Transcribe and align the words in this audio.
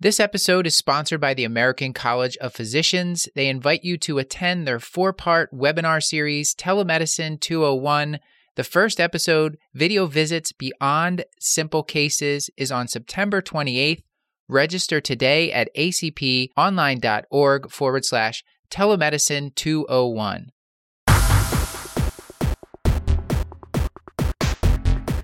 This 0.00 0.20
episode 0.20 0.64
is 0.64 0.76
sponsored 0.76 1.20
by 1.20 1.34
the 1.34 1.42
American 1.42 1.92
College 1.92 2.36
of 2.36 2.54
Physicians. 2.54 3.28
They 3.34 3.48
invite 3.48 3.82
you 3.82 3.98
to 3.98 4.18
attend 4.18 4.64
their 4.64 4.78
four 4.78 5.12
part 5.12 5.52
webinar 5.52 6.00
series, 6.00 6.54
Telemedicine 6.54 7.40
201. 7.40 8.20
The 8.54 8.62
first 8.62 9.00
episode, 9.00 9.58
Video 9.74 10.06
Visits 10.06 10.52
Beyond 10.52 11.24
Simple 11.40 11.82
Cases, 11.82 12.48
is 12.56 12.70
on 12.70 12.86
September 12.86 13.42
28th. 13.42 14.04
Register 14.46 15.00
today 15.00 15.50
at 15.50 15.68
acponline.org 15.74 17.70
forward 17.72 18.04
slash 18.04 18.44
telemedicine 18.70 19.52
201. 19.56 20.52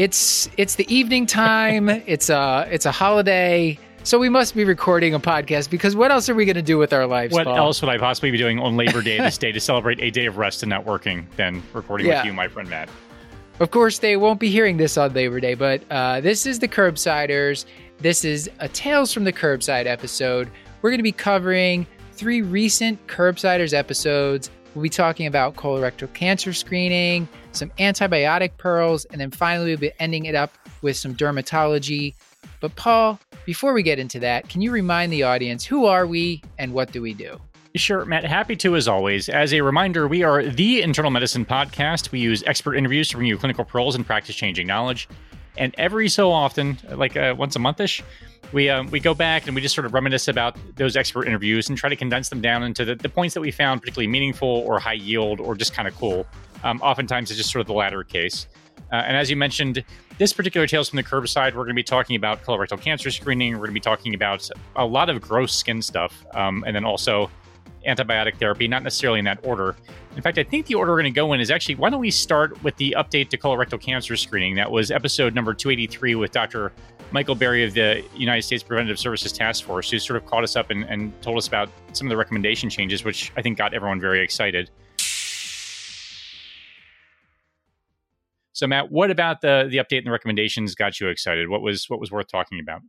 it's 0.00 0.48
it's 0.56 0.76
the 0.76 0.92
evening 0.94 1.26
time. 1.26 1.88
it's 2.06 2.30
a 2.30 2.66
it's 2.70 2.86
a 2.86 2.90
holiday. 2.90 3.78
So 4.02 4.18
we 4.18 4.30
must 4.30 4.54
be 4.54 4.64
recording 4.64 5.12
a 5.12 5.20
podcast 5.20 5.68
because 5.68 5.94
what 5.94 6.10
else 6.10 6.30
are 6.30 6.34
we 6.34 6.46
going 6.46 6.56
to 6.56 6.62
do 6.62 6.78
with 6.78 6.94
our 6.94 7.06
lives? 7.06 7.34
What 7.34 7.44
Paul? 7.44 7.56
else 7.58 7.82
would 7.82 7.90
I 7.90 7.98
possibly 7.98 8.30
be 8.30 8.38
doing 8.38 8.58
on 8.58 8.74
Labor 8.78 9.02
Day 9.02 9.18
this 9.18 9.36
day 9.44 9.52
to 9.52 9.60
celebrate 9.60 10.00
a 10.00 10.10
day 10.10 10.24
of 10.24 10.38
rest 10.38 10.62
and 10.62 10.70
not 10.70 10.86
working 10.86 11.26
than 11.36 11.62
recording 11.74 12.06
Yeah. 12.06 12.20
with 12.20 12.26
you, 12.26 12.32
my 12.32 12.48
friend 12.48 12.70
Matt? 12.70 12.88
Of 13.58 13.72
course, 13.72 13.98
they 13.98 14.16
won't 14.16 14.40
be 14.40 14.48
hearing 14.48 14.78
this 14.78 14.96
on 14.96 15.12
Labor 15.12 15.38
Day, 15.38 15.52
but 15.52 15.82
uh, 15.90 16.22
this 16.22 16.46
is 16.46 16.60
the 16.60 16.68
Curbsiders. 16.68 17.66
This 17.98 18.24
is 18.24 18.48
a 18.58 18.68
Tales 18.70 19.12
from 19.12 19.24
the 19.24 19.34
Curbside 19.34 19.84
episode. 19.84 20.50
We're 20.80 20.88
going 20.88 20.98
to 20.98 21.02
be 21.02 21.12
covering 21.12 21.86
three 22.12 22.40
recent 22.40 23.06
Curbsiders 23.06 23.74
episodes. 23.74 24.50
We'll 24.74 24.84
be 24.84 24.88
talking 24.88 25.26
about 25.26 25.56
colorectal 25.56 26.10
cancer 26.14 26.54
screening, 26.54 27.28
some 27.52 27.70
antibiotic 27.78 28.56
pearls, 28.56 29.04
and 29.06 29.20
then 29.20 29.30
finally 29.30 29.70
we'll 29.70 29.78
be 29.78 29.92
ending 29.98 30.26
it 30.26 30.34
up 30.34 30.52
with 30.82 30.96
some 30.96 31.14
dermatology. 31.14 32.14
But 32.60 32.76
Paul, 32.76 33.18
before 33.46 33.72
we 33.72 33.82
get 33.82 33.98
into 33.98 34.18
that, 34.20 34.48
can 34.48 34.60
you 34.60 34.70
remind 34.70 35.12
the 35.12 35.22
audience 35.22 35.64
who 35.64 35.86
are 35.86 36.06
we 36.06 36.42
and 36.58 36.72
what 36.72 36.92
do 36.92 37.02
we 37.02 37.14
do? 37.14 37.40
Sure, 37.76 38.04
Matt. 38.04 38.24
Happy 38.24 38.56
to, 38.56 38.74
as 38.74 38.88
always. 38.88 39.28
As 39.28 39.54
a 39.54 39.60
reminder, 39.60 40.08
we 40.08 40.24
are 40.24 40.42
the 40.42 40.82
internal 40.82 41.10
medicine 41.10 41.46
podcast. 41.46 42.10
We 42.10 42.18
use 42.18 42.42
expert 42.44 42.74
interviews 42.74 43.08
to 43.10 43.16
bring 43.16 43.28
you 43.28 43.38
clinical 43.38 43.64
pearls 43.64 43.94
and 43.94 44.04
practice 44.04 44.34
changing 44.34 44.66
knowledge. 44.66 45.08
And 45.56 45.74
every 45.78 46.08
so 46.08 46.32
often, 46.32 46.78
like 46.90 47.16
uh, 47.16 47.34
once 47.38 47.54
a 47.54 47.60
monthish, 47.60 48.02
we 48.52 48.68
um, 48.68 48.88
we 48.90 48.98
go 48.98 49.14
back 49.14 49.46
and 49.46 49.54
we 49.54 49.60
just 49.60 49.74
sort 49.74 49.84
of 49.84 49.94
reminisce 49.94 50.26
about 50.26 50.56
those 50.76 50.96
expert 50.96 51.26
interviews 51.26 51.68
and 51.68 51.78
try 51.78 51.88
to 51.88 51.96
condense 51.96 52.28
them 52.28 52.40
down 52.40 52.64
into 52.64 52.84
the, 52.84 52.96
the 52.96 53.08
points 53.08 53.34
that 53.34 53.40
we 53.40 53.52
found 53.52 53.80
particularly 53.80 54.08
meaningful 54.08 54.48
or 54.48 54.80
high 54.80 54.94
yield 54.94 55.38
or 55.38 55.54
just 55.54 55.72
kind 55.72 55.86
of 55.86 55.94
cool. 55.94 56.26
Um, 56.64 56.80
oftentimes, 56.82 57.30
it's 57.30 57.38
just 57.38 57.50
sort 57.50 57.60
of 57.60 57.66
the 57.66 57.74
latter 57.74 58.04
case. 58.04 58.46
Uh, 58.92 58.96
and 58.96 59.16
as 59.16 59.30
you 59.30 59.36
mentioned, 59.36 59.84
this 60.18 60.32
particular 60.32 60.66
Tales 60.66 60.88
from 60.88 60.96
the 60.96 61.02
Curbside, 61.02 61.54
we're 61.54 61.64
going 61.64 61.68
to 61.68 61.74
be 61.74 61.82
talking 61.82 62.16
about 62.16 62.42
colorectal 62.42 62.80
cancer 62.80 63.10
screening. 63.10 63.52
We're 63.52 63.66
going 63.66 63.70
to 63.70 63.74
be 63.74 63.80
talking 63.80 64.14
about 64.14 64.48
a 64.76 64.84
lot 64.84 65.08
of 65.08 65.20
gross 65.20 65.54
skin 65.54 65.80
stuff, 65.80 66.26
um, 66.34 66.64
and 66.66 66.74
then 66.74 66.84
also 66.84 67.30
antibiotic 67.86 68.36
therapy, 68.38 68.68
not 68.68 68.82
necessarily 68.82 69.18
in 69.18 69.24
that 69.24 69.38
order. 69.42 69.76
In 70.16 70.22
fact, 70.22 70.38
I 70.38 70.42
think 70.42 70.66
the 70.66 70.74
order 70.74 70.92
we're 70.92 71.00
going 71.00 71.12
to 71.12 71.16
go 71.16 71.32
in 71.32 71.40
is 71.40 71.50
actually 71.50 71.76
why 71.76 71.88
don't 71.88 72.00
we 72.00 72.10
start 72.10 72.62
with 72.62 72.76
the 72.76 72.94
update 72.98 73.30
to 73.30 73.38
colorectal 73.38 73.80
cancer 73.80 74.16
screening? 74.16 74.56
That 74.56 74.70
was 74.70 74.90
episode 74.90 75.34
number 75.34 75.54
283 75.54 76.16
with 76.16 76.32
Dr. 76.32 76.72
Michael 77.12 77.34
Barry 77.34 77.64
of 77.64 77.74
the 77.74 78.04
United 78.14 78.42
States 78.42 78.62
Preventive 78.62 78.98
Services 78.98 79.32
Task 79.32 79.64
Force, 79.64 79.90
who 79.90 79.98
sort 79.98 80.16
of 80.16 80.26
caught 80.26 80.44
us 80.44 80.56
up 80.56 80.70
and, 80.70 80.84
and 80.84 81.18
told 81.22 81.38
us 81.38 81.48
about 81.48 81.70
some 81.92 82.06
of 82.06 82.10
the 82.10 82.16
recommendation 82.16 82.68
changes, 82.68 83.04
which 83.04 83.32
I 83.36 83.42
think 83.42 83.56
got 83.56 83.72
everyone 83.72 84.00
very 84.00 84.22
excited. 84.22 84.70
So, 88.60 88.66
Matt, 88.66 88.92
what 88.92 89.10
about 89.10 89.40
the 89.40 89.68
the 89.70 89.78
update 89.78 89.98
and 89.98 90.06
the 90.06 90.10
recommendations 90.10 90.74
got 90.74 91.00
you 91.00 91.08
excited? 91.08 91.48
What 91.48 91.62
was 91.62 91.86
what 91.88 91.98
was 91.98 92.10
worth 92.10 92.28
talking 92.28 92.60
about? 92.60 92.82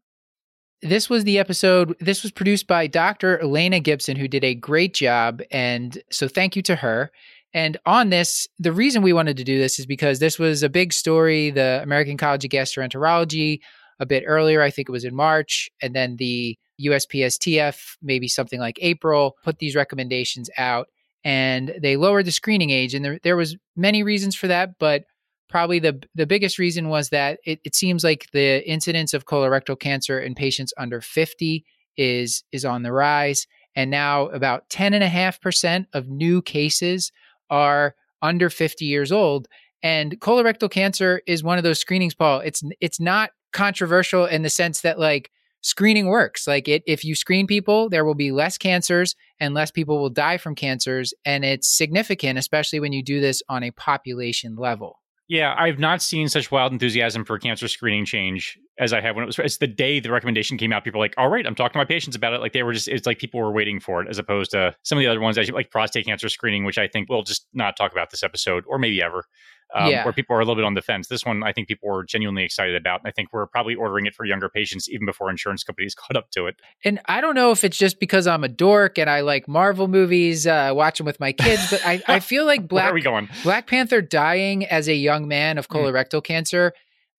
This 0.82 1.10
was 1.10 1.24
the 1.24 1.40
episode. 1.40 1.96
This 2.02 2.24
was 2.24 2.32
produced 2.34 2.68
by 2.68 2.88
Dr. 2.88 3.40
Elena 3.40 3.80
Gibson, 3.80 4.18
who 4.18 4.28
did 4.28 4.44
a 4.44 4.54
great 4.54 4.94
job. 4.94 5.42
And 5.50 6.04
so 6.12 6.28
thank 6.28 6.58
you 6.58 6.62
to 6.64 6.76
her. 6.76 7.10
And 7.54 7.78
on 7.86 8.10
this, 8.10 8.50
the 8.60 8.74
reason 8.74 9.02
we 9.02 9.14
wanted 9.14 9.38
to 9.38 9.46
do 9.46 9.58
this 9.58 9.80
is 9.80 9.86
because 9.86 10.20
this 10.20 10.38
was 10.38 10.62
a 10.62 10.68
big 10.68 10.92
story. 10.92 11.52
The 11.52 11.80
American 11.82 12.18
College 12.18 12.44
of 12.44 12.52
Gastroenterology, 12.52 13.62
a 14.02 14.06
bit 14.06 14.26
earlier, 14.28 14.62
I 14.62 14.72
think 14.72 14.90
it 14.90 14.92
was 14.92 15.06
in 15.06 15.16
March, 15.16 15.70
and 15.82 15.96
then 15.96 16.18
the 16.18 16.58
USPSTF, 16.84 17.96
maybe 18.02 18.28
something 18.28 18.60
like 18.60 18.78
April, 18.82 19.38
put 19.42 19.60
these 19.60 19.76
recommendations 19.76 20.50
out 20.58 20.90
and 21.24 21.76
they 21.82 21.96
lowered 21.96 22.26
the 22.26 22.32
screening 22.32 22.72
age. 22.72 22.94
And 22.94 23.06
there, 23.06 23.20
there 23.24 23.38
was 23.38 23.56
many 23.78 24.04
reasons 24.04 24.36
for 24.36 24.48
that, 24.48 24.78
but 24.78 25.06
probably 25.52 25.80
the 25.80 26.02
the 26.16 26.26
biggest 26.26 26.58
reason 26.58 26.90
was 26.90 27.10
that 27.10 27.40
it, 27.46 27.60
it 27.64 27.76
seems 27.76 28.04
like 28.04 28.28
the 28.32 28.68
incidence 28.68 29.14
of 29.14 29.26
colorectal 29.26 29.80
cancer 29.80 30.20
in 30.20 30.34
patients 30.34 30.74
under 30.78 31.02
50 31.02 31.64
is 31.98 32.44
is 32.52 32.66
on 32.66 32.82
the 32.82 32.94
rise. 32.94 33.46
And 33.76 33.92
now 33.92 34.28
about 34.28 34.70
10.5% 34.70 35.86
of 35.94 36.10
new 36.10 36.42
cases 36.42 37.12
are 37.50 37.96
under 38.22 38.50
50 38.50 38.86
years 38.86 39.12
old. 39.12 39.48
And 39.82 40.20
colorectal 40.20 40.70
cancer 40.70 41.22
is 41.26 41.44
one 41.44 41.58
of 41.58 41.64
those 41.64 41.80
screenings 41.80 42.16
paul. 42.16 42.40
It's 42.40 42.64
it's 42.80 43.00
not 43.00 43.32
controversial 43.54 44.26
in 44.26 44.44
the 44.44 44.50
sense 44.50 44.82
that 44.82 45.00
like 45.00 45.30
screening 45.62 46.08
works. 46.08 46.48
Like 46.48 46.68
it 46.70 46.82
if 46.88 47.04
you 47.04 47.14
screen 47.14 47.46
people 47.46 47.90
there 47.90 48.06
will 48.06 48.16
be 48.16 48.32
less 48.32 48.58
cancers 48.58 49.16
and 49.40 49.54
less 49.54 49.70
people 49.70 50.00
will 50.00 50.10
die 50.10 50.38
from 50.38 50.56
cancers. 50.56 51.14
And 51.26 51.44
it's 51.44 51.68
significant 51.68 52.40
especially 52.40 52.80
when 52.80 52.94
you 52.94 53.04
do 53.04 53.20
this 53.20 53.44
on 53.50 53.64
a 53.64 53.72
population 53.72 54.56
level 54.56 55.01
Yeah, 55.32 55.56
I've 55.58 55.80
not 55.80 56.02
seen 56.02 56.28
such 56.28 56.52
wild 56.52 56.74
enthusiasm 56.74 57.24
for 57.24 57.40
cancer 57.40 57.70
screening 57.70 58.04
change 58.04 58.60
as 58.78 58.92
I 58.92 59.00
have 59.00 59.16
when 59.16 59.24
it 59.24 59.28
was. 59.28 59.40
It's 59.40 59.60
the 59.60 59.66
day 59.66 60.02
the 60.02 60.12
recommendation 60.12 60.58
came 60.58 60.74
out. 60.74 60.84
People 60.84 61.00
were 61.00 61.06
like, 61.06 61.14
"All 61.16 61.30
right, 61.30 61.48
I'm 61.48 61.56
talking 61.56 61.72
to 61.72 61.78
my 61.78 61.86
patients 61.86 62.18
about 62.18 62.34
it." 62.34 62.42
Like 62.42 62.52
they 62.52 62.64
were 62.64 62.74
just. 62.74 62.90
It's 62.90 63.08
like 63.08 63.18
people 63.18 63.40
were 63.40 63.54
waiting 63.54 63.80
for 63.80 64.02
it, 64.02 64.10
as 64.10 64.18
opposed 64.18 64.52
to 64.52 64.76
some 64.84 64.98
of 64.98 65.02
the 65.02 65.08
other 65.08 65.22
ones, 65.22 65.38
like 65.38 65.72
prostate 65.72 66.06
cancer 66.06 66.28
screening, 66.28 66.66
which 66.66 66.78
I 66.78 66.86
think 66.86 67.08
we'll 67.08 67.24
just 67.24 67.48
not 67.54 67.78
talk 67.78 67.94
about 67.94 68.10
this 68.10 68.24
episode 68.24 68.66
or 68.68 68.78
maybe 68.78 69.02
ever. 69.02 69.24
Um, 69.74 69.90
Yeah. 69.90 70.04
Where 70.04 70.14
people 70.14 70.36
are 70.36 70.40
a 70.40 70.44
little 70.44 70.56
bit 70.56 70.66
on 70.66 70.74
the 70.74 70.82
fence. 70.82 71.08
This 71.08 71.26
one, 71.26 71.44
I 71.44 71.54
think 71.54 71.68
people 71.68 71.88
were 71.90 72.04
genuinely 72.04 72.44
excited 72.44 72.76
about. 72.76 73.02
I 73.06 73.12
think 73.12 73.30
we're 73.32 73.48
probably 73.48 73.74
ordering 73.76 74.06
it 74.06 74.14
for 74.14 74.26
younger 74.26 74.50
patients 74.50 74.90
even 74.90 75.06
before 75.06 75.30
insurance 75.30 75.64
companies 75.64 75.96
caught 76.02 76.18
up 76.18 76.30
to 76.32 76.48
it. 76.48 76.56
and 76.84 77.00
I 77.06 77.22
don't 77.22 77.36
know 77.36 77.52
if 77.52 77.64
it's 77.64 77.78
just 77.78 78.00
because 78.00 78.28
I'm 78.28 78.44
a 78.44 78.50
dork 78.50 78.98
and 79.00 79.10
I 79.10 79.22
like 79.22 79.48
Marvel 79.48 79.88
movies, 79.88 80.46
uh, 80.46 80.72
watch 80.74 80.98
them 80.98 81.06
with 81.06 81.20
my 81.20 81.32
kids, 81.32 81.68
but 81.70 81.86
I, 81.86 82.02
I 82.08 82.20
feel 82.32 82.46
like 82.46 82.70
Where 82.70 82.84
are 82.84 82.88
Black 82.88 82.94
we 82.94 83.02
going? 83.02 83.30
Black 83.44 83.68
Panther 83.68 84.02
dying 84.02 84.66
as 84.66 84.90
a 84.90 84.96
young 84.96 85.28
man 85.28 85.58
of 85.58 85.68
Hmm. 85.68 85.78
colorectal 85.78 86.24
cancer. 86.24 86.74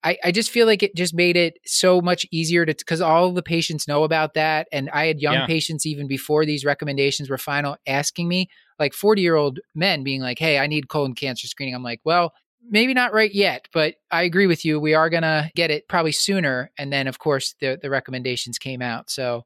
I, 0.04 0.18
I 0.24 0.32
just 0.32 0.50
feel 0.50 0.66
like 0.66 0.82
it 0.82 0.96
just 0.96 1.14
made 1.14 1.36
it 1.36 1.58
so 1.64 2.00
much 2.00 2.26
easier 2.32 2.66
to 2.66 2.74
because 2.74 3.00
all 3.00 3.30
the 3.32 3.40
patients 3.42 3.86
know 3.86 4.02
about 4.02 4.34
that, 4.34 4.66
and 4.72 4.90
I 4.90 5.06
had 5.06 5.20
young 5.20 5.34
Yeah. 5.34 5.46
patients 5.46 5.86
even 5.86 6.08
before 6.08 6.44
these 6.44 6.64
recommendations 6.64 7.30
were 7.30 7.38
final 7.38 7.76
asking 7.86 8.26
me, 8.28 8.48
like 8.80 8.94
forty 8.94 9.22
year 9.22 9.36
old 9.36 9.60
men 9.76 10.02
being 10.02 10.20
like, 10.20 10.40
"Hey, 10.40 10.58
I 10.58 10.66
need 10.66 10.88
colon 10.88 11.14
cancer 11.14 11.46
screening." 11.46 11.76
I'm 11.76 11.84
like, 11.84 12.00
"Well, 12.04 12.32
maybe 12.68 12.94
not 12.94 13.12
right 13.12 13.32
yet, 13.32 13.68
but 13.72 13.94
I 14.10 14.22
agree 14.22 14.46
with 14.46 14.64
you. 14.64 14.80
We 14.80 14.94
are 14.94 15.10
gonna 15.10 15.50
get 15.54 15.70
it 15.70 15.88
probably 15.88 16.12
sooner." 16.12 16.70
And 16.78 16.92
then, 16.92 17.06
of 17.06 17.18
course, 17.18 17.54
the 17.60 17.78
the 17.80 17.90
recommendations 17.90 18.58
came 18.58 18.82
out. 18.82 19.10
So 19.10 19.44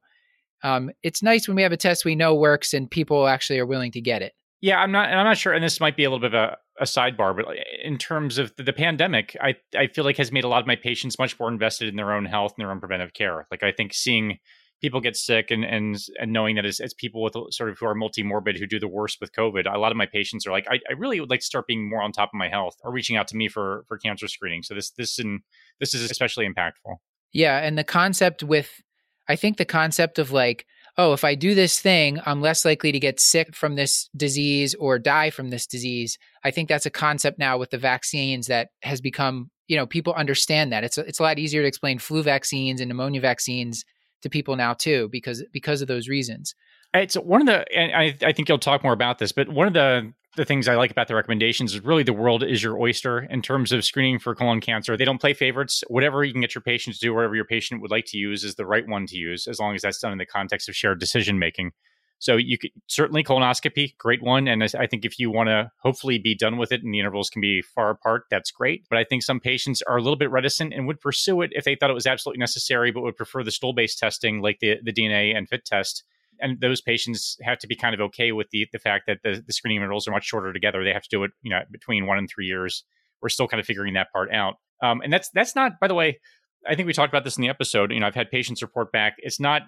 um, 0.63 0.91
it's 1.03 1.23
nice 1.23 1.47
when 1.47 1.55
we 1.55 1.63
have 1.63 1.71
a 1.71 1.77
test 1.77 2.05
we 2.05 2.15
know 2.15 2.33
works 2.33 2.73
and 2.73 2.89
people 2.89 3.27
actually 3.27 3.59
are 3.59 3.65
willing 3.65 3.91
to 3.91 4.01
get 4.01 4.21
it. 4.21 4.33
Yeah, 4.61 4.79
I'm 4.79 4.91
not. 4.91 5.09
I'm 5.09 5.25
not 5.25 5.37
sure. 5.37 5.53
And 5.53 5.63
this 5.63 5.79
might 5.79 5.95
be 5.95 6.03
a 6.03 6.09
little 6.09 6.19
bit 6.19 6.33
of 6.33 6.41
a, 6.51 6.57
a 6.81 6.85
sidebar, 6.85 7.35
but 7.35 7.45
in 7.83 7.97
terms 7.97 8.39
of 8.39 8.55
the, 8.55 8.63
the 8.63 8.73
pandemic, 8.73 9.37
I 9.39 9.55
I 9.77 9.87
feel 9.87 10.03
like 10.03 10.17
has 10.17 10.31
made 10.31 10.43
a 10.43 10.47
lot 10.47 10.61
of 10.61 10.67
my 10.67 10.75
patients 10.75 11.19
much 11.19 11.39
more 11.39 11.49
invested 11.49 11.89
in 11.89 11.95
their 11.95 12.11
own 12.11 12.25
health 12.25 12.53
and 12.57 12.63
their 12.63 12.71
own 12.71 12.79
preventive 12.79 13.13
care. 13.13 13.47
Like 13.51 13.61
I 13.61 13.71
think 13.71 13.93
seeing 13.93 14.39
people 14.81 15.01
get 15.01 15.15
sick 15.15 15.51
and 15.51 15.63
and 15.63 15.97
and 16.19 16.31
knowing 16.31 16.55
that 16.55 16.65
it's, 16.65 16.79
it's 16.79 16.93
people 16.93 17.23
with 17.23 17.35
sort 17.51 17.69
of 17.69 17.77
who 17.79 17.85
are 17.85 17.95
multi-morbid 17.95 18.57
who 18.57 18.67
do 18.67 18.79
the 18.79 18.87
worst 18.87 19.19
with 19.19 19.31
COVID. 19.31 19.71
A 19.71 19.77
lot 19.77 19.91
of 19.91 19.97
my 19.97 20.05
patients 20.05 20.45
are 20.45 20.51
like, 20.51 20.67
I, 20.69 20.75
I 20.89 20.93
really 20.93 21.19
would 21.19 21.29
like 21.29 21.39
to 21.39 21.45
start 21.45 21.67
being 21.67 21.89
more 21.89 22.01
on 22.01 22.11
top 22.11 22.29
of 22.29 22.37
my 22.37 22.49
health 22.49 22.75
or 22.83 22.91
reaching 22.91 23.17
out 23.17 23.27
to 23.29 23.35
me 23.35 23.47
for 23.47 23.85
for 23.87 23.97
cancer 23.97 24.27
screening. 24.27 24.63
So 24.63 24.75
this 24.75 24.91
this 24.91 25.19
and 25.19 25.41
this 25.79 25.93
is 25.93 26.09
especially 26.09 26.47
impactful. 26.47 26.97
Yeah, 27.33 27.57
and 27.57 27.77
the 27.77 27.83
concept 27.83 28.43
with 28.43 28.81
I 29.27 29.35
think 29.35 29.57
the 29.57 29.65
concept 29.65 30.19
of 30.19 30.31
like, 30.31 30.65
oh, 30.97 31.13
if 31.13 31.23
I 31.23 31.35
do 31.35 31.53
this 31.53 31.79
thing, 31.79 32.19
I'm 32.25 32.41
less 32.41 32.63
likely 32.63 32.91
to 32.91 32.99
get 32.99 33.19
sick 33.19 33.55
from 33.55 33.75
this 33.75 34.09
disease 34.15 34.73
or 34.75 34.99
die 34.99 35.29
from 35.29 35.49
this 35.49 35.67
disease. 35.67 36.17
I 36.43 36.51
think 36.51 36.69
that's 36.69 36.85
a 36.85 36.91
concept 36.91 37.37
now 37.37 37.57
with 37.57 37.71
the 37.71 37.77
vaccines 37.77 38.47
that 38.47 38.69
has 38.83 39.01
become, 39.01 39.51
you 39.67 39.75
know, 39.75 39.85
people 39.85 40.13
understand 40.13 40.71
that. 40.71 40.83
It's 40.83 40.97
a, 40.97 41.01
it's 41.01 41.19
a 41.19 41.23
lot 41.23 41.39
easier 41.39 41.61
to 41.61 41.67
explain 41.67 41.99
flu 41.99 42.23
vaccines 42.23 42.79
and 42.79 42.87
pneumonia 42.87 43.21
vaccines 43.21 43.83
to 44.21 44.29
people 44.29 44.55
now 44.55 44.73
too 44.73 45.09
because 45.11 45.43
because 45.51 45.81
of 45.81 45.87
those 45.87 46.07
reasons. 46.07 46.55
It's 46.93 47.15
one 47.15 47.41
of 47.41 47.47
the, 47.47 47.65
and 47.77 47.93
I, 47.93 48.15
I 48.25 48.31
think 48.31 48.47
you'll 48.47 48.59
talk 48.59 48.83
more 48.83 48.93
about 48.93 49.19
this, 49.19 49.31
but 49.31 49.49
one 49.49 49.67
of 49.67 49.73
the 49.73 50.13
the 50.37 50.45
things 50.45 50.67
I 50.67 50.75
like 50.75 50.91
about 50.91 51.07
the 51.07 51.15
recommendations 51.15 51.73
is 51.73 51.83
really 51.83 52.03
the 52.03 52.13
world 52.13 52.43
is 52.43 52.61
your 52.61 52.79
oyster 52.79 53.21
in 53.31 53.41
terms 53.41 53.71
of 53.71 53.83
screening 53.83 54.19
for 54.19 54.35
colon 54.35 54.61
cancer. 54.61 54.95
They 54.95 55.03
don't 55.03 55.19
play 55.19 55.33
favorites. 55.33 55.83
Whatever 55.87 56.23
you 56.23 56.31
can 56.31 56.41
get 56.41 56.53
your 56.53 56.61
patient 56.61 56.95
to 56.95 56.99
do, 56.99 57.13
whatever 57.13 57.35
your 57.35 57.45
patient 57.45 57.81
would 57.81 57.89
like 57.89 58.05
to 58.09 58.17
use, 58.17 58.43
is 58.43 58.53
the 58.53 58.65
right 58.65 58.87
one 58.87 59.07
to 59.07 59.17
use, 59.17 59.47
as 59.47 59.59
long 59.59 59.73
as 59.73 59.81
that's 59.81 59.99
done 59.99 60.11
in 60.11 60.19
the 60.19 60.27
context 60.27 60.69
of 60.69 60.75
shared 60.75 60.99
decision 60.99 61.39
making. 61.39 61.71
So 62.19 62.35
you 62.35 62.57
could 62.57 62.71
certainly 62.87 63.23
colonoscopy, 63.23 63.95
great 63.97 64.23
one. 64.23 64.47
And 64.47 64.63
I 64.63 64.87
think 64.87 65.05
if 65.05 65.19
you 65.19 65.29
want 65.29 65.49
to 65.49 65.71
hopefully 65.81 66.17
be 66.17 66.35
done 66.35 66.57
with 66.57 66.71
it 66.71 66.83
and 66.83 66.93
the 66.93 66.99
intervals 66.99 67.29
can 67.29 67.41
be 67.41 67.61
far 67.61 67.91
apart, 67.91 68.23
that's 68.31 68.49
great. 68.49 68.85
But 68.89 68.97
I 68.97 69.03
think 69.03 69.23
some 69.23 69.39
patients 69.39 69.81
are 69.83 69.97
a 69.97 70.01
little 70.01 70.17
bit 70.17 70.31
reticent 70.31 70.73
and 70.73 70.87
would 70.87 70.99
pursue 70.99 71.41
it 71.41 71.51
if 71.53 71.63
they 71.63 71.75
thought 71.75 71.91
it 71.91 71.93
was 71.95 72.07
absolutely 72.07 72.39
necessary, 72.39 72.91
but 72.91 73.01
would 73.01 73.17
prefer 73.17 73.43
the 73.43 73.51
stool 73.51 73.73
based 73.73 73.99
testing 73.99 74.41
like 74.41 74.59
the, 74.59 74.77
the 74.83 74.93
DNA 74.93 75.35
and 75.35 75.47
FIT 75.47 75.65
test. 75.65 76.03
And 76.39 76.59
those 76.59 76.81
patients 76.81 77.37
have 77.41 77.59
to 77.59 77.67
be 77.67 77.75
kind 77.75 77.93
of 77.93 78.01
okay 78.01 78.31
with 78.31 78.49
the, 78.51 78.67
the 78.71 78.79
fact 78.79 79.05
that 79.07 79.19
the, 79.23 79.43
the 79.45 79.53
screening 79.53 79.77
intervals 79.77 80.07
are 80.07 80.11
much 80.11 80.25
shorter 80.25 80.53
together. 80.53 80.83
They 80.83 80.93
have 80.93 81.03
to 81.03 81.09
do 81.09 81.23
it, 81.23 81.31
you 81.41 81.51
know, 81.51 81.61
between 81.71 82.05
one 82.05 82.17
and 82.17 82.29
three 82.29 82.45
years. 82.45 82.83
We're 83.21 83.29
still 83.29 83.47
kind 83.47 83.59
of 83.59 83.65
figuring 83.65 83.93
that 83.93 84.11
part 84.11 84.31
out. 84.31 84.55
Um, 84.83 85.01
and 85.01 85.11
that's 85.11 85.29
that's 85.33 85.55
not, 85.55 85.79
by 85.79 85.87
the 85.87 85.95
way, 85.95 86.19
I 86.67 86.75
think 86.75 86.85
we 86.85 86.93
talked 86.93 87.11
about 87.11 87.23
this 87.23 87.37
in 87.37 87.41
the 87.41 87.49
episode. 87.49 87.91
You 87.91 87.99
know, 87.99 88.07
I've 88.07 88.15
had 88.15 88.29
patients 88.29 88.61
report 88.61 88.91
back. 88.91 89.15
It's 89.19 89.39
not 89.39 89.63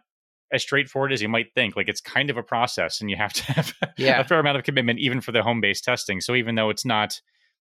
as 0.51 0.61
straightforward 0.61 1.13
as 1.13 1.21
you 1.21 1.29
might 1.29 1.53
think. 1.53 1.75
Like 1.75 1.87
it's 1.87 2.01
kind 2.01 2.29
of 2.29 2.37
a 2.37 2.43
process, 2.43 3.01
and 3.01 3.09
you 3.09 3.15
have 3.15 3.33
to 3.33 3.43
have 3.53 3.73
yeah. 3.97 4.19
a 4.19 4.23
fair 4.23 4.39
amount 4.39 4.57
of 4.57 4.63
commitment, 4.63 4.99
even 4.99 5.21
for 5.21 5.31
the 5.31 5.43
home 5.43 5.61
based 5.61 5.83
testing. 5.83 6.21
So 6.21 6.35
even 6.35 6.55
though 6.55 6.69
it's 6.69 6.85
not, 6.85 7.19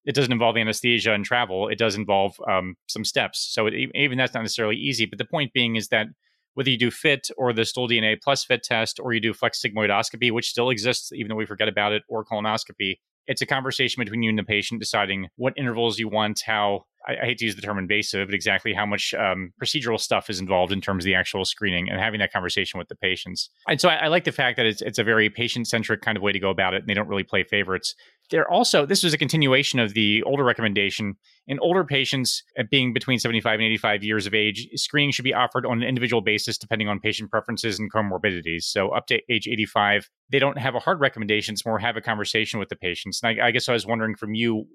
it 0.05 0.15
doesn't 0.15 0.31
involve 0.31 0.57
anesthesia 0.57 1.13
and 1.13 1.25
travel, 1.25 1.67
it 1.67 1.77
does 1.77 1.95
involve 1.95 2.39
um, 2.49 2.75
some 2.87 3.03
steps. 3.03 3.47
So 3.51 3.67
it, 3.67 3.73
even 3.95 4.17
that's 4.17 4.33
not 4.33 4.41
necessarily 4.41 4.75
easy. 4.75 5.05
But 5.05 5.17
the 5.17 5.25
point 5.25 5.53
being 5.53 5.75
is 5.75 5.89
that 5.89 6.07
whether 6.53 6.69
you 6.69 6.77
do 6.77 6.91
FIT 6.91 7.29
or 7.37 7.51
the 7.53 7.65
stool 7.65 7.87
DNA 7.87 8.15
plus 8.21 8.43
FIT 8.45 8.63
test, 8.63 8.99
or 8.99 9.13
you 9.13 9.19
do 9.19 9.33
flex 9.33 9.61
sigmoidoscopy, 9.61 10.31
which 10.31 10.49
still 10.49 10.69
exists 10.69 11.11
even 11.11 11.29
though 11.29 11.35
we 11.35 11.45
forget 11.45 11.67
about 11.67 11.91
it, 11.91 12.03
or 12.07 12.23
colonoscopy, 12.23 12.99
it's 13.27 13.41
a 13.41 13.45
conversation 13.45 14.01
between 14.01 14.23
you 14.23 14.29
and 14.29 14.39
the 14.39 14.43
patient 14.43 14.79
deciding 14.79 15.27
what 15.35 15.53
intervals 15.57 15.99
you 15.99 16.07
want, 16.07 16.41
how 16.45 16.85
I, 17.07 17.13
I 17.21 17.25
hate 17.25 17.37
to 17.39 17.45
use 17.45 17.55
the 17.55 17.61
term 17.61 17.77
invasive, 17.77 18.27
but 18.27 18.35
exactly 18.35 18.73
how 18.73 18.85
much 18.85 19.13
um, 19.13 19.53
procedural 19.61 19.99
stuff 19.99 20.29
is 20.29 20.39
involved 20.39 20.71
in 20.71 20.81
terms 20.81 21.03
of 21.03 21.05
the 21.05 21.15
actual 21.15 21.45
screening 21.45 21.89
and 21.89 21.99
having 21.99 22.19
that 22.19 22.31
conversation 22.31 22.77
with 22.77 22.87
the 22.87 22.95
patients. 22.95 23.49
And 23.67 23.79
so 23.79 23.89
I, 23.89 23.95
I 23.95 24.07
like 24.07 24.23
the 24.23 24.31
fact 24.31 24.57
that 24.57 24.65
it's, 24.65 24.81
it's 24.81 24.99
a 24.99 25.03
very 25.03 25.29
patient 25.29 25.67
centric 25.67 26.01
kind 26.01 26.17
of 26.17 26.23
way 26.23 26.31
to 26.31 26.39
go 26.39 26.49
about 26.49 26.73
it, 26.73 26.81
and 26.81 26.87
they 26.87 26.93
don't 26.93 27.07
really 27.07 27.23
play 27.23 27.43
favorites. 27.43 27.95
They're 28.31 28.49
also, 28.49 28.85
this 28.85 29.03
was 29.03 29.13
a 29.13 29.17
continuation 29.17 29.79
of 29.79 29.93
the 29.93 30.23
older 30.23 30.43
recommendation. 30.43 31.15
In 31.47 31.59
older 31.59 31.83
patients, 31.83 32.43
uh, 32.57 32.63
being 32.69 32.91
between 32.91 33.19
75 33.19 33.59
and 33.59 33.63
85 33.63 34.03
years 34.03 34.25
of 34.25 34.33
age, 34.33 34.67
screening 34.75 35.11
should 35.11 35.25
be 35.25 35.33
offered 35.33 35.65
on 35.65 35.83
an 35.83 35.87
individual 35.87 36.21
basis 36.21 36.57
depending 36.57 36.87
on 36.87 36.99
patient 36.99 37.29
preferences 37.29 37.79
and 37.79 37.91
comorbidities. 37.91 38.63
So 38.63 38.89
up 38.89 39.05
to 39.07 39.21
age 39.29 39.47
85, 39.47 40.09
they 40.31 40.39
don't 40.39 40.57
have 40.57 40.73
a 40.73 40.79
hard 40.79 40.99
recommendation, 40.99 41.53
it's 41.53 41.65
more 41.65 41.77
have 41.77 41.97
a 41.97 42.01
conversation 42.01 42.59
with 42.59 42.69
the 42.69 42.75
patients. 42.75 43.21
And 43.21 43.39
I, 43.39 43.47
I 43.47 43.51
guess 43.51 43.69
I 43.69 43.73
was 43.73 43.85
wondering 43.85 44.15
from 44.15 44.33
you, 44.33 44.65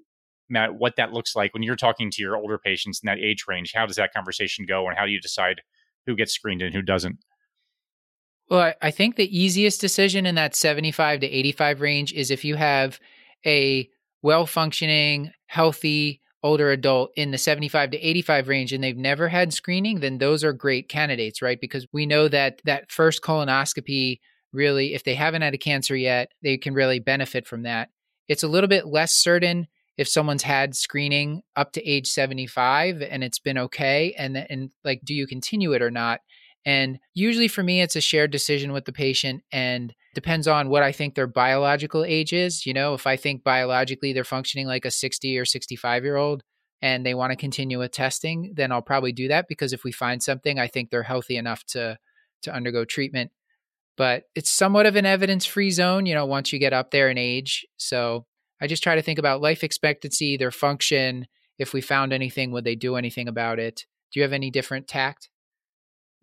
Matt, 0.49 0.75
what 0.75 0.95
that 0.95 1.11
looks 1.11 1.35
like 1.35 1.53
when 1.53 1.63
you're 1.63 1.75
talking 1.75 2.09
to 2.11 2.21
your 2.21 2.37
older 2.37 2.57
patients 2.57 3.01
in 3.03 3.07
that 3.07 3.19
age 3.19 3.45
range. 3.47 3.73
How 3.75 3.85
does 3.85 3.95
that 3.97 4.13
conversation 4.13 4.65
go, 4.67 4.87
and 4.87 4.97
how 4.97 5.05
do 5.05 5.11
you 5.11 5.19
decide 5.19 5.61
who 6.05 6.15
gets 6.15 6.33
screened 6.33 6.61
and 6.61 6.73
who 6.73 6.81
doesn't? 6.81 7.17
Well, 8.49 8.73
I 8.81 8.91
think 8.91 9.15
the 9.15 9.37
easiest 9.37 9.79
decision 9.79 10.25
in 10.25 10.35
that 10.35 10.55
75 10.55 11.21
to 11.21 11.27
85 11.27 11.79
range 11.79 12.11
is 12.11 12.31
if 12.31 12.43
you 12.43 12.55
have 12.55 12.99
a 13.45 13.89
well 14.21 14.45
functioning, 14.45 15.31
healthy, 15.47 16.21
older 16.43 16.71
adult 16.71 17.11
in 17.15 17.31
the 17.31 17.37
75 17.37 17.91
to 17.91 17.99
85 17.99 18.47
range 18.47 18.73
and 18.73 18.83
they've 18.83 18.97
never 18.97 19.27
had 19.27 19.53
screening, 19.53 19.99
then 19.99 20.17
those 20.17 20.43
are 20.43 20.53
great 20.53 20.89
candidates, 20.89 21.41
right? 21.41 21.59
Because 21.59 21.85
we 21.93 22.05
know 22.05 22.27
that 22.27 22.61
that 22.65 22.91
first 22.91 23.21
colonoscopy 23.21 24.19
really, 24.51 24.93
if 24.93 25.03
they 25.03 25.15
haven't 25.15 25.43
had 25.43 25.53
a 25.53 25.59
cancer 25.59 25.95
yet, 25.95 26.31
they 26.41 26.57
can 26.57 26.73
really 26.73 26.99
benefit 26.99 27.47
from 27.47 27.63
that. 27.63 27.89
It's 28.27 28.43
a 28.43 28.47
little 28.47 28.67
bit 28.67 28.87
less 28.87 29.13
certain 29.13 29.67
if 29.97 30.07
someone's 30.07 30.43
had 30.43 30.75
screening 30.75 31.43
up 31.55 31.73
to 31.73 31.87
age 31.87 32.07
75 32.07 33.01
and 33.01 33.23
it's 33.23 33.39
been 33.39 33.57
okay 33.57 34.13
and 34.17 34.37
and 34.37 34.71
like 34.83 35.01
do 35.03 35.13
you 35.13 35.27
continue 35.27 35.73
it 35.73 35.81
or 35.81 35.91
not 35.91 36.21
and 36.65 36.99
usually 37.13 37.47
for 37.47 37.63
me 37.63 37.81
it's 37.81 37.95
a 37.95 38.01
shared 38.01 38.31
decision 38.31 38.71
with 38.71 38.85
the 38.85 38.91
patient 38.91 39.43
and 39.51 39.93
depends 40.13 40.47
on 40.47 40.69
what 40.69 40.83
I 40.83 40.91
think 40.91 41.15
their 41.15 41.27
biological 41.27 42.03
age 42.03 42.33
is 42.33 42.65
you 42.65 42.73
know 42.73 42.93
if 42.93 43.07
I 43.07 43.17
think 43.17 43.43
biologically 43.43 44.13
they're 44.13 44.23
functioning 44.23 44.67
like 44.67 44.85
a 44.85 44.91
60 44.91 45.37
or 45.37 45.45
65 45.45 46.03
year 46.03 46.17
old 46.17 46.43
and 46.81 47.05
they 47.05 47.13
want 47.13 47.31
to 47.31 47.37
continue 47.37 47.79
with 47.79 47.91
testing 47.91 48.53
then 48.55 48.71
I'll 48.71 48.81
probably 48.81 49.11
do 49.11 49.27
that 49.29 49.47
because 49.47 49.73
if 49.73 49.83
we 49.83 49.91
find 49.91 50.21
something 50.21 50.59
I 50.59 50.67
think 50.67 50.89
they're 50.89 51.03
healthy 51.03 51.37
enough 51.37 51.63
to 51.67 51.97
to 52.43 52.53
undergo 52.53 52.85
treatment 52.85 53.31
but 53.97 54.23
it's 54.35 54.49
somewhat 54.51 54.85
of 54.85 54.95
an 54.95 55.05
evidence 55.05 55.45
free 55.45 55.71
zone 55.71 56.05
you 56.05 56.13
know 56.13 56.25
once 56.25 56.53
you 56.53 56.59
get 56.59 56.73
up 56.73 56.91
there 56.91 57.09
in 57.09 57.17
age 57.17 57.65
so 57.77 58.25
I 58.61 58.67
just 58.67 58.83
try 58.83 58.95
to 58.95 59.01
think 59.01 59.17
about 59.17 59.41
life 59.41 59.63
expectancy, 59.63 60.37
their 60.37 60.51
function. 60.51 61.27
If 61.57 61.73
we 61.73 61.81
found 61.81 62.13
anything, 62.13 62.51
would 62.51 62.63
they 62.63 62.75
do 62.75 62.95
anything 62.95 63.27
about 63.27 63.57
it? 63.57 63.85
Do 64.11 64.19
you 64.19 64.23
have 64.23 64.33
any 64.33 64.51
different 64.51 64.87
tact? 64.87 65.29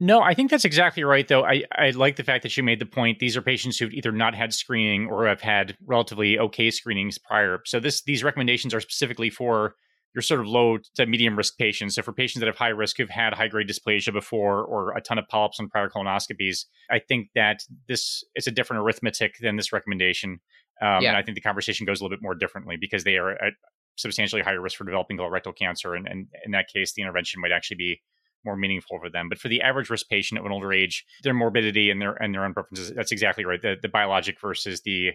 No, 0.01 0.21
I 0.21 0.35
think 0.35 0.51
that's 0.51 0.65
exactly 0.65 1.03
right, 1.03 1.27
though. 1.27 1.45
I, 1.45 1.65
I 1.73 1.91
like 1.91 2.17
the 2.17 2.23
fact 2.23 2.45
that 2.45 2.57
you 2.57 2.63
made 2.63 2.79
the 2.79 2.87
point. 2.87 3.19
These 3.19 3.37
are 3.37 3.43
patients 3.43 3.79
who've 3.79 3.93
either 3.93 4.13
not 4.13 4.35
had 4.35 4.55
screening 4.55 5.09
or 5.09 5.27
have 5.27 5.41
had 5.41 5.77
relatively 5.87 6.39
okay 6.39 6.71
screenings 6.71 7.19
prior. 7.19 7.61
So 7.67 7.81
this 7.81 8.03
these 8.03 8.23
recommendations 8.23 8.75
are 8.75 8.81
specifically 8.81 9.29
for 9.29 9.75
your 10.15 10.23
sort 10.23 10.41
of 10.41 10.47
low 10.47 10.79
to 10.95 11.07
medium 11.07 11.37
risk 11.37 11.59
patients. 11.59 11.97
So 11.97 12.03
for 12.03 12.13
patients 12.13 12.41
that 12.41 12.47
have 12.47 12.57
high 12.57 12.69
risk 12.69 12.97
who've 12.97 13.11
had 13.11 13.35
high 13.35 13.49
grade 13.49 13.69
dysplasia 13.69 14.13
before 14.13 14.65
or 14.65 14.97
a 14.97 15.01
ton 15.01 15.19
of 15.19 15.29
polyps 15.29 15.61
on 15.61 15.69
prior 15.69 15.89
colonoscopies, 15.89 16.65
I 16.91 17.01
think 17.01 17.29
that 17.35 17.63
this 17.89 18.25
is 18.35 18.47
a 18.47 18.51
different 18.51 18.83
arithmetic 18.83 19.35
than 19.41 19.57
this 19.57 19.73
recommendation. 19.73 20.41
Um, 20.81 21.03
yeah. 21.03 21.09
And 21.09 21.17
I 21.17 21.23
think 21.23 21.35
the 21.35 21.41
conversation 21.41 21.87
goes 21.87 22.01
a 22.01 22.05
little 22.05 22.17
bit 22.17 22.23
more 22.23 22.35
differently 22.35 22.77
because 22.81 23.05
they 23.05 23.17
are 23.17 23.33
at 23.33 23.55
substantially 23.97 24.43
higher 24.43 24.61
risk 24.61 24.77
for 24.77 24.85
developing 24.85 25.19
colorectal 25.19 25.57
cancer. 25.57 25.95
And, 25.95 26.07
and 26.07 26.29
in 26.45 26.53
that 26.53 26.67
case, 26.73 26.93
the 26.95 27.03
intervention 27.03 27.41
might 27.41 27.53
actually 27.53 27.77
be 27.77 28.01
more 28.45 28.57
meaningful 28.57 28.99
for 28.99 29.11
them. 29.11 29.29
But 29.29 29.39
for 29.39 29.49
the 29.49 29.63
average 29.63 29.91
risk 29.91 30.09
patient 30.09 30.39
of 30.39 30.47
an 30.47 30.53
older 30.53 30.73
age, 30.73 31.05
their 31.23 31.35
morbidity 31.35 31.91
and 31.91 32.01
their 32.01 32.15
and 32.15 32.35
their 32.35 32.45
own 32.45 32.55
preferences, 32.55 32.93
that's 32.95 33.13
exactly 33.13 33.45
right. 33.45 33.61
The, 33.61 33.77
the 33.81 33.89
biologic 33.89 34.41
versus 34.41 34.83
the 34.83 35.13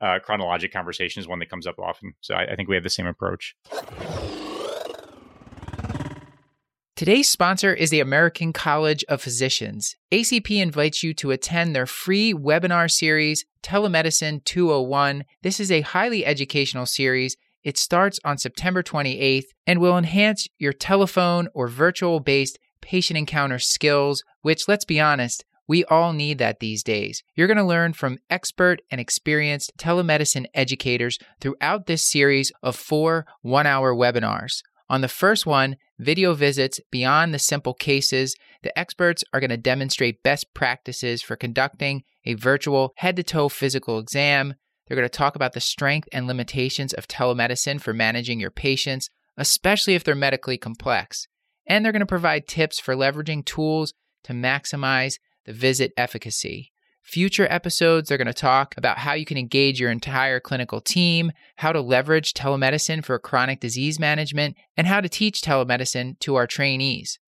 uh, 0.00 0.18
chronologic 0.24 0.72
conversation 0.72 1.20
is 1.20 1.28
one 1.28 1.38
that 1.38 1.50
comes 1.50 1.66
up 1.66 1.78
often. 1.78 2.14
So 2.20 2.34
I, 2.34 2.52
I 2.52 2.56
think 2.56 2.68
we 2.68 2.74
have 2.74 2.84
the 2.84 2.90
same 2.90 3.06
approach. 3.06 3.54
Today's 6.96 7.28
sponsor 7.28 7.74
is 7.74 7.90
the 7.90 7.98
American 7.98 8.52
College 8.52 9.04
of 9.08 9.20
Physicians. 9.20 9.96
ACP 10.12 10.62
invites 10.62 11.02
you 11.02 11.12
to 11.14 11.32
attend 11.32 11.74
their 11.74 11.86
free 11.86 12.32
webinar 12.32 12.88
series, 12.88 13.44
Telemedicine 13.64 14.44
201. 14.44 15.24
This 15.42 15.58
is 15.58 15.72
a 15.72 15.80
highly 15.80 16.24
educational 16.24 16.86
series. 16.86 17.36
It 17.64 17.78
starts 17.78 18.20
on 18.24 18.38
September 18.38 18.82
28th 18.82 19.46
and 19.66 19.80
will 19.80 19.98
enhance 19.98 20.46
your 20.58 20.72
telephone 20.72 21.48
or 21.52 21.66
virtual 21.66 22.20
based 22.20 22.58
patient 22.84 23.16
encounter 23.16 23.58
skills, 23.58 24.22
which, 24.42 24.68
let's 24.68 24.84
be 24.84 25.00
honest, 25.00 25.44
we 25.66 25.84
all 25.86 26.12
need 26.12 26.36
that 26.38 26.60
these 26.60 26.82
days. 26.82 27.22
You're 27.34 27.46
going 27.46 27.56
to 27.56 27.64
learn 27.64 27.94
from 27.94 28.18
expert 28.28 28.82
and 28.90 29.00
experienced 29.00 29.72
telemedicine 29.78 30.44
educators 30.52 31.18
throughout 31.40 31.86
this 31.86 32.06
series 32.06 32.52
of 32.62 32.76
four 32.76 33.24
one 33.40 33.66
hour 33.66 33.94
webinars. 33.94 34.60
On 34.90 35.00
the 35.00 35.08
first 35.08 35.46
one, 35.46 35.76
video 35.98 36.34
visits 36.34 36.78
beyond 36.90 37.32
the 37.32 37.38
simple 37.38 37.72
cases, 37.72 38.36
the 38.62 38.78
experts 38.78 39.24
are 39.32 39.40
going 39.40 39.48
to 39.48 39.56
demonstrate 39.56 40.22
best 40.22 40.52
practices 40.52 41.22
for 41.22 41.36
conducting 41.36 42.02
a 42.26 42.34
virtual 42.34 42.92
head 42.96 43.16
to 43.16 43.22
toe 43.22 43.48
physical 43.48 43.98
exam. 43.98 44.54
They're 44.86 44.96
going 44.96 45.08
to 45.08 45.18
talk 45.18 45.34
about 45.34 45.54
the 45.54 45.60
strength 45.60 46.08
and 46.12 46.26
limitations 46.26 46.92
of 46.92 47.08
telemedicine 47.08 47.80
for 47.80 47.94
managing 47.94 48.38
your 48.38 48.50
patients, 48.50 49.08
especially 49.38 49.94
if 49.94 50.04
they're 50.04 50.14
medically 50.14 50.58
complex. 50.58 51.26
And 51.66 51.84
they're 51.84 51.92
going 51.92 52.00
to 52.00 52.06
provide 52.06 52.46
tips 52.46 52.78
for 52.78 52.94
leveraging 52.94 53.44
tools 53.44 53.94
to 54.24 54.32
maximize 54.32 55.18
the 55.44 55.52
visit 55.52 55.92
efficacy. 55.96 56.72
Future 57.02 57.46
episodes 57.50 58.08
they're 58.08 58.16
going 58.16 58.26
to 58.26 58.32
talk 58.32 58.74
about 58.78 58.98
how 58.98 59.12
you 59.12 59.26
can 59.26 59.36
engage 59.36 59.78
your 59.78 59.90
entire 59.90 60.40
clinical 60.40 60.80
team, 60.80 61.32
how 61.56 61.70
to 61.70 61.80
leverage 61.82 62.32
telemedicine 62.32 63.04
for 63.04 63.18
chronic 63.18 63.60
disease 63.60 64.00
management, 64.00 64.56
and 64.74 64.86
how 64.86 65.02
to 65.02 65.08
teach 65.08 65.42
telemedicine 65.42 66.18
to 66.20 66.34
our 66.34 66.46
trainees. 66.46 67.18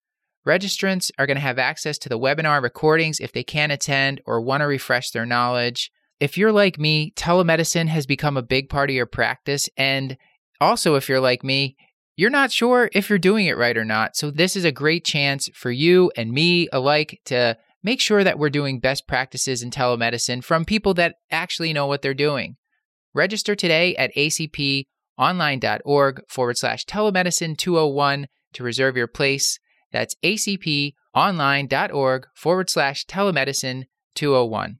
Registrants 0.46 1.10
are 1.18 1.26
going 1.26 1.36
to 1.36 1.42
have 1.42 1.58
access 1.58 1.98
to 1.98 2.08
the 2.08 2.18
webinar 2.18 2.62
recordings 2.62 3.20
if 3.20 3.32
they 3.32 3.42
can't 3.42 3.72
attend 3.72 4.22
or 4.24 4.40
want 4.40 4.62
to 4.62 4.66
refresh 4.66 5.10
their 5.10 5.26
knowledge. 5.26 5.90
If 6.20 6.38
you're 6.38 6.52
like 6.52 6.78
me, 6.78 7.12
telemedicine 7.16 7.88
has 7.88 8.06
become 8.06 8.38
a 8.38 8.42
big 8.42 8.70
part 8.70 8.88
of 8.88 8.96
your 8.96 9.06
practice. 9.06 9.68
And 9.76 10.16
also, 10.58 10.94
if 10.94 11.08
you're 11.08 11.20
like 11.20 11.44
me, 11.44 11.76
you're 12.16 12.30
not 12.30 12.50
sure 12.50 12.90
if 12.92 13.08
you're 13.08 13.18
doing 13.18 13.46
it 13.46 13.56
right 13.56 13.76
or 13.76 13.84
not. 13.84 14.16
So, 14.16 14.30
this 14.30 14.56
is 14.56 14.64
a 14.64 14.72
great 14.72 15.04
chance 15.04 15.48
for 15.54 15.70
you 15.70 16.10
and 16.16 16.32
me 16.32 16.68
alike 16.72 17.20
to 17.26 17.56
make 17.82 18.00
sure 18.00 18.24
that 18.24 18.38
we're 18.38 18.50
doing 18.50 18.80
best 18.80 19.06
practices 19.06 19.62
in 19.62 19.70
telemedicine 19.70 20.42
from 20.42 20.64
people 20.64 20.94
that 20.94 21.16
actually 21.30 21.72
know 21.72 21.86
what 21.86 22.02
they're 22.02 22.14
doing. 22.14 22.56
Register 23.14 23.54
today 23.54 23.94
at 23.96 24.14
acponline.org 24.14 24.88
forward 26.28 26.58
slash 26.58 26.84
telemedicine 26.84 27.56
201 27.56 28.26
to 28.54 28.64
reserve 28.64 28.96
your 28.96 29.06
place. 29.06 29.58
That's 29.92 30.16
acponline.org 30.24 30.94
online.org 31.16 32.26
forward 32.34 32.68
slash 32.68 33.06
telemedicine 33.06 33.84
201. 34.14 34.78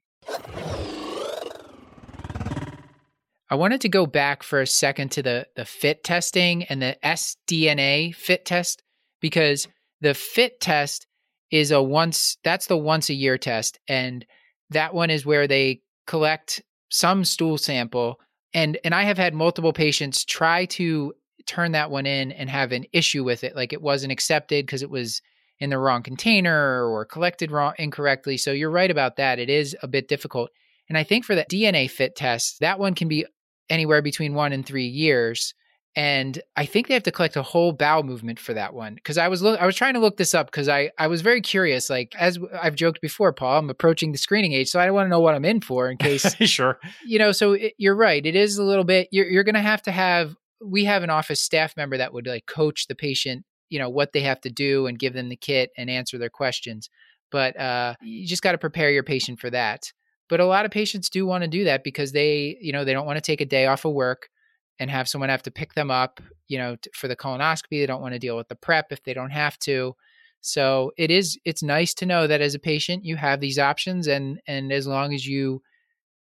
I 3.48 3.54
wanted 3.54 3.80
to 3.82 3.88
go 3.88 4.06
back 4.06 4.42
for 4.42 4.60
a 4.60 4.66
second 4.66 5.12
to 5.12 5.22
the, 5.22 5.46
the 5.54 5.64
FIT 5.64 6.02
testing 6.02 6.64
and 6.64 6.82
the 6.82 6.96
SDNA 7.04 8.14
FIT 8.14 8.44
test 8.44 8.82
because 9.20 9.68
the 10.00 10.14
FIT 10.14 10.60
test 10.60 11.06
is 11.50 11.70
a 11.70 11.80
once, 11.80 12.38
that's 12.42 12.66
the 12.66 12.76
once 12.76 13.08
a 13.08 13.14
year 13.14 13.38
test. 13.38 13.78
And 13.86 14.26
that 14.70 14.94
one 14.94 15.10
is 15.10 15.24
where 15.24 15.46
they 15.46 15.80
collect 16.06 16.60
some 16.90 17.24
stool 17.24 17.56
sample. 17.56 18.18
And, 18.52 18.78
and 18.84 18.94
I 18.94 19.04
have 19.04 19.18
had 19.18 19.32
multiple 19.32 19.72
patients 19.72 20.24
try 20.24 20.64
to 20.66 21.14
turn 21.46 21.72
that 21.72 21.90
one 21.90 22.06
in 22.06 22.32
and 22.32 22.50
have 22.50 22.72
an 22.72 22.84
issue 22.92 23.22
with 23.22 23.44
it. 23.44 23.54
Like 23.54 23.72
it 23.72 23.80
wasn't 23.80 24.12
accepted 24.12 24.66
because 24.66 24.82
it 24.82 24.90
was 24.90 25.22
in 25.60 25.70
the 25.70 25.78
wrong 25.78 26.02
container 26.02 26.84
or 26.84 27.04
collected 27.04 27.52
wrong 27.52 27.74
incorrectly. 27.78 28.36
So 28.36 28.50
you're 28.50 28.70
right 28.70 28.90
about 28.90 29.16
that. 29.16 29.38
It 29.38 29.48
is 29.48 29.76
a 29.82 29.88
bit 29.88 30.08
difficult. 30.08 30.50
And 30.88 30.98
I 30.98 31.04
think 31.04 31.24
for 31.24 31.34
the 31.34 31.44
DNA 31.44 31.90
fit 31.90 32.14
test, 32.16 32.60
that 32.60 32.78
one 32.78 32.94
can 32.94 33.08
be 33.08 33.24
anywhere 33.70 34.02
between 34.02 34.34
one 34.34 34.52
and 34.52 34.64
three 34.64 34.86
years. 34.86 35.54
And 35.94 36.38
I 36.56 36.66
think 36.66 36.88
they 36.88 36.94
have 36.94 37.04
to 37.04 37.10
collect 37.10 37.36
a 37.36 37.42
whole 37.42 37.72
bowel 37.72 38.02
movement 38.02 38.38
for 38.38 38.52
that 38.52 38.74
one. 38.74 38.96
Because 38.96 39.16
I 39.16 39.28
was 39.28 39.40
lo- 39.40 39.54
I 39.54 39.64
was 39.64 39.74
trying 39.74 39.94
to 39.94 40.00
look 40.00 40.18
this 40.18 40.34
up 40.34 40.46
because 40.48 40.68
I 40.68 40.90
I 40.98 41.06
was 41.06 41.22
very 41.22 41.40
curious. 41.40 41.88
Like 41.88 42.14
as 42.18 42.38
I've 42.60 42.74
joked 42.74 43.00
before, 43.00 43.32
Paul, 43.32 43.58
I'm 43.58 43.70
approaching 43.70 44.12
the 44.12 44.18
screening 44.18 44.52
age, 44.52 44.68
so 44.68 44.78
I 44.78 44.90
want 44.90 45.06
to 45.06 45.10
know 45.10 45.20
what 45.20 45.34
I'm 45.34 45.46
in 45.46 45.62
for 45.62 45.90
in 45.90 45.96
case. 45.96 46.34
sure. 46.42 46.78
You 47.06 47.18
know, 47.18 47.32
so 47.32 47.52
it, 47.52 47.72
you're 47.78 47.96
right. 47.96 48.24
It 48.24 48.36
is 48.36 48.58
a 48.58 48.62
little 48.62 48.84
bit. 48.84 49.08
You're 49.10 49.26
you're 49.26 49.44
going 49.44 49.54
to 49.54 49.60
have 49.60 49.82
to 49.82 49.92
have. 49.92 50.36
We 50.62 50.84
have 50.84 51.02
an 51.02 51.10
office 51.10 51.42
staff 51.42 51.74
member 51.78 51.96
that 51.96 52.12
would 52.12 52.26
like 52.26 52.44
coach 52.44 52.88
the 52.88 52.94
patient. 52.94 53.46
You 53.70 53.78
know 53.78 53.88
what 53.88 54.12
they 54.12 54.20
have 54.20 54.42
to 54.42 54.50
do 54.50 54.86
and 54.86 54.98
give 54.98 55.14
them 55.14 55.30
the 55.30 55.36
kit 55.36 55.70
and 55.78 55.88
answer 55.88 56.18
their 56.18 56.30
questions. 56.30 56.90
But 57.30 57.58
uh, 57.58 57.94
you 58.02 58.26
just 58.26 58.42
got 58.42 58.52
to 58.52 58.58
prepare 58.58 58.90
your 58.90 59.02
patient 59.02 59.40
for 59.40 59.48
that. 59.50 59.92
But 60.28 60.40
a 60.40 60.46
lot 60.46 60.64
of 60.64 60.70
patients 60.70 61.08
do 61.08 61.26
want 61.26 61.42
to 61.42 61.48
do 61.48 61.64
that 61.64 61.84
because 61.84 62.12
they, 62.12 62.56
you 62.60 62.72
know, 62.72 62.84
they 62.84 62.92
don't 62.92 63.06
want 63.06 63.16
to 63.16 63.22
take 63.22 63.40
a 63.40 63.46
day 63.46 63.66
off 63.66 63.84
of 63.84 63.92
work 63.92 64.28
and 64.78 64.90
have 64.90 65.08
someone 65.08 65.30
have 65.30 65.42
to 65.44 65.50
pick 65.50 65.74
them 65.74 65.90
up, 65.90 66.20
you 66.48 66.58
know, 66.58 66.76
t- 66.76 66.90
for 66.94 67.08
the 67.08 67.16
colonoscopy. 67.16 67.80
They 67.80 67.86
don't 67.86 68.02
want 68.02 68.14
to 68.14 68.18
deal 68.18 68.36
with 68.36 68.48
the 68.48 68.56
prep 68.56 68.86
if 68.90 69.02
they 69.04 69.14
don't 69.14 69.30
have 69.30 69.58
to. 69.60 69.94
So 70.40 70.92
it 70.96 71.10
is 71.10 71.38
it's 71.44 71.62
nice 71.62 71.94
to 71.94 72.06
know 72.06 72.26
that 72.26 72.40
as 72.40 72.54
a 72.54 72.58
patient 72.58 73.04
you 73.04 73.16
have 73.16 73.40
these 73.40 73.58
options 73.58 74.06
and 74.06 74.40
and 74.46 74.72
as 74.72 74.86
long 74.86 75.14
as 75.14 75.26
you 75.26 75.62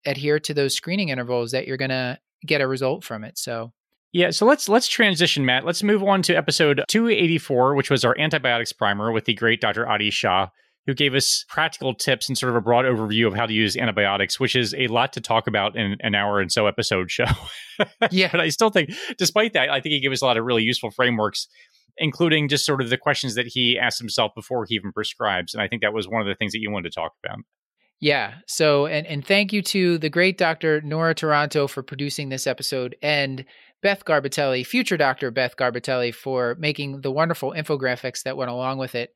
adhere 0.04 0.40
to 0.40 0.54
those 0.54 0.74
screening 0.74 1.10
intervals 1.10 1.52
that 1.52 1.66
you're 1.66 1.76
going 1.76 1.90
to 1.90 2.18
get 2.46 2.60
a 2.60 2.66
result 2.66 3.04
from 3.04 3.24
it. 3.24 3.38
So 3.38 3.72
yeah, 4.12 4.30
so 4.30 4.44
let's 4.44 4.68
let's 4.68 4.88
transition, 4.88 5.46
Matt. 5.46 5.64
Let's 5.64 5.82
move 5.82 6.02
on 6.02 6.22
to 6.22 6.34
episode 6.34 6.82
284, 6.88 7.74
which 7.76 7.90
was 7.90 8.04
our 8.04 8.18
antibiotics 8.18 8.72
primer 8.72 9.12
with 9.12 9.24
the 9.24 9.34
great 9.34 9.60
Dr. 9.60 9.88
Adi 9.88 10.10
Shah 10.10 10.48
who 10.90 10.94
gave 10.94 11.14
us 11.14 11.44
practical 11.48 11.94
tips 11.94 12.28
and 12.28 12.36
sort 12.36 12.50
of 12.50 12.56
a 12.56 12.60
broad 12.60 12.84
overview 12.84 13.28
of 13.28 13.34
how 13.34 13.46
to 13.46 13.52
use 13.52 13.76
antibiotics, 13.76 14.40
which 14.40 14.56
is 14.56 14.74
a 14.74 14.88
lot 14.88 15.12
to 15.12 15.20
talk 15.20 15.46
about 15.46 15.76
in 15.76 15.96
an 16.00 16.16
hour 16.16 16.40
and 16.40 16.50
so 16.50 16.66
episode 16.66 17.12
show. 17.12 17.26
yeah. 18.10 18.28
but 18.32 18.40
I 18.40 18.48
still 18.48 18.70
think, 18.70 18.90
despite 19.16 19.52
that, 19.52 19.70
I 19.70 19.80
think 19.80 19.92
he 19.92 20.00
gave 20.00 20.10
us 20.10 20.20
a 20.20 20.24
lot 20.24 20.36
of 20.36 20.44
really 20.44 20.64
useful 20.64 20.90
frameworks, 20.90 21.46
including 21.96 22.48
just 22.48 22.66
sort 22.66 22.80
of 22.80 22.90
the 22.90 22.96
questions 22.96 23.36
that 23.36 23.46
he 23.46 23.78
asked 23.78 24.00
himself 24.00 24.32
before 24.34 24.64
he 24.68 24.74
even 24.74 24.90
prescribes. 24.90 25.54
And 25.54 25.62
I 25.62 25.68
think 25.68 25.82
that 25.82 25.92
was 25.92 26.08
one 26.08 26.20
of 26.22 26.26
the 26.26 26.34
things 26.34 26.50
that 26.50 26.58
you 26.58 26.72
wanted 26.72 26.90
to 26.90 26.94
talk 26.96 27.12
about. 27.24 27.38
Yeah. 28.00 28.34
So, 28.48 28.86
and, 28.86 29.06
and 29.06 29.24
thank 29.24 29.52
you 29.52 29.62
to 29.62 29.96
the 29.98 30.10
great 30.10 30.38
Dr. 30.38 30.80
Nora 30.80 31.14
Taranto 31.14 31.68
for 31.68 31.84
producing 31.84 32.30
this 32.30 32.48
episode 32.48 32.96
and 33.00 33.44
Beth 33.80 34.04
Garbitelli, 34.04 34.66
future 34.66 34.96
Dr. 34.96 35.30
Beth 35.30 35.56
Garbitelli, 35.56 36.12
for 36.12 36.56
making 36.58 37.02
the 37.02 37.12
wonderful 37.12 37.52
infographics 37.52 38.24
that 38.24 38.36
went 38.36 38.50
along 38.50 38.78
with 38.78 38.96
it. 38.96 39.14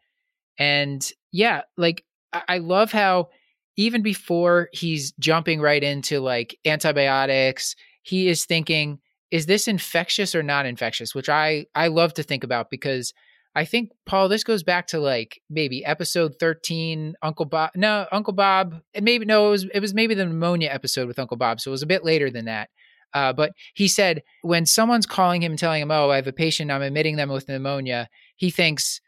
And 0.58 1.06
yeah, 1.32 1.62
like 1.76 2.04
I 2.32 2.58
love 2.58 2.92
how 2.92 3.28
even 3.76 4.02
before 4.02 4.68
he's 4.72 5.12
jumping 5.18 5.60
right 5.60 5.82
into 5.82 6.20
like 6.20 6.56
antibiotics, 6.64 7.74
he 8.02 8.28
is 8.28 8.44
thinking, 8.44 8.98
is 9.30 9.46
this 9.46 9.66
infectious 9.66 10.34
or 10.34 10.42
not 10.42 10.66
infectious? 10.66 11.14
Which 11.14 11.28
I 11.28 11.66
I 11.74 11.88
love 11.88 12.14
to 12.14 12.22
think 12.22 12.44
about 12.44 12.70
because 12.70 13.12
I 13.56 13.64
think 13.64 13.90
Paul, 14.04 14.28
this 14.28 14.44
goes 14.44 14.62
back 14.62 14.88
to 14.88 14.98
like 14.98 15.40
maybe 15.48 15.84
episode 15.84 16.36
thirteen, 16.40 17.14
Uncle 17.22 17.44
Bob. 17.44 17.70
No, 17.74 18.06
Uncle 18.10 18.32
Bob, 18.32 18.80
and 18.94 19.04
maybe 19.04 19.24
no, 19.24 19.48
it 19.48 19.50
was 19.50 19.64
it 19.74 19.80
was 19.80 19.94
maybe 19.94 20.14
the 20.14 20.24
pneumonia 20.24 20.70
episode 20.70 21.08
with 21.08 21.18
Uncle 21.18 21.36
Bob, 21.36 21.60
so 21.60 21.70
it 21.70 21.72
was 21.72 21.82
a 21.82 21.86
bit 21.86 22.04
later 22.04 22.30
than 22.30 22.46
that. 22.46 22.70
Uh, 23.12 23.32
but 23.32 23.52
he 23.74 23.86
said 23.86 24.22
when 24.42 24.66
someone's 24.66 25.06
calling 25.06 25.42
him 25.42 25.52
and 25.52 25.58
telling 25.58 25.82
him, 25.82 25.90
"Oh, 25.90 26.10
I 26.10 26.16
have 26.16 26.26
a 26.26 26.32
patient, 26.32 26.70
I'm 26.70 26.82
admitting 26.82 27.16
them 27.16 27.28
with 27.28 27.48
pneumonia," 27.48 28.08
he 28.36 28.50
thinks 28.50 29.00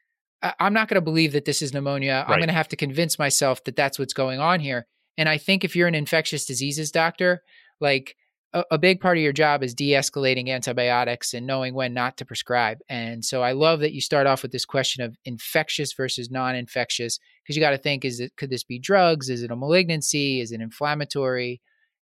I'm 0.43 0.73
not 0.73 0.89
going 0.89 0.97
to 0.97 1.01
believe 1.01 1.33
that 1.33 1.45
this 1.45 1.63
is 1.63 1.73
pneumonia. 1.73 2.25
Right. 2.27 2.35
I'm 2.35 2.39
going 2.39 2.49
to 2.49 2.55
have 2.55 2.69
to 2.69 2.77
convince 2.77 3.19
myself 3.19 3.65
that 3.65 3.77
that's 3.77 3.99
what's 3.99 4.13
going 4.13 4.39
on 4.39 4.61
here. 4.61 4.87
And 5.17 5.29
I 5.29 5.39
think 5.39 5.65
if 5.65 5.75
you're 5.75 5.89
an 5.89 5.95
infectious 5.95 6.45
diseases 6.45 6.91
doctor, 6.91 7.43
like 7.81 8.17
a, 8.53 8.65
a 8.73 8.79
big 8.79 9.01
part 9.01 9.17
of 9.17 9.23
your 9.23 9.33
job 9.33 9.63
is 9.63 9.75
de 9.75 9.93
escalating 9.93 10.49
antibiotics 10.49 11.35
and 11.35 11.47
knowing 11.47 11.75
when 11.75 11.95
not 11.95 12.17
to 12.19 12.25
prescribe. 12.25 12.79
And 12.89 13.25
so 13.25 13.43
I 13.43 13.53
love 13.53 13.81
that 13.81 13.93
you 13.93 14.01
start 14.01 14.27
off 14.27 14.43
with 14.43 14.53
this 14.53 14.65
question 14.65 15.03
of 15.03 15.17
infectious 15.25 15.93
versus 15.93 16.31
non 16.31 16.55
infectious, 16.55 17.19
because 17.43 17.57
you 17.57 17.63
got 17.63 17.71
to 17.71 17.79
think 17.79 18.05
is 18.05 18.21
it, 18.21 18.37
could 18.37 18.51
this 18.51 18.65
be 18.65 18.79
drugs? 18.79 19.31
Is 19.31 19.43
it 19.43 19.51
a 19.51 19.57
malignancy? 19.57 20.41
Is 20.41 20.53
it 20.53 20.61
inflammatory? 20.61 21.61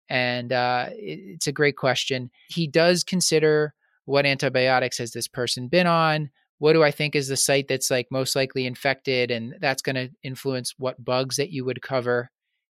And 0.09 0.51
uh, 0.51 0.87
it, 0.91 1.19
it's 1.35 1.47
a 1.47 1.51
great 1.51 1.77
question. 1.77 2.29
He 2.49 2.67
does 2.67 3.03
consider 3.03 3.73
what 4.05 4.25
antibiotics 4.25 4.97
has 4.97 5.11
this 5.11 5.27
person 5.27 5.67
been 5.67 5.87
on? 5.87 6.29
What 6.59 6.73
do 6.73 6.83
I 6.83 6.91
think 6.91 7.15
is 7.15 7.27
the 7.27 7.37
site 7.37 7.67
that's 7.67 7.91
like 7.91 8.07
most 8.11 8.35
likely 8.35 8.65
infected? 8.65 9.31
And 9.31 9.55
that's 9.59 9.81
going 9.81 9.95
to 9.95 10.09
influence 10.23 10.73
what 10.77 11.03
bugs 11.03 11.35
that 11.37 11.51
you 11.51 11.65
would 11.65 11.81
cover. 11.81 12.29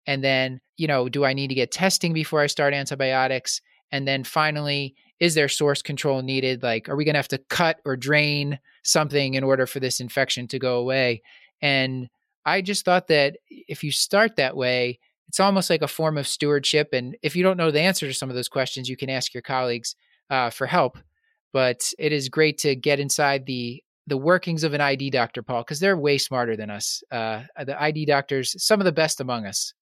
And 0.08 0.24
then, 0.24 0.62
you 0.78 0.88
know, 0.88 1.10
do 1.10 1.26
I 1.26 1.34
need 1.34 1.50
to 1.50 1.56
get 1.56 1.72
testing 1.72 2.14
before 2.14 2.42
I 2.42 2.48
start 2.48 2.74
antibiotics? 2.74 3.62
And 3.92 4.08
then 4.08 4.24
finally, 4.24 4.96
is 5.20 5.36
there 5.36 5.50
source 5.50 5.82
control 5.82 6.22
needed? 6.22 6.64
Like, 6.64 6.90
are 6.90 6.96
we 6.96 7.06
going 7.06 7.14
to 7.14 7.20
have 7.20 7.28
to 7.30 7.44
cut 7.50 7.80
or 7.86 7.96
drain 7.96 8.60
something 8.84 9.34
in 9.36 9.44
order 9.44 9.68
for 9.68 9.80
this 9.80 10.00
infection 10.00 10.48
to 10.48 10.60
go 10.60 10.78
away? 10.78 11.22
And 11.62 12.10
I 12.46 12.62
just 12.62 12.86
thought 12.86 13.08
that 13.08 13.38
if 13.50 13.84
you 13.84 13.92
start 13.92 14.38
that 14.38 14.56
way, 14.56 15.00
it's 15.28 15.40
almost 15.40 15.70
like 15.70 15.82
a 15.82 15.88
form 15.88 16.18
of 16.18 16.28
stewardship. 16.28 16.90
And 16.94 17.16
if 17.22 17.36
you 17.36 17.44
don't 17.44 17.58
know 17.58 17.72
the 17.72 17.82
answer 17.82 18.08
to 18.08 18.14
some 18.14 18.30
of 18.30 18.36
those 18.36 18.50
questions, 18.50 18.90
you 18.90 18.98
can 18.98 19.10
ask 19.10 19.34
your 19.34 19.44
colleagues 19.44 19.96
uh, 20.30 20.50
for 20.50 20.66
help 20.66 20.98
but 21.53 21.91
it 22.00 22.12
is 22.12 22.29
great 22.29 22.58
to 22.60 22.75
get 22.75 23.00
inside 23.00 23.46
the 23.46 23.84
the 24.08 24.17
workings 24.17 24.63
of 24.63 24.74
an 24.74 24.81
ID 24.81 25.12
doctor, 25.12 25.43
Paul, 25.43 25.62
because 25.62 25.79
they're 25.79 25.98
way 25.98 26.17
smarter 26.17 26.58
than 26.58 26.70
us. 26.70 27.03
Uh, 27.12 27.43
the 27.63 27.81
ID 27.81 28.05
doctors, 28.05 28.55
some 28.62 28.81
of 28.81 28.86
the 28.86 28.91
best 28.91 29.22
among 29.22 29.46
us. 29.46 29.74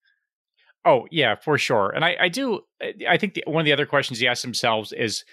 Oh 0.86 1.08
yeah, 1.12 1.36
for 1.36 1.58
sure. 1.58 1.90
And 1.90 2.06
I, 2.06 2.16
I 2.20 2.30
do. 2.30 2.62
I 3.08 3.18
think 3.18 3.34
the, 3.34 3.44
one 3.48 3.62
of 3.62 3.66
the 3.66 3.74
other 3.74 3.86
questions 3.86 4.20
he 4.20 4.28
asks 4.28 4.44
themselves 4.44 4.94
is: 4.94 5.24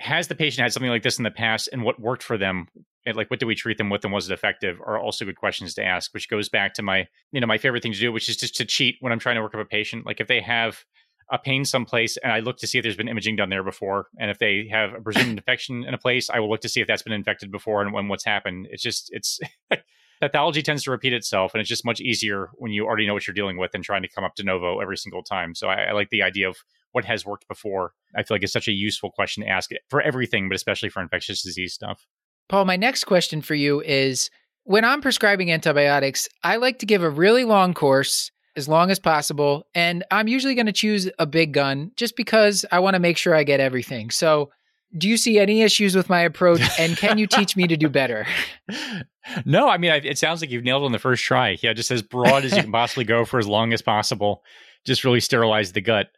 Has 0.00 0.28
the 0.28 0.34
patient 0.34 0.62
had 0.62 0.72
something 0.72 0.90
like 0.90 1.02
this 1.02 1.18
in 1.18 1.24
the 1.24 1.30
past, 1.30 1.68
and 1.72 1.82
what 1.82 2.00
worked 2.00 2.22
for 2.22 2.36
them? 2.36 2.66
And 3.04 3.16
like, 3.16 3.30
what 3.30 3.38
do 3.38 3.46
we 3.46 3.54
treat 3.54 3.78
them 3.78 3.88
with, 3.88 4.04
and 4.04 4.12
was 4.12 4.28
it 4.28 4.34
effective? 4.34 4.80
Are 4.84 4.98
also 4.98 5.24
good 5.24 5.36
questions 5.36 5.74
to 5.74 5.84
ask. 5.84 6.12
Which 6.12 6.28
goes 6.28 6.48
back 6.48 6.74
to 6.74 6.82
my, 6.82 7.06
you 7.30 7.40
know, 7.40 7.46
my 7.46 7.58
favorite 7.58 7.82
thing 7.82 7.92
to 7.92 7.98
do, 7.98 8.12
which 8.12 8.28
is 8.28 8.36
just 8.36 8.56
to 8.56 8.64
cheat 8.64 8.96
when 9.00 9.12
I'm 9.12 9.20
trying 9.20 9.36
to 9.36 9.42
work 9.42 9.54
up 9.54 9.60
a 9.60 9.64
patient. 9.64 10.06
Like 10.06 10.20
if 10.20 10.26
they 10.26 10.40
have 10.40 10.84
a 11.30 11.38
pain 11.38 11.64
someplace 11.64 12.16
and 12.18 12.32
I 12.32 12.40
look 12.40 12.58
to 12.58 12.66
see 12.66 12.78
if 12.78 12.82
there's 12.82 12.96
been 12.96 13.08
imaging 13.08 13.36
done 13.36 13.50
there 13.50 13.64
before. 13.64 14.08
And 14.18 14.30
if 14.30 14.38
they 14.38 14.68
have 14.70 14.94
a 14.94 15.00
presumed 15.00 15.38
infection 15.38 15.84
in 15.84 15.94
a 15.94 15.98
place, 15.98 16.30
I 16.30 16.40
will 16.40 16.48
look 16.48 16.60
to 16.60 16.68
see 16.68 16.80
if 16.80 16.86
that's 16.86 17.02
been 17.02 17.12
infected 17.12 17.50
before 17.50 17.82
and 17.82 17.92
when 17.92 18.08
what's 18.08 18.24
happened. 18.24 18.68
It's 18.70 18.82
just, 18.82 19.10
it's 19.12 19.40
pathology 20.20 20.62
tends 20.62 20.84
to 20.84 20.90
repeat 20.90 21.12
itself 21.12 21.52
and 21.54 21.60
it's 21.60 21.68
just 21.68 21.84
much 21.84 22.00
easier 22.00 22.50
when 22.54 22.72
you 22.72 22.86
already 22.86 23.06
know 23.06 23.14
what 23.14 23.26
you're 23.26 23.34
dealing 23.34 23.58
with 23.58 23.72
than 23.72 23.82
trying 23.82 24.02
to 24.02 24.08
come 24.08 24.24
up 24.24 24.34
de 24.36 24.44
novo 24.44 24.80
every 24.80 24.96
single 24.96 25.22
time. 25.22 25.54
So 25.54 25.68
I, 25.68 25.84
I 25.84 25.92
like 25.92 26.10
the 26.10 26.22
idea 26.22 26.48
of 26.48 26.56
what 26.92 27.04
has 27.04 27.26
worked 27.26 27.48
before. 27.48 27.92
I 28.14 28.22
feel 28.22 28.36
like 28.36 28.42
it's 28.42 28.52
such 28.52 28.68
a 28.68 28.72
useful 28.72 29.10
question 29.10 29.42
to 29.42 29.48
ask 29.48 29.70
for 29.88 30.00
everything, 30.00 30.48
but 30.48 30.56
especially 30.56 30.88
for 30.88 31.02
infectious 31.02 31.42
disease 31.42 31.74
stuff. 31.74 32.06
Paul, 32.48 32.64
my 32.64 32.76
next 32.76 33.04
question 33.04 33.42
for 33.42 33.54
you 33.54 33.82
is 33.82 34.30
when 34.64 34.84
I'm 34.84 35.00
prescribing 35.00 35.52
antibiotics, 35.52 36.28
I 36.42 36.56
like 36.56 36.78
to 36.78 36.86
give 36.86 37.02
a 37.02 37.10
really 37.10 37.44
long 37.44 37.74
course 37.74 38.30
as 38.56 38.68
long 38.68 38.90
as 38.90 38.98
possible. 38.98 39.66
And 39.74 40.04
I'm 40.10 40.28
usually 40.28 40.54
going 40.54 40.66
to 40.66 40.72
choose 40.72 41.08
a 41.18 41.26
big 41.26 41.52
gun 41.52 41.92
just 41.96 42.16
because 42.16 42.64
I 42.72 42.80
want 42.80 42.94
to 42.94 43.00
make 43.00 43.16
sure 43.16 43.34
I 43.34 43.44
get 43.44 43.60
everything. 43.60 44.10
So, 44.10 44.50
do 44.96 45.08
you 45.08 45.16
see 45.16 45.38
any 45.38 45.62
issues 45.62 45.94
with 45.94 46.08
my 46.08 46.20
approach? 46.20 46.62
And 46.78 46.96
can 46.96 47.18
you 47.18 47.26
teach 47.26 47.56
me 47.56 47.66
to 47.66 47.76
do 47.76 47.88
better? 47.88 48.26
No, 49.44 49.68
I 49.68 49.76
mean, 49.76 49.90
it 49.90 50.18
sounds 50.18 50.40
like 50.40 50.50
you've 50.50 50.62
nailed 50.62 50.82
it 50.82 50.86
on 50.86 50.92
the 50.92 51.00
first 51.00 51.24
try. 51.24 51.56
Yeah, 51.60 51.72
just 51.72 51.90
as 51.90 52.00
broad 52.00 52.44
as 52.44 52.54
you 52.54 52.62
can 52.62 52.70
possibly 52.72 53.04
go 53.04 53.24
for 53.24 53.40
as 53.40 53.48
long 53.48 53.72
as 53.72 53.82
possible. 53.82 54.44
Just 54.84 55.02
really 55.02 55.18
sterilize 55.18 55.72
the 55.72 55.80
gut. 55.80 56.10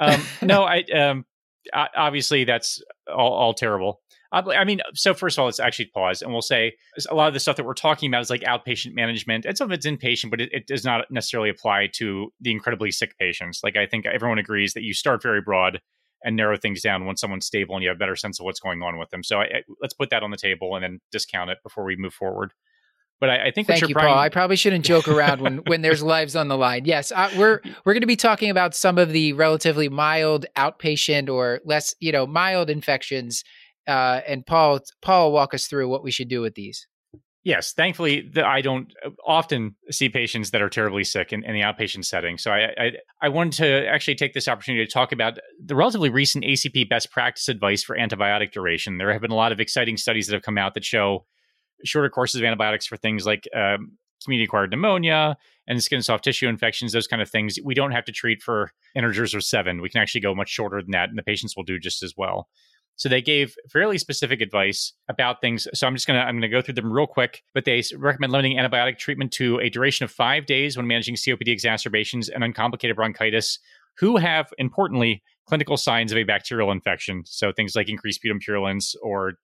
Um, 0.00 0.20
no, 0.42 0.64
I 0.64 0.82
um, 0.92 1.24
obviously 1.72 2.44
that's 2.44 2.82
all, 3.06 3.32
all 3.32 3.54
terrible. 3.54 4.00
I 4.32 4.64
mean, 4.64 4.80
so 4.94 5.12
first 5.12 5.36
of 5.36 5.40
all, 5.40 5.46
let's 5.46 5.58
actually 5.58 5.86
pause 5.86 6.22
and 6.22 6.32
we'll 6.32 6.40
say 6.40 6.74
a 7.08 7.14
lot 7.14 7.28
of 7.28 7.34
the 7.34 7.40
stuff 7.40 7.56
that 7.56 7.66
we're 7.66 7.74
talking 7.74 8.08
about 8.08 8.22
is 8.22 8.30
like 8.30 8.42
outpatient 8.42 8.94
management, 8.94 9.44
and 9.44 9.56
some 9.56 9.70
of 9.70 9.72
it's 9.72 9.86
inpatient, 9.86 10.30
but 10.30 10.40
it, 10.40 10.50
it, 10.52 10.66
does 10.66 10.84
not 10.84 11.10
necessarily 11.10 11.50
apply 11.50 11.88
to 11.94 12.32
the 12.40 12.52
incredibly 12.52 12.92
sick 12.92 13.18
patients. 13.18 13.60
Like 13.64 13.76
I 13.76 13.86
think 13.86 14.06
everyone 14.06 14.38
agrees 14.38 14.74
that 14.74 14.84
you 14.84 14.94
start 14.94 15.22
very 15.22 15.40
broad 15.40 15.80
and 16.22 16.36
narrow 16.36 16.56
things 16.56 16.82
down 16.82 17.06
when 17.06 17.16
someone's 17.16 17.46
stable 17.46 17.74
and 17.74 17.82
you 17.82 17.88
have 17.88 17.96
a 17.96 17.98
better 17.98 18.16
sense 18.16 18.38
of 18.38 18.44
what's 18.44 18.60
going 18.60 18.82
on 18.82 18.98
with 18.98 19.10
them. 19.10 19.24
So 19.24 19.38
I, 19.38 19.44
I, 19.44 19.62
let's 19.80 19.94
put 19.94 20.10
that 20.10 20.22
on 20.22 20.30
the 20.30 20.36
table 20.36 20.74
and 20.74 20.84
then 20.84 21.00
discount 21.10 21.50
it 21.50 21.58
before 21.62 21.84
we 21.84 21.96
move 21.96 22.14
forward. 22.14 22.52
But 23.20 23.30
I, 23.30 23.48
I 23.48 23.50
think 23.50 23.66
Thank 23.68 23.86
you, 23.86 23.94
Paul. 23.94 24.18
I 24.18 24.30
probably 24.30 24.56
shouldn't 24.56 24.84
joke 24.84 25.06
around 25.06 25.42
when, 25.42 25.58
when 25.66 25.82
there's 25.82 26.02
lives 26.02 26.34
on 26.34 26.48
the 26.48 26.56
line. 26.56 26.86
Yes, 26.86 27.12
uh, 27.12 27.30
we're 27.36 27.60
we're 27.84 27.92
going 27.92 28.00
to 28.00 28.06
be 28.06 28.16
talking 28.16 28.48
about 28.48 28.74
some 28.74 28.96
of 28.96 29.12
the 29.12 29.34
relatively 29.34 29.90
mild 29.90 30.46
outpatient 30.56 31.28
or 31.28 31.60
less, 31.64 31.94
you 32.00 32.12
know, 32.12 32.26
mild 32.26 32.70
infections. 32.70 33.44
Uh, 33.90 34.20
and 34.24 34.46
Paul 34.46 34.78
Paul 35.02 35.26
will 35.26 35.32
walk 35.32 35.52
us 35.52 35.66
through 35.66 35.88
what 35.88 36.04
we 36.04 36.12
should 36.12 36.28
do 36.28 36.40
with 36.40 36.54
these. 36.54 36.86
Yes, 37.42 37.72
thankfully, 37.72 38.20
the, 38.20 38.46
I 38.46 38.60
don't 38.60 38.92
uh, 39.04 39.10
often 39.26 39.74
see 39.90 40.08
patients 40.08 40.50
that 40.50 40.62
are 40.62 40.68
terribly 40.68 41.02
sick 41.02 41.32
in, 41.32 41.42
in 41.42 41.54
the 41.54 41.62
outpatient 41.62 42.04
setting. 42.04 42.38
So 42.38 42.52
I, 42.52 42.68
I, 42.78 42.92
I 43.22 43.28
wanted 43.30 43.54
to 43.54 43.88
actually 43.88 44.14
take 44.14 44.34
this 44.34 44.46
opportunity 44.46 44.84
to 44.84 44.92
talk 44.92 45.10
about 45.10 45.38
the 45.64 45.74
relatively 45.74 46.10
recent 46.10 46.44
ACP 46.44 46.88
best 46.88 47.10
practice 47.10 47.48
advice 47.48 47.82
for 47.82 47.96
antibiotic 47.96 48.52
duration. 48.52 48.98
There 48.98 49.12
have 49.12 49.22
been 49.22 49.32
a 49.32 49.36
lot 49.36 49.50
of 49.52 49.58
exciting 49.58 49.96
studies 49.96 50.28
that 50.28 50.34
have 50.34 50.42
come 50.42 50.58
out 50.58 50.74
that 50.74 50.84
show 50.84 51.26
shorter 51.84 52.10
courses 52.10 52.40
of 52.40 52.44
antibiotics 52.44 52.86
for 52.86 52.96
things 52.96 53.26
like 53.26 53.48
um, 53.56 53.96
community 54.22 54.44
acquired 54.44 54.70
pneumonia 54.70 55.36
and 55.66 55.82
skin 55.82 56.02
soft 56.02 56.24
tissue 56.24 56.46
infections, 56.46 56.92
those 56.92 57.06
kind 57.06 57.22
of 57.22 57.30
things. 57.30 57.58
We 57.64 57.74
don't 57.74 57.92
have 57.92 58.04
to 58.04 58.12
treat 58.12 58.42
for 58.42 58.70
integers 58.94 59.34
or 59.34 59.40
seven. 59.40 59.80
We 59.80 59.88
can 59.88 60.00
actually 60.00 60.20
go 60.20 60.34
much 60.34 60.50
shorter 60.50 60.80
than 60.82 60.90
that, 60.92 61.08
and 61.08 61.18
the 61.18 61.22
patients 61.22 61.56
will 61.56 61.64
do 61.64 61.78
just 61.78 62.02
as 62.02 62.14
well. 62.16 62.48
So 62.96 63.08
they 63.08 63.22
gave 63.22 63.54
fairly 63.70 63.96
specific 63.98 64.40
advice 64.40 64.92
about 65.08 65.40
things. 65.40 65.66
So 65.74 65.86
I'm 65.86 65.94
just 65.94 66.06
gonna 66.06 66.20
I'm 66.20 66.36
gonna 66.36 66.48
go 66.48 66.60
through 66.60 66.74
them 66.74 66.92
real 66.92 67.06
quick. 67.06 67.42
But 67.54 67.64
they 67.64 67.82
recommend 67.96 68.32
limiting 68.32 68.58
antibiotic 68.58 68.98
treatment 68.98 69.32
to 69.32 69.58
a 69.60 69.70
duration 69.70 70.04
of 70.04 70.10
five 70.10 70.46
days 70.46 70.76
when 70.76 70.86
managing 70.86 71.14
COPD 71.14 71.48
exacerbations 71.48 72.28
and 72.28 72.44
uncomplicated 72.44 72.96
bronchitis, 72.96 73.58
who 73.98 74.16
have 74.16 74.52
importantly 74.58 75.22
clinical 75.46 75.76
signs 75.76 76.12
of 76.12 76.18
a 76.18 76.24
bacterial 76.24 76.70
infection. 76.70 77.22
So 77.26 77.52
things 77.52 77.74
like 77.74 77.88
increased 77.88 78.16
sputum 78.16 78.38
purulence 78.38 78.94
or 79.02 79.34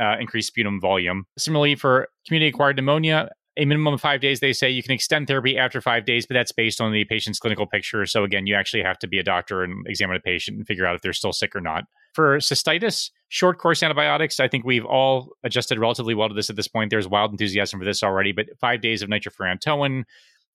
uh, 0.00 0.16
increased 0.20 0.48
sputum 0.48 0.80
volume. 0.80 1.26
Similarly, 1.38 1.76
for 1.76 2.08
community 2.26 2.48
acquired 2.48 2.76
pneumonia, 2.76 3.30
a 3.56 3.64
minimum 3.64 3.94
of 3.94 4.00
five 4.00 4.20
days. 4.20 4.40
They 4.40 4.52
say 4.52 4.70
you 4.70 4.82
can 4.82 4.92
extend 4.92 5.26
therapy 5.26 5.56
after 5.56 5.80
five 5.80 6.04
days, 6.04 6.26
but 6.26 6.34
that's 6.34 6.52
based 6.52 6.80
on 6.80 6.92
the 6.92 7.04
patient's 7.04 7.38
clinical 7.38 7.66
picture. 7.66 8.04
So 8.06 8.24
again, 8.24 8.46
you 8.46 8.54
actually 8.54 8.82
have 8.82 8.98
to 8.98 9.06
be 9.06 9.18
a 9.18 9.22
doctor 9.22 9.62
and 9.62 9.86
examine 9.86 10.16
a 10.16 10.20
patient 10.20 10.58
and 10.58 10.66
figure 10.66 10.86
out 10.86 10.94
if 10.94 11.02
they're 11.02 11.12
still 11.12 11.32
sick 11.32 11.56
or 11.56 11.60
not. 11.60 11.84
For 12.14 12.38
cystitis, 12.38 13.10
short 13.28 13.58
course 13.58 13.82
antibiotics, 13.82 14.40
I 14.40 14.48
think 14.48 14.64
we've 14.64 14.84
all 14.84 15.30
adjusted 15.42 15.78
relatively 15.78 16.14
well 16.14 16.28
to 16.28 16.34
this 16.34 16.50
at 16.50 16.56
this 16.56 16.68
point. 16.68 16.90
There's 16.90 17.08
wild 17.08 17.30
enthusiasm 17.30 17.78
for 17.78 17.84
this 17.84 18.02
already, 18.02 18.32
but 18.32 18.46
five 18.60 18.80
days 18.80 19.02
of 19.02 19.08
nitrofurantoin 19.08 20.04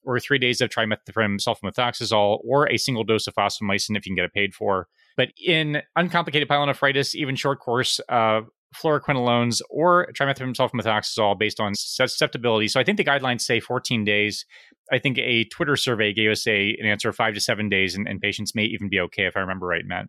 or 0.04 0.20
three 0.20 0.40
days 0.40 0.62
of 0.62 0.70
trimethoprim 0.70 1.40
sulfamethoxazole 1.40 2.40
or 2.44 2.70
a 2.70 2.78
single 2.78 3.04
dose 3.04 3.28
of 3.28 3.36
fosfomycin 3.36 3.98
if 3.98 4.06
you 4.06 4.12
can 4.12 4.16
get 4.16 4.26
it 4.26 4.34
paid 4.34 4.54
for. 4.54 4.88
But 5.18 5.30
in 5.44 5.82
uncomplicated 5.96 6.48
pyelonephritis, 6.48 7.16
even 7.16 7.36
short 7.36 7.60
course 7.60 8.00
uh, 8.10 8.42
fluoroquinolones 8.76 9.62
or 9.70 10.08
trimethoprim 10.14 10.56
sulfamethoxazole 10.56 11.38
based 11.38 11.60
on 11.60 11.76
susceptibility. 11.76 12.68
So 12.68 12.80
I 12.80 12.84
think 12.84 12.98
the 12.98 13.04
guidelines 13.04 13.42
say 13.42 13.60
14 13.60 14.04
days. 14.04 14.46
I 14.92 15.00
think 15.00 15.18
a 15.18 15.46
Twitter 15.46 15.76
survey 15.76 16.14
gave 16.14 16.32
us 16.32 16.48
a 16.48 16.76
an 16.80 16.86
answer 16.86 17.10
of 17.10 17.16
five 17.16 17.34
to 17.34 17.42
seven 17.42 17.70
days, 17.70 17.96
and, 17.96 18.08
and 18.08 18.20
patients 18.20 18.56
may 18.56 18.64
even 18.64 18.90
be 18.90 19.00
okay 19.00 19.26
if 19.26 19.38
I 19.38 19.42
remember 19.42 19.68
right, 19.68 19.86
Matt. 19.86 20.08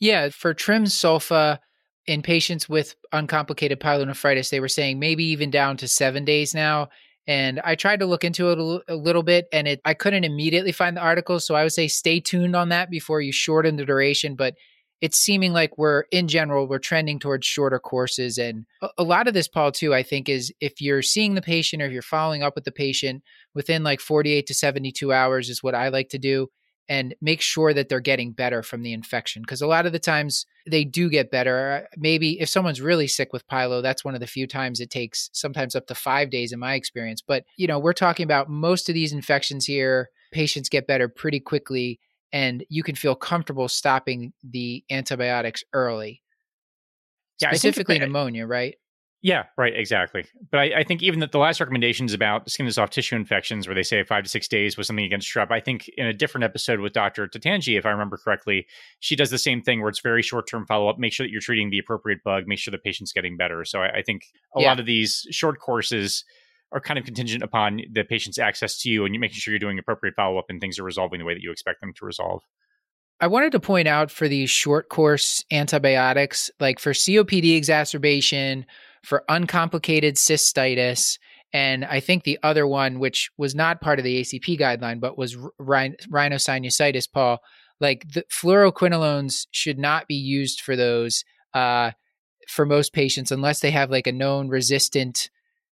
Yeah, 0.00 0.30
for 0.30 0.54
trim 0.54 0.84
sulfa 0.84 1.58
in 2.06 2.22
patients 2.22 2.68
with 2.68 2.96
uncomplicated 3.12 3.80
pyelonephritis, 3.80 4.50
they 4.50 4.60
were 4.60 4.68
saying 4.68 4.98
maybe 4.98 5.24
even 5.24 5.50
down 5.50 5.76
to 5.78 5.88
seven 5.88 6.24
days 6.24 6.54
now. 6.54 6.88
And 7.26 7.60
I 7.60 7.76
tried 7.76 8.00
to 8.00 8.06
look 8.06 8.24
into 8.24 8.50
it 8.50 8.82
a, 8.88 8.96
little 8.96 9.22
bit, 9.22 9.46
and 9.52 9.68
it 9.68 9.80
I 9.84 9.94
couldn't 9.94 10.24
immediately 10.24 10.72
find 10.72 10.96
the 10.96 11.02
article. 11.02 11.38
So 11.38 11.54
I 11.54 11.62
would 11.62 11.72
say 11.72 11.86
stay 11.86 12.18
tuned 12.18 12.56
on 12.56 12.70
that 12.70 12.90
before 12.90 13.20
you 13.20 13.30
shorten 13.30 13.76
the 13.76 13.84
duration. 13.84 14.34
But 14.34 14.54
it's 15.02 15.18
seeming 15.18 15.52
like 15.52 15.76
we're 15.76 16.04
in 16.12 16.28
general 16.28 16.66
we're 16.66 16.78
trending 16.78 17.18
towards 17.18 17.46
shorter 17.46 17.78
courses 17.78 18.38
and 18.38 18.64
a, 18.96 19.02
lot 19.02 19.28
of 19.28 19.34
this 19.34 19.48
paul 19.48 19.70
too 19.70 19.92
i 19.92 20.02
think 20.02 20.28
is 20.28 20.50
if 20.60 20.80
you're 20.80 21.02
seeing 21.02 21.34
the 21.34 21.42
patient 21.42 21.82
or 21.82 21.86
if 21.86 21.92
you're 21.92 22.00
following 22.00 22.42
up 22.42 22.54
with 22.54 22.64
the 22.64 22.72
patient 22.72 23.22
within 23.54 23.82
like 23.82 24.00
48 24.00 24.46
to 24.46 24.54
72 24.54 25.12
hours 25.12 25.50
is 25.50 25.62
what 25.62 25.74
i 25.74 25.88
like 25.88 26.08
to 26.10 26.18
do 26.18 26.48
and 26.88 27.14
make 27.20 27.40
sure 27.40 27.72
that 27.72 27.88
they're 27.88 28.00
getting 28.00 28.32
better 28.32 28.62
from 28.62 28.82
the 28.82 28.92
infection 28.92 29.42
because 29.42 29.62
a 29.62 29.66
lot 29.66 29.86
of 29.86 29.92
the 29.92 29.98
times 29.98 30.46
they 30.66 30.84
do 30.84 31.08
get 31.08 31.30
better. 31.30 31.84
Uh, 31.84 31.86
maybe 31.96 32.40
if 32.40 32.48
someone's 32.48 32.80
really 32.80 33.06
sick 33.06 33.32
with 33.32 33.46
pylo 33.46 33.82
that's 33.82 34.04
one 34.04 34.14
of 34.14 34.20
the 34.20 34.26
few 34.26 34.46
times 34.46 34.80
it 34.80 34.90
takes 34.90 35.30
sometimes 35.32 35.76
up 35.76 35.86
to 35.86 35.94
five 35.94 36.30
days 36.30 36.52
in 36.52 36.58
my 36.58 36.74
experience 36.74 37.22
but 37.26 37.44
you 37.56 37.66
know 37.66 37.78
we're 37.78 37.92
talking 37.92 38.24
about 38.24 38.48
most 38.48 38.88
of 38.88 38.94
these 38.94 39.12
infections 39.12 39.64
here 39.66 40.08
patients 40.32 40.68
get 40.68 40.86
better 40.86 41.08
pretty 41.08 41.40
quickly 41.40 42.00
and 42.32 42.64
you 42.68 42.82
can 42.82 42.94
feel 42.94 43.14
comfortable 43.14 43.68
stopping 43.68 44.32
the 44.42 44.84
antibiotics 44.90 45.62
early. 45.72 46.22
Yeah, 47.40 47.48
specifically 47.50 47.98
pneumonia, 47.98 48.46
right? 48.46 48.76
Yeah, 49.22 49.44
right, 49.56 49.72
exactly. 49.74 50.24
But 50.50 50.58
I, 50.58 50.80
I, 50.80 50.82
think 50.82 51.00
even 51.00 51.20
that 51.20 51.30
the 51.30 51.38
last 51.38 51.60
recommendations 51.60 52.12
about 52.12 52.50
skin 52.50 52.66
and 52.66 52.74
soft 52.74 52.92
tissue 52.92 53.14
infections, 53.14 53.68
where 53.68 53.74
they 53.74 53.84
say 53.84 54.02
five 54.02 54.24
to 54.24 54.30
six 54.30 54.48
days 54.48 54.76
was 54.76 54.88
something 54.88 55.04
against 55.04 55.32
strep, 55.32 55.52
I 55.52 55.60
think 55.60 55.88
in 55.96 56.06
a 56.06 56.12
different 56.12 56.42
episode 56.42 56.80
with 56.80 56.92
Dr. 56.92 57.28
Tatanji, 57.28 57.78
if 57.78 57.86
I 57.86 57.90
remember 57.90 58.16
correctly, 58.16 58.66
she 58.98 59.14
does 59.14 59.30
the 59.30 59.38
same 59.38 59.62
thing 59.62 59.80
where 59.80 59.88
it's 59.88 60.00
very 60.00 60.22
short 60.22 60.48
term 60.48 60.66
follow 60.66 60.88
up. 60.88 60.98
Make 60.98 61.12
sure 61.12 61.24
that 61.24 61.30
you're 61.30 61.40
treating 61.40 61.70
the 61.70 61.78
appropriate 61.78 62.24
bug, 62.24 62.48
make 62.48 62.58
sure 62.58 62.72
the 62.72 62.78
patient's 62.78 63.12
getting 63.12 63.36
better. 63.36 63.64
So 63.64 63.80
I, 63.80 63.98
I 63.98 64.02
think 64.02 64.24
a 64.56 64.60
yeah. 64.60 64.68
lot 64.68 64.80
of 64.80 64.86
these 64.86 65.24
short 65.30 65.60
courses 65.60 66.24
are 66.72 66.80
kind 66.80 66.98
of 66.98 67.04
contingent 67.04 67.42
upon 67.42 67.82
the 67.92 68.02
patient's 68.02 68.38
access 68.38 68.78
to 68.80 68.90
you 68.90 69.04
and 69.04 69.14
you 69.14 69.20
making 69.20 69.36
sure 69.36 69.52
you're 69.52 69.58
doing 69.58 69.78
appropriate 69.78 70.14
follow 70.14 70.38
up 70.38 70.46
and 70.48 70.60
things 70.60 70.78
are 70.78 70.84
resolving 70.84 71.18
the 71.18 71.24
way 71.24 71.34
that 71.34 71.42
you 71.42 71.50
expect 71.50 71.80
them 71.80 71.92
to 71.94 72.04
resolve. 72.04 72.42
I 73.20 73.26
wanted 73.28 73.52
to 73.52 73.60
point 73.60 73.86
out 73.86 74.10
for 74.10 74.26
these 74.26 74.50
short 74.50 74.88
course 74.88 75.44
antibiotics, 75.52 76.50
like 76.58 76.80
for 76.80 76.92
COPD 76.92 77.56
exacerbation, 77.56 78.66
for 79.04 79.22
uncomplicated 79.28 80.16
cystitis, 80.16 81.18
and 81.52 81.84
I 81.84 82.00
think 82.00 82.24
the 82.24 82.38
other 82.42 82.66
one, 82.66 82.98
which 82.98 83.30
was 83.36 83.54
not 83.54 83.80
part 83.80 83.98
of 83.98 84.04
the 84.04 84.22
ACP 84.22 84.58
guideline, 84.58 85.00
but 85.00 85.18
was 85.18 85.36
rhin- 85.58 85.96
rhinosinusitis, 86.10 87.08
Paul, 87.12 87.40
like 87.78 88.10
the 88.12 88.24
fluoroquinolones 88.32 89.46
should 89.50 89.78
not 89.78 90.08
be 90.08 90.14
used 90.14 90.60
for 90.62 90.76
those 90.76 91.24
uh, 91.52 91.90
for 92.48 92.64
most 92.64 92.92
patients 92.92 93.30
unless 93.30 93.60
they 93.60 93.70
have 93.70 93.90
like 93.90 94.06
a 94.06 94.12
known 94.12 94.48
resistant 94.48 95.30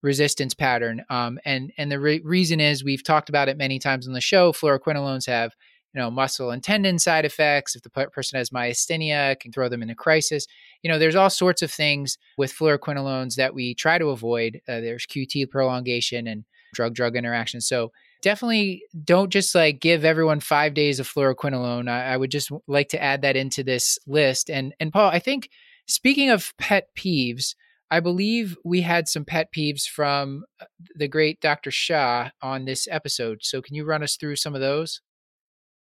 resistance 0.08 0.54
pattern. 0.56 1.04
Um, 1.10 1.40
and 1.46 1.72
and 1.78 1.92
the 1.92 2.00
re- 2.00 2.22
reason 2.24 2.60
is 2.60 2.84
we've 2.84 3.04
talked 3.04 3.30
about 3.30 3.50
it 3.50 3.58
many 3.58 3.78
times 3.78 4.08
on 4.08 4.14
the 4.14 4.22
show. 4.22 4.52
Fluoroquinolones 4.52 5.28
have 5.28 5.54
you 5.94 6.02
know 6.02 6.10
muscle 6.10 6.50
and 6.50 6.64
tendon 6.64 6.98
side 6.98 7.26
effects. 7.26 7.76
If 7.76 7.84
the 7.84 7.90
person 7.90 8.38
has 8.38 8.50
myasthenia, 8.50 9.34
it 9.34 9.40
can 9.42 9.52
throw 9.52 9.70
them 9.70 9.84
into 9.84 9.94
crisis. 9.94 10.48
You 10.82 10.90
know, 10.90 10.98
there's 10.98 11.16
all 11.16 11.30
sorts 11.30 11.62
of 11.62 11.72
things 11.72 12.18
with 12.38 12.54
fluoroquinolones 12.54 13.36
that 13.36 13.54
we 13.54 13.76
try 13.76 14.00
to 14.00 14.10
avoid. 14.10 14.62
Uh, 14.68 14.80
there's 14.80 15.06
QT 15.06 15.50
prolongation 15.50 16.26
and 16.26 16.46
drug-drug 16.74 17.16
interactions. 17.16 17.68
So 17.68 17.92
definitely 18.22 18.84
don't 19.04 19.30
just 19.30 19.54
like 19.56 19.80
give 19.80 20.04
everyone 20.04 20.40
five 20.40 20.74
days 20.74 21.00
of 21.00 21.08
fluoroquinolone. 21.08 21.90
I, 21.90 22.14
I 22.14 22.18
would 22.18 22.32
just 22.32 22.52
like 22.68 22.90
to 22.90 23.02
add 23.02 23.22
that 23.22 23.36
into 23.36 23.64
this 23.64 24.00
list. 24.08 24.50
And 24.50 24.74
and 24.80 24.92
Paul, 24.92 25.10
I 25.10 25.20
think 25.20 25.50
speaking 25.86 26.30
of 26.30 26.54
pet 26.58 26.90
peeves, 26.96 27.56
I 27.90 28.00
believe 28.00 28.58
we 28.66 28.82
had 28.82 29.08
some 29.08 29.26
pet 29.26 29.48
peeves 29.56 29.84
from 29.84 30.44
uh, 30.62 30.66
the 30.96 31.08
great 31.08 31.40
Dr. 31.40 31.72
Shah 31.72 32.30
on 32.42 32.66
this 32.66 32.88
episode. 32.90 33.40
So 33.42 33.62
can 33.62 33.76
you 33.76 33.86
run 33.86 34.04
us 34.04 34.18
through 34.18 34.36
some 34.36 34.56
of 34.56 34.62
those? 34.62 35.02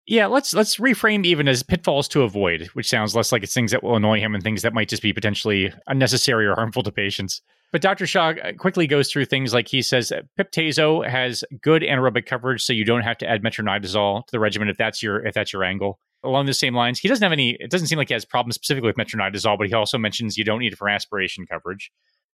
Yeah, 0.07 0.27
let's 0.27 0.55
let's 0.55 0.77
reframe 0.77 1.27
even 1.27 1.49
as 1.49 1.65
pitfalls 1.65 2.07
to 2.09 2.23
avoid, 2.23 2.69
which 2.75 2.89
sounds 2.89 3.17
less 3.17 3.33
like 3.33 3.43
it's 3.43 3.55
things 3.55 3.73
that 3.73 3.83
will 3.83 3.97
annoy 3.97 4.21
him 4.21 4.35
and 4.35 4.45
things 4.45 4.63
that 4.63 4.73
might 4.73 4.89
just 4.89 5.03
be 5.03 5.13
potentially 5.13 5.73
unnecessary 5.89 6.47
or 6.47 6.55
harmful 6.55 6.85
to 6.85 6.93
patients. 6.93 7.43
But 7.73 7.83
Dr. 7.83 8.07
Shah 8.07 8.35
uh, 8.43 8.53
quickly 8.53 8.87
goes 8.87 9.11
through 9.11 9.25
things 9.25 9.53
like 9.53 9.67
he 9.67 9.83
says 9.83 10.13
Pip/Tazo 10.37 11.09
has 11.09 11.43
good 11.61 11.83
anaerobic 11.83 12.25
coverage, 12.25 12.63
so 12.63 12.73
you 12.73 12.85
don't 12.85 13.03
have 13.03 13.19
to 13.19 13.29
add 13.29 13.43
metronidazole 13.43 14.25
to 14.27 14.31
the 14.31 14.39
regimen 14.39 14.69
if 14.69 14.77
that's 14.77 15.03
your 15.03 15.27
if 15.27 15.35
that's 15.35 15.53
your 15.53 15.65
angle 15.65 15.99
along 16.23 16.47
the 16.47 16.55
same 16.55 16.75
lines. 16.75 16.99
He 16.99 17.09
doesn't 17.09 17.23
have 17.23 17.33
any, 17.33 17.57
it 17.61 17.71
doesn't 17.71 17.87
seem 17.87 17.99
like 17.99 18.09
he 18.09 18.15
has 18.15 18.25
problems 18.25 18.55
specifically 18.55 18.89
with 18.89 18.97
metronidazole, 18.97 19.59
but 19.59 19.69
he 19.69 19.75
also 19.75 19.99
mentions 19.99 20.37
you 20.37 20.45
don't 20.45 20.61
need 20.61 20.73
it 20.73 20.79
for 20.79 20.89
aspiration 20.89 21.47
coverage. 21.47 21.91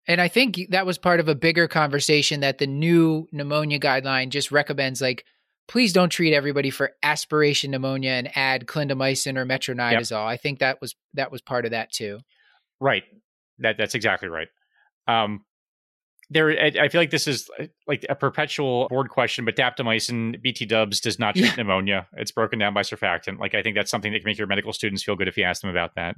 And 0.07 0.21
I 0.21 0.27
think 0.27 0.59
that 0.69 0.85
was 0.85 0.97
part 0.97 1.19
of 1.19 1.27
a 1.27 1.35
bigger 1.35 1.67
conversation 1.67 2.39
that 2.39 2.59
the 2.59 2.67
new 2.67 3.27
pneumonia 3.31 3.79
guideline 3.79 4.29
just 4.29 4.51
recommends 4.51 5.01
like, 5.01 5.25
please 5.67 5.91
don't 5.91 6.09
treat 6.09 6.33
everybody 6.33 6.69
for 6.69 6.91
aspiration 7.03 7.71
pneumonia 7.71 8.11
and 8.11 8.35
add 8.37 8.67
clindamycin 8.67 9.37
or 9.37 9.45
metronidazole. 9.45 10.11
Yep. 10.11 10.29
I 10.29 10.37
think 10.37 10.59
that 10.59 10.79
was 10.79 10.95
that 11.13 11.31
was 11.31 11.41
part 11.41 11.65
of 11.65 11.71
that 11.71 11.91
too. 11.91 12.19
Right. 12.79 13.03
That 13.59 13.75
that's 13.77 13.95
exactly 13.95 14.29
right. 14.29 14.47
Um, 15.07 15.41
there 16.29 16.49
i 16.59 16.89
feel 16.89 16.99
like 16.99 17.09
this 17.09 17.27
is 17.27 17.49
uh, 17.59 17.65
like 17.87 18.05
a 18.09 18.15
perpetual 18.15 18.87
board 18.89 19.09
question 19.09 19.45
but 19.45 19.55
daptomycin 19.55 20.41
bt 20.41 20.65
dubs 20.65 20.99
does 20.99 21.19
not 21.19 21.35
treat 21.35 21.47
yeah. 21.47 21.55
pneumonia. 21.55 22.07
It's 22.13 22.31
broken 22.31 22.59
down 22.59 22.73
by 22.73 22.81
surfactant. 22.81 23.39
Like 23.39 23.55
i 23.55 23.61
think 23.61 23.75
that's 23.75 23.91
something 23.91 24.11
that 24.11 24.19
can 24.19 24.29
make 24.29 24.37
your 24.37 24.47
medical 24.47 24.73
students 24.73 25.03
feel 25.03 25.15
good 25.15 25.27
if 25.27 25.37
you 25.37 25.43
ask 25.43 25.61
them 25.61 25.69
about 25.69 25.95
that. 25.95 26.15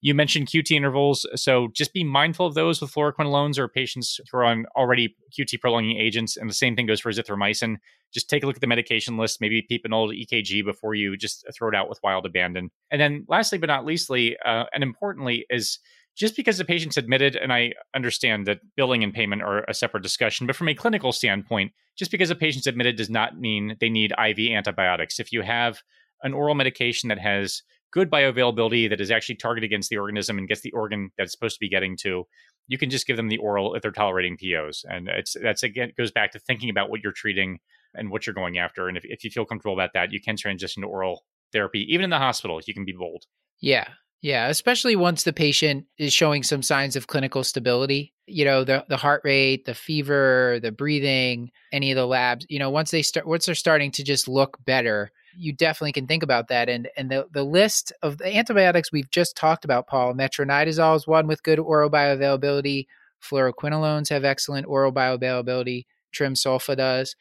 You 0.00 0.14
mentioned 0.14 0.48
qt 0.48 0.70
intervals. 0.70 1.26
So 1.34 1.68
just 1.74 1.92
be 1.92 2.02
mindful 2.02 2.46
of 2.46 2.54
those 2.54 2.80
with 2.80 2.92
fluoroquinolones 2.92 3.58
or 3.58 3.68
patients 3.68 4.18
who 4.30 4.38
are 4.38 4.44
on 4.44 4.64
already 4.74 5.16
qt 5.38 5.60
prolonging 5.60 5.98
agents 5.98 6.36
and 6.36 6.48
the 6.48 6.54
same 6.54 6.74
thing 6.74 6.86
goes 6.86 7.00
for 7.00 7.12
azithromycin. 7.12 7.76
Just 8.12 8.28
take 8.28 8.42
a 8.42 8.46
look 8.46 8.56
at 8.56 8.60
the 8.60 8.66
medication 8.66 9.18
list 9.18 9.40
maybe 9.40 9.62
peep 9.68 9.84
an 9.84 9.92
old 9.92 10.12
ekg 10.12 10.64
before 10.64 10.94
you 10.94 11.16
just 11.16 11.44
throw 11.54 11.68
it 11.68 11.74
out 11.74 11.90
with 11.90 12.00
wild 12.02 12.24
abandon. 12.24 12.70
And 12.90 13.00
then 13.00 13.26
lastly 13.28 13.58
but 13.58 13.68
not 13.68 13.84
leastly 13.84 14.36
uh, 14.44 14.64
and 14.74 14.82
importantly 14.82 15.44
is 15.50 15.78
just 16.16 16.36
because 16.36 16.58
the 16.58 16.64
patient's 16.64 16.96
admitted, 16.96 17.36
and 17.36 17.52
I 17.52 17.72
understand 17.94 18.46
that 18.46 18.60
billing 18.76 19.02
and 19.02 19.14
payment 19.14 19.42
are 19.42 19.64
a 19.68 19.74
separate 19.74 20.02
discussion, 20.02 20.46
but 20.46 20.56
from 20.56 20.68
a 20.68 20.74
clinical 20.74 21.12
standpoint, 21.12 21.72
just 21.96 22.10
because 22.10 22.30
a 22.30 22.34
patient's 22.34 22.66
admitted 22.66 22.96
does 22.96 23.10
not 23.10 23.38
mean 23.38 23.76
they 23.80 23.88
need 23.88 24.12
IV 24.12 24.38
antibiotics. 24.52 25.20
If 25.20 25.32
you 25.32 25.42
have 25.42 25.80
an 26.22 26.34
oral 26.34 26.54
medication 26.54 27.08
that 27.08 27.18
has 27.18 27.62
good 27.92 28.10
bioavailability, 28.10 28.88
that 28.88 29.00
is 29.00 29.10
actually 29.10 29.36
targeted 29.36 29.68
against 29.68 29.90
the 29.90 29.98
organism 29.98 30.38
and 30.38 30.48
gets 30.48 30.62
the 30.62 30.72
organ 30.72 31.10
that 31.16 31.24
it's 31.24 31.32
supposed 31.32 31.56
to 31.56 31.60
be 31.60 31.68
getting 31.68 31.96
to, 31.98 32.24
you 32.68 32.78
can 32.78 32.90
just 32.90 33.06
give 33.06 33.16
them 33.16 33.28
the 33.28 33.38
oral 33.38 33.74
if 33.74 33.82
they're 33.82 33.90
tolerating 33.90 34.36
POs. 34.36 34.84
And 34.88 35.08
it's 35.08 35.36
that's 35.42 35.62
again 35.62 35.92
goes 35.96 36.10
back 36.10 36.32
to 36.32 36.38
thinking 36.38 36.70
about 36.70 36.90
what 36.90 37.00
you're 37.02 37.12
treating 37.12 37.58
and 37.94 38.10
what 38.10 38.26
you're 38.26 38.34
going 38.34 38.58
after. 38.58 38.88
And 38.88 38.96
if, 38.96 39.04
if 39.04 39.24
you 39.24 39.30
feel 39.30 39.44
comfortable 39.44 39.74
about 39.74 39.90
that, 39.94 40.12
you 40.12 40.20
can 40.20 40.36
transition 40.36 40.82
to 40.82 40.88
oral 40.88 41.24
therapy. 41.52 41.86
Even 41.90 42.04
in 42.04 42.10
the 42.10 42.18
hospital, 42.18 42.60
you 42.66 42.74
can 42.74 42.84
be 42.84 42.94
bold. 42.98 43.24
Yeah. 43.60 43.88
Yeah, 44.22 44.46
especially 44.46 44.94
once 44.94 45.24
the 45.24 45.32
patient 45.32 45.86
is 45.98 46.12
showing 46.12 46.44
some 46.44 46.62
signs 46.62 46.94
of 46.94 47.08
clinical 47.08 47.42
stability. 47.42 48.14
You 48.26 48.44
know, 48.44 48.62
the 48.62 48.84
the 48.88 48.96
heart 48.96 49.22
rate, 49.24 49.64
the 49.64 49.74
fever, 49.74 50.60
the 50.62 50.70
breathing, 50.70 51.50
any 51.72 51.90
of 51.90 51.96
the 51.96 52.06
labs. 52.06 52.46
You 52.48 52.60
know, 52.60 52.70
once 52.70 52.92
they 52.92 53.02
start, 53.02 53.26
once 53.26 53.46
they're 53.46 53.56
starting 53.56 53.90
to 53.90 54.04
just 54.04 54.28
look 54.28 54.64
better, 54.64 55.10
you 55.36 55.52
definitely 55.52 55.90
can 55.90 56.06
think 56.06 56.22
about 56.22 56.46
that. 56.48 56.68
And 56.68 56.88
and 56.96 57.10
the 57.10 57.26
the 57.32 57.42
list 57.42 57.92
of 58.00 58.18
the 58.18 58.36
antibiotics 58.36 58.92
we've 58.92 59.10
just 59.10 59.36
talked 59.36 59.64
about, 59.64 59.88
Paul, 59.88 60.14
metronidazole 60.14 60.94
is 60.94 61.06
one 61.06 61.26
with 61.26 61.42
good 61.42 61.58
oral 61.58 61.90
bioavailability. 61.90 62.86
Fluoroquinolones 63.20 64.08
have 64.10 64.24
excellent 64.24 64.66
oral 64.68 64.92
bioavailability. 64.92 65.86
Trimsulfa 66.14 66.76
does. 66.76 67.16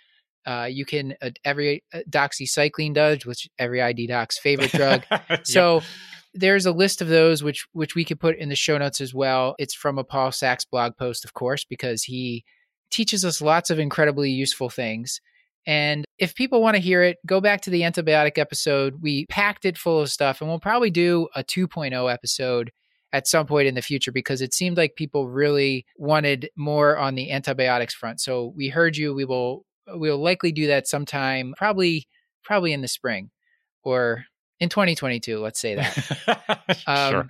Uh, 0.46 0.68
you 0.70 0.86
can 0.86 1.16
uh, 1.20 1.32
every 1.46 1.84
uh, 1.96 2.00
doxycycline 2.08 2.94
does, 2.94 3.26
which 3.26 3.50
every 3.58 3.82
ID 3.82 4.06
doc's 4.06 4.38
favorite 4.38 4.72
drug. 4.72 5.04
so. 5.44 5.82
There's 6.34 6.66
a 6.66 6.72
list 6.72 7.02
of 7.02 7.10
those 7.10 7.44
which 7.44 7.68
which 7.74 7.96
we 7.96 8.06
could 8.06 8.20
put 8.20 8.38
in 8.38 8.50
the 8.50 8.56
show 8.56 8.78
notes 8.78 9.02
as 9.02 9.14
well. 9.14 9.56
It's 9.60 9.74
from 9.74 9.98
a 9.98 10.04
Paul 10.04 10.32
Sax 10.32 10.66
blog 10.66 10.96
post, 10.98 11.26
of 11.26 11.34
course, 11.34 11.66
because 11.66 12.04
he 12.04 12.46
teaches 12.90 13.26
us 13.26 13.42
lots 13.42 13.70
of 13.70 13.80
incredibly 13.80 14.32
useful 14.32 14.70
things. 14.70 15.20
And 15.66 16.06
if 16.18 16.34
people 16.34 16.62
want 16.62 16.76
to 16.76 16.82
hear 16.82 17.04
it, 17.04 17.18
go 17.26 17.40
back 17.40 17.62
to 17.62 17.70
the 17.70 17.82
antibiotic 17.82 18.38
episode. 18.38 18.96
We 19.02 19.26
packed 19.28 19.66
it 19.66 19.78
full 19.78 20.02
of 20.02 20.10
stuff, 20.10 20.42
and 20.42 20.50
we'll 20.50 20.60
probably 20.60 20.90
do 20.90 21.28
a 21.36 21.44
2.0 21.44 22.12
episode 22.12 22.72
at 23.14 23.28
some 23.28 23.46
point 23.46 23.68
in 23.68 23.76
the 23.76 23.82
future 23.82 24.12
because 24.12 24.42
it 24.42 24.54
seemed 24.54 24.78
like 24.78 24.96
people 24.96 25.30
really 25.30 25.86
wanted 25.98 26.50
more 26.56 26.98
on 26.98 27.16
the 27.16 27.32
antibiotics 27.32 27.94
front. 27.94 28.22
So 28.22 28.54
we 28.56 28.70
heard 28.70 28.98
you. 28.98 29.14
We 29.14 29.26
will 29.26 29.66
we'll 29.88 30.22
likely 30.22 30.52
do 30.52 30.68
that 30.68 30.88
sometime, 30.88 31.54
probably 31.58 32.08
probably 32.44 32.74
in 32.74 32.82
the 32.82 32.88
spring 32.88 33.30
or 33.84 34.26
in 34.62 34.70
2022 34.70 35.40
let's 35.40 35.60
say 35.60 35.76
that. 35.76 36.68
Um, 36.88 37.12
sure. 37.12 37.28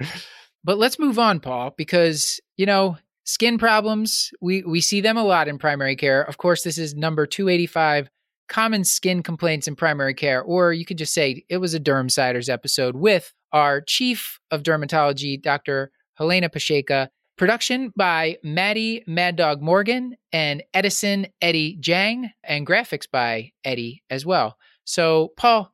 but 0.64 0.78
let's 0.78 1.00
move 1.00 1.18
on 1.18 1.40
paul 1.40 1.74
because 1.76 2.40
you 2.58 2.68
know 2.68 2.98
skin 3.24 3.58
problems 3.58 4.32
we 4.42 4.64
we 4.64 4.82
see 4.82 5.02
them 5.02 5.18
a 5.18 5.24
lot 5.24 5.48
in 5.48 5.58
primary 5.58 5.96
care. 5.96 6.22
Of 6.22 6.38
course 6.38 6.64
this 6.64 6.78
is 6.78 6.94
number 6.94 7.26
285 7.26 8.10
common 8.50 8.84
skin 8.84 9.24
complaints 9.24 9.68
in 9.68 9.76
primary 9.76 10.14
care 10.14 10.42
or 10.42 10.74
you 10.74 10.86
could 10.86 10.98
just 10.98 11.14
say 11.14 11.44
it 11.50 11.58
was 11.58 11.74
a 11.74 11.80
dermsiders 11.80 12.50
episode 12.50 12.96
with 12.96 13.34
our 13.54 13.80
chief 13.80 14.40
of 14.52 14.62
dermatology 14.62 15.42
dr 15.42 15.90
helena 16.16 16.50
Pasieka 16.50 17.08
production 17.38 17.94
by 17.96 18.38
maddie 18.44 19.06
mad 19.08 19.38
dog 19.38 19.62
morgan 19.62 20.18
and 20.34 20.64
edison 20.74 21.28
eddie 21.42 21.78
Jyang 21.80 22.30
and 22.44 22.68
graphics 22.68 23.10
by 23.10 23.52
eddie 23.64 24.04
as 24.10 24.26
well. 24.26 24.58
So 24.84 25.30
paul 25.38 25.71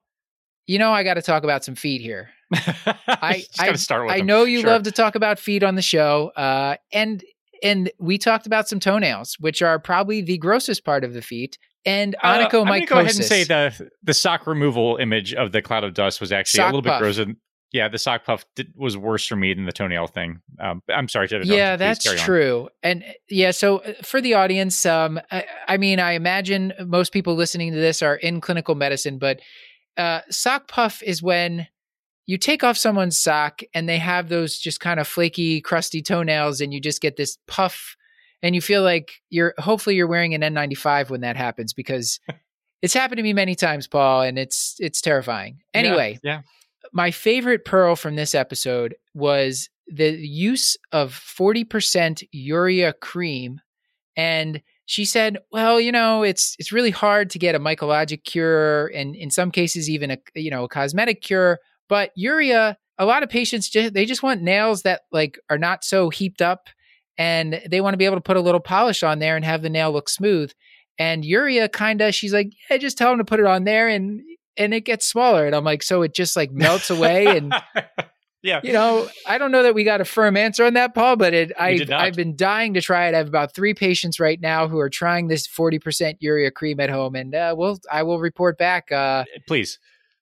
you 0.68 0.78
know, 0.78 0.92
I 0.92 1.04
got 1.04 1.16
to 1.16 1.22
talk 1.22 1.44
about 1.44 1.64
some 1.64 1.76
feet 1.76 2.02
here. 2.02 2.30
I 2.54 3.44
I, 3.60 3.76
I 3.90 4.22
know 4.22 4.44
you 4.44 4.62
sure. 4.62 4.70
love 4.70 4.84
to 4.84 4.92
talk 4.92 5.16
about 5.16 5.40
feet 5.40 5.64
on 5.64 5.76
the 5.76 5.82
show, 5.82 6.32
uh, 6.36 6.76
and 6.94 7.24
and 7.64 7.92
we 8.00 8.18
talked 8.18 8.46
about 8.46 8.68
some 8.68 8.80
toenails, 8.80 9.38
which 9.40 9.62
are 9.62 9.80
probably 9.80 10.22
the 10.22 10.38
grossest 10.38 10.86
part 10.86 11.04
of 11.04 11.14
the 11.14 11.22
feet. 11.22 11.58
And 11.86 12.16
onychomycosis. 12.24 12.54
Uh, 12.54 12.60
I'm 12.60 12.68
going 12.68 12.82
to 12.82 12.86
go 12.88 13.00
ahead 13.00 13.16
and 13.16 13.26
say 13.26 13.44
the 13.44 13.90
the 14.04 14.14
sock 14.14 14.46
removal 14.46 14.98
image 14.98 15.34
of 15.34 15.52
the 15.52 15.62
cloud 15.62 15.84
of 15.84 15.94
dust 15.94 16.22
was 16.22 16.32
actually 16.32 16.58
sock 16.58 16.74
a 16.74 16.76
little 16.76 16.90
puff. 16.90 17.00
bit 17.00 17.04
grosser. 17.04 17.34
Yeah, 17.74 17.90
the 17.90 17.98
sock 17.98 18.24
puff 18.24 18.46
did, 18.56 18.72
was 18.78 18.98
worse 18.98 19.28
for 19.28 19.36
me 19.36 19.54
than 19.54 19.66
the 19.66 19.74
toenail 19.74 20.08
thing. 20.08 20.40
Um, 20.60 20.82
I'm 20.90 21.10
sorry 21.10 21.28
to. 21.30 21.46
Yeah, 21.46 21.76
that's 21.76 22.06
true. 22.24 22.70
And 22.82 23.04
yeah, 23.30 23.52
so 23.52 23.80
uh, 23.80 23.94
for 24.04 24.22
the 24.22 24.36
audience, 24.36 24.86
um, 24.86 25.20
I, 25.32 25.46
I 25.68 25.78
mean, 25.78 26.00
I 26.00 26.14
imagine 26.14 26.74
most 26.86 27.12
people 27.12 27.36
listening 27.36 27.74
to 27.74 27.78
this 27.78 28.02
are 28.02 28.16
in 28.16 28.40
clinical 28.40 28.76
medicine, 28.76 29.18
but 29.18 29.42
uh, 29.98 30.22
sock 30.30 30.68
puff 30.68 31.02
is 31.04 31.22
when 31.22 31.68
you 32.26 32.38
take 32.38 32.64
off 32.64 32.78
someone's 32.78 33.18
sock 33.18 33.62
and 33.74 33.88
they 33.88 33.98
have 33.98 34.30
those 34.30 34.60
just 34.60 34.80
kind 34.80 35.00
of 35.00 35.08
flaky, 35.08 35.62
crusty 35.62 36.02
toenails, 36.02 36.62
and 36.62 36.74
you 36.74 36.80
just 36.80 37.02
get 37.02 37.16
this 37.16 37.38
puff, 37.48 37.96
and 38.42 38.54
you 38.54 38.62
feel 38.62 38.84
like 38.84 39.14
you're 39.30 39.54
hopefully 39.58 39.96
you're 39.96 40.08
wearing 40.08 40.34
an 40.34 40.42
N95 40.42 41.10
when 41.10 41.22
that 41.22 41.38
happens 41.38 41.74
because 41.74 42.20
it's 42.82 42.94
happened 42.94 43.18
to 43.18 43.24
me 43.24 43.34
many 43.34 43.56
times, 43.56 43.88
Paul, 43.88 44.22
and 44.22 44.38
it's 44.38 44.76
it's 44.80 45.02
terrifying. 45.02 45.62
Anyway, 45.74 46.20
yeah, 46.24 46.32
yeah. 46.32 46.42
my 46.92 47.12
favorite 47.12 47.66
pearl 47.66 47.96
from 47.96 48.16
this 48.16 48.36
episode 48.36 48.96
was 49.14 49.70
the 49.88 50.12
use 50.12 50.76
of 50.92 51.14
40% 51.14 52.28
urea 52.34 52.92
cream 52.94 53.62
and 54.18 54.62
she 54.88 55.04
said, 55.04 55.38
"Well, 55.52 55.80
you 55.82 55.92
know, 55.92 56.24
it's 56.24 56.56
it's 56.58 56.72
really 56.72 56.92
hard 56.92 57.30
to 57.32 57.40
get 57.40 57.56
a 57.56 57.60
mycologic 57.60 58.24
cure, 58.24 58.88
and 58.88 59.16
in 59.16 59.30
some 59.30 59.52
cases, 59.52 59.90
even 59.90 60.12
a 60.12 60.18
you 60.34 60.50
know 60.50 60.64
a 60.64 60.70
cosmetic 60.70 61.22
cure. 61.22 61.60
But 61.90 62.12
urea, 62.16 62.78
a 62.98 63.06
lot 63.06 63.22
of 63.22 63.30
patients 63.30 63.70
just 63.70 63.94
they 63.94 64.06
just 64.06 64.24
want 64.24 64.42
nails 64.42 64.84
that 64.84 65.02
like 65.12 65.38
are 65.50 65.58
not 65.58 65.84
so 65.84 66.10
heaped 66.10 66.42
up, 66.42 66.70
and 67.18 67.62
they 67.70 67.82
want 67.82 67.94
to 67.94 67.98
be 67.98 68.06
able 68.06 68.16
to 68.16 68.22
put 68.22 68.38
a 68.38 68.42
little 68.42 68.62
polish 68.62 69.04
on 69.04 69.20
there 69.20 69.36
and 69.36 69.44
have 69.44 69.62
the 69.62 69.70
nail 69.70 69.92
look 69.92 70.08
smooth. 70.08 70.52
And 70.98 71.24
urea, 71.24 71.70
kind 71.70 72.02
of, 72.02 72.16
she's 72.16 72.34
like, 72.34 72.52
yeah, 72.70 72.78
just 72.78 72.98
tell 72.98 73.10
them 73.10 73.20
to 73.20 73.26
put 73.26 73.42
it 73.42 73.46
on 73.46 73.66
there, 73.66 73.90
and 73.90 74.22
and 74.56 74.74
it 74.74 74.86
gets 74.86 75.06
smaller. 75.06 75.46
And 75.46 75.54
I'm 75.54 75.66
like, 75.66 75.84
so 75.84 76.02
it 76.02 76.16
just 76.16 76.38
like 76.38 76.52
melts 76.52 76.90
away 76.90 77.38
and 77.38 77.54
yeah. 78.48 78.62
You 78.64 78.72
know, 78.72 79.10
I 79.26 79.38
don't 79.38 79.52
know 79.52 79.64
that 79.64 79.76
we 79.76 79.84
got 79.84 80.00
a 80.00 80.06
firm 80.06 80.38
answer 80.38 80.64
on 80.64 80.74
that, 80.76 80.96
Paul, 80.96 81.18
but 81.18 81.34
it 81.34 81.52
I 81.60 81.86
I've 81.92 82.16
been 82.16 82.38
dying 82.38 82.74
to 82.76 82.82
try 82.82 83.08
it. 83.08 83.14
I 83.14 83.18
have 83.18 83.28
about 83.28 83.54
three 83.54 83.74
patients 83.74 84.22
right 84.22 84.40
now 84.40 84.70
who 84.70 84.80
are 84.80 84.90
trying 84.90 85.28
this 85.28 85.46
40% 85.46 86.16
urea 86.22 86.50
cream 86.50 86.80
at 86.80 86.90
home 86.90 87.16
and 87.16 87.36
uh 87.36 87.54
we'll 87.58 87.78
I 87.92 88.04
will 88.04 88.20
report 88.20 88.58
back. 88.58 88.90
Uh 88.90 89.26
please. 89.48 89.80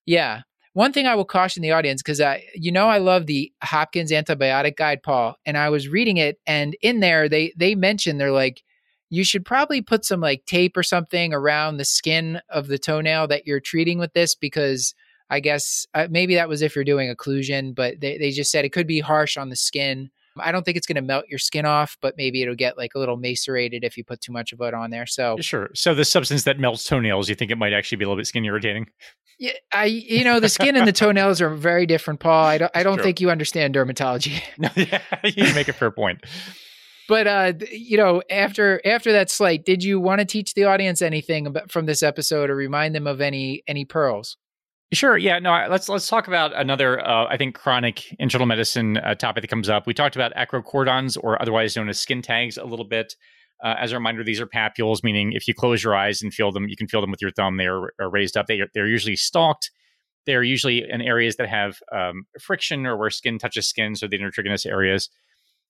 Yeah. 0.07 0.41
One 0.73 0.91
thing 0.91 1.05
I 1.05 1.13
will 1.13 1.25
caution 1.25 1.61
the 1.61 1.71
audience 1.71 2.01
because 2.01 2.19
I, 2.19 2.43
you 2.53 2.71
know, 2.71 2.87
I 2.87 2.97
love 2.97 3.27
the 3.27 3.53
Hopkins 3.63 4.11
antibiotic 4.11 4.75
guide, 4.75 5.03
Paul, 5.03 5.35
and 5.45 5.57
I 5.57 5.69
was 5.69 5.87
reading 5.87 6.17
it, 6.17 6.37
and 6.45 6.75
in 6.81 6.99
there 6.99 7.29
they 7.29 7.53
they 7.55 7.75
mention 7.75 8.17
they're 8.17 8.31
like, 8.31 8.61
you 9.09 9.23
should 9.23 9.45
probably 9.45 9.81
put 9.81 10.03
some 10.03 10.19
like 10.19 10.45
tape 10.45 10.75
or 10.75 10.83
something 10.83 11.33
around 11.33 11.77
the 11.77 11.85
skin 11.85 12.41
of 12.49 12.67
the 12.67 12.79
toenail 12.79 13.27
that 13.27 13.47
you're 13.47 13.61
treating 13.61 13.99
with 13.99 14.11
this 14.13 14.35
because 14.35 14.93
I 15.29 15.39
guess 15.39 15.87
uh, 15.93 16.07
maybe 16.09 16.35
that 16.35 16.49
was 16.49 16.61
if 16.61 16.75
you're 16.75 16.83
doing 16.83 17.13
occlusion, 17.13 17.73
but 17.73 17.99
they, 17.99 18.17
they 18.17 18.31
just 18.31 18.51
said 18.51 18.65
it 18.65 18.71
could 18.71 18.87
be 18.87 18.99
harsh 18.99 19.37
on 19.37 19.49
the 19.49 19.55
skin. 19.55 20.11
I 20.37 20.51
don't 20.51 20.63
think 20.63 20.77
it's 20.77 20.85
going 20.85 20.97
to 20.97 21.01
melt 21.01 21.25
your 21.29 21.39
skin 21.39 21.65
off, 21.65 21.97
but 22.01 22.15
maybe 22.17 22.41
it'll 22.41 22.55
get 22.55 22.77
like 22.77 22.91
a 22.93 22.99
little 22.99 23.15
macerated 23.17 23.83
if 23.83 23.97
you 23.97 24.03
put 24.03 24.21
too 24.21 24.33
much 24.33 24.51
of 24.51 24.59
it 24.61 24.73
on 24.73 24.91
there. 24.91 25.05
So 25.05 25.37
sure. 25.39 25.69
So 25.73 25.95
the 25.95 26.05
substance 26.05 26.43
that 26.43 26.59
melts 26.59 26.83
toenails, 26.83 27.29
you 27.29 27.35
think 27.35 27.51
it 27.51 27.57
might 27.57 27.73
actually 27.73 27.97
be 27.97 28.05
a 28.05 28.07
little 28.07 28.19
bit 28.19 28.27
skin 28.27 28.43
irritating? 28.45 28.87
Yeah, 29.39 29.51
I 29.73 29.85
you 29.85 30.23
know 30.23 30.39
the 30.39 30.49
skin 30.49 30.75
and 30.77 30.87
the 30.87 30.93
toenails 30.93 31.41
are 31.41 31.49
very 31.49 31.85
different, 31.85 32.21
Paul. 32.21 32.45
I 32.45 32.57
don't 32.57 32.71
I 32.73 32.83
don't 32.83 33.01
think 33.01 33.19
you 33.19 33.29
understand 33.29 33.75
dermatology. 33.75 34.41
No, 34.57 34.69
yeah, 34.75 35.01
you 35.23 35.53
make 35.53 35.67
a 35.67 35.73
fair 35.73 35.91
point. 35.91 36.23
but 37.09 37.27
uh, 37.27 37.53
you 37.69 37.97
know, 37.97 38.21
after 38.29 38.81
after 38.85 39.11
that 39.11 39.29
slight, 39.29 39.65
did 39.65 39.83
you 39.83 39.99
want 39.99 40.19
to 40.19 40.25
teach 40.25 40.53
the 40.53 40.63
audience 40.65 41.01
anything 41.01 41.47
about, 41.47 41.69
from 41.69 41.85
this 41.85 42.01
episode 42.01 42.49
or 42.49 42.55
remind 42.55 42.95
them 42.95 43.07
of 43.07 43.19
any 43.19 43.63
any 43.67 43.83
pearls? 43.83 44.37
Sure. 44.95 45.17
Yeah. 45.17 45.39
No. 45.39 45.67
Let's 45.69 45.89
let's 45.89 46.07
talk 46.07 46.27
about 46.27 46.55
another. 46.55 47.05
Uh, 47.05 47.27
I 47.27 47.35
think 47.37 47.55
chronic 47.55 48.15
internal 48.17 48.47
medicine 48.47 48.97
uh, 48.97 49.13
topic 49.15 49.41
that 49.41 49.49
comes 49.49 49.69
up. 49.69 49.85
We 49.85 49.93
talked 49.93 50.15
about 50.15 50.33
acrocordons, 50.35 51.17
or 51.21 51.41
otherwise 51.41 51.75
known 51.75 51.89
as 51.89 51.99
skin 51.99 52.21
tags, 52.21 52.57
a 52.57 52.63
little 52.63 52.85
bit. 52.85 53.13
Uh, 53.63 53.75
as 53.79 53.91
a 53.91 53.95
reminder, 53.95 54.23
these 54.23 54.39
are 54.39 54.47
papules, 54.47 55.03
meaning 55.03 55.33
if 55.33 55.47
you 55.47 55.53
close 55.53 55.83
your 55.83 55.95
eyes 55.95 56.21
and 56.21 56.33
feel 56.33 56.51
them, 56.51 56.67
you 56.69 56.77
can 56.77 56.87
feel 56.87 57.01
them 57.01 57.11
with 57.11 57.21
your 57.21 57.31
thumb. 57.31 57.57
They 57.57 57.67
are, 57.67 57.93
are 57.99 58.09
raised 58.09 58.37
up. 58.37 58.47
They 58.47 58.59
are, 58.61 58.67
they're 58.73 58.87
usually 58.87 59.15
stalked. 59.15 59.71
They're 60.25 60.43
usually 60.43 60.89
in 60.89 61.01
areas 61.01 61.35
that 61.37 61.49
have 61.49 61.79
um, 61.93 62.25
friction 62.39 62.85
or 62.85 62.97
where 62.97 63.09
skin 63.09 63.37
touches 63.37 63.67
skin, 63.67 63.95
so 63.95 64.07
the 64.07 64.17
intertriginous 64.17 64.65
areas 64.65 65.09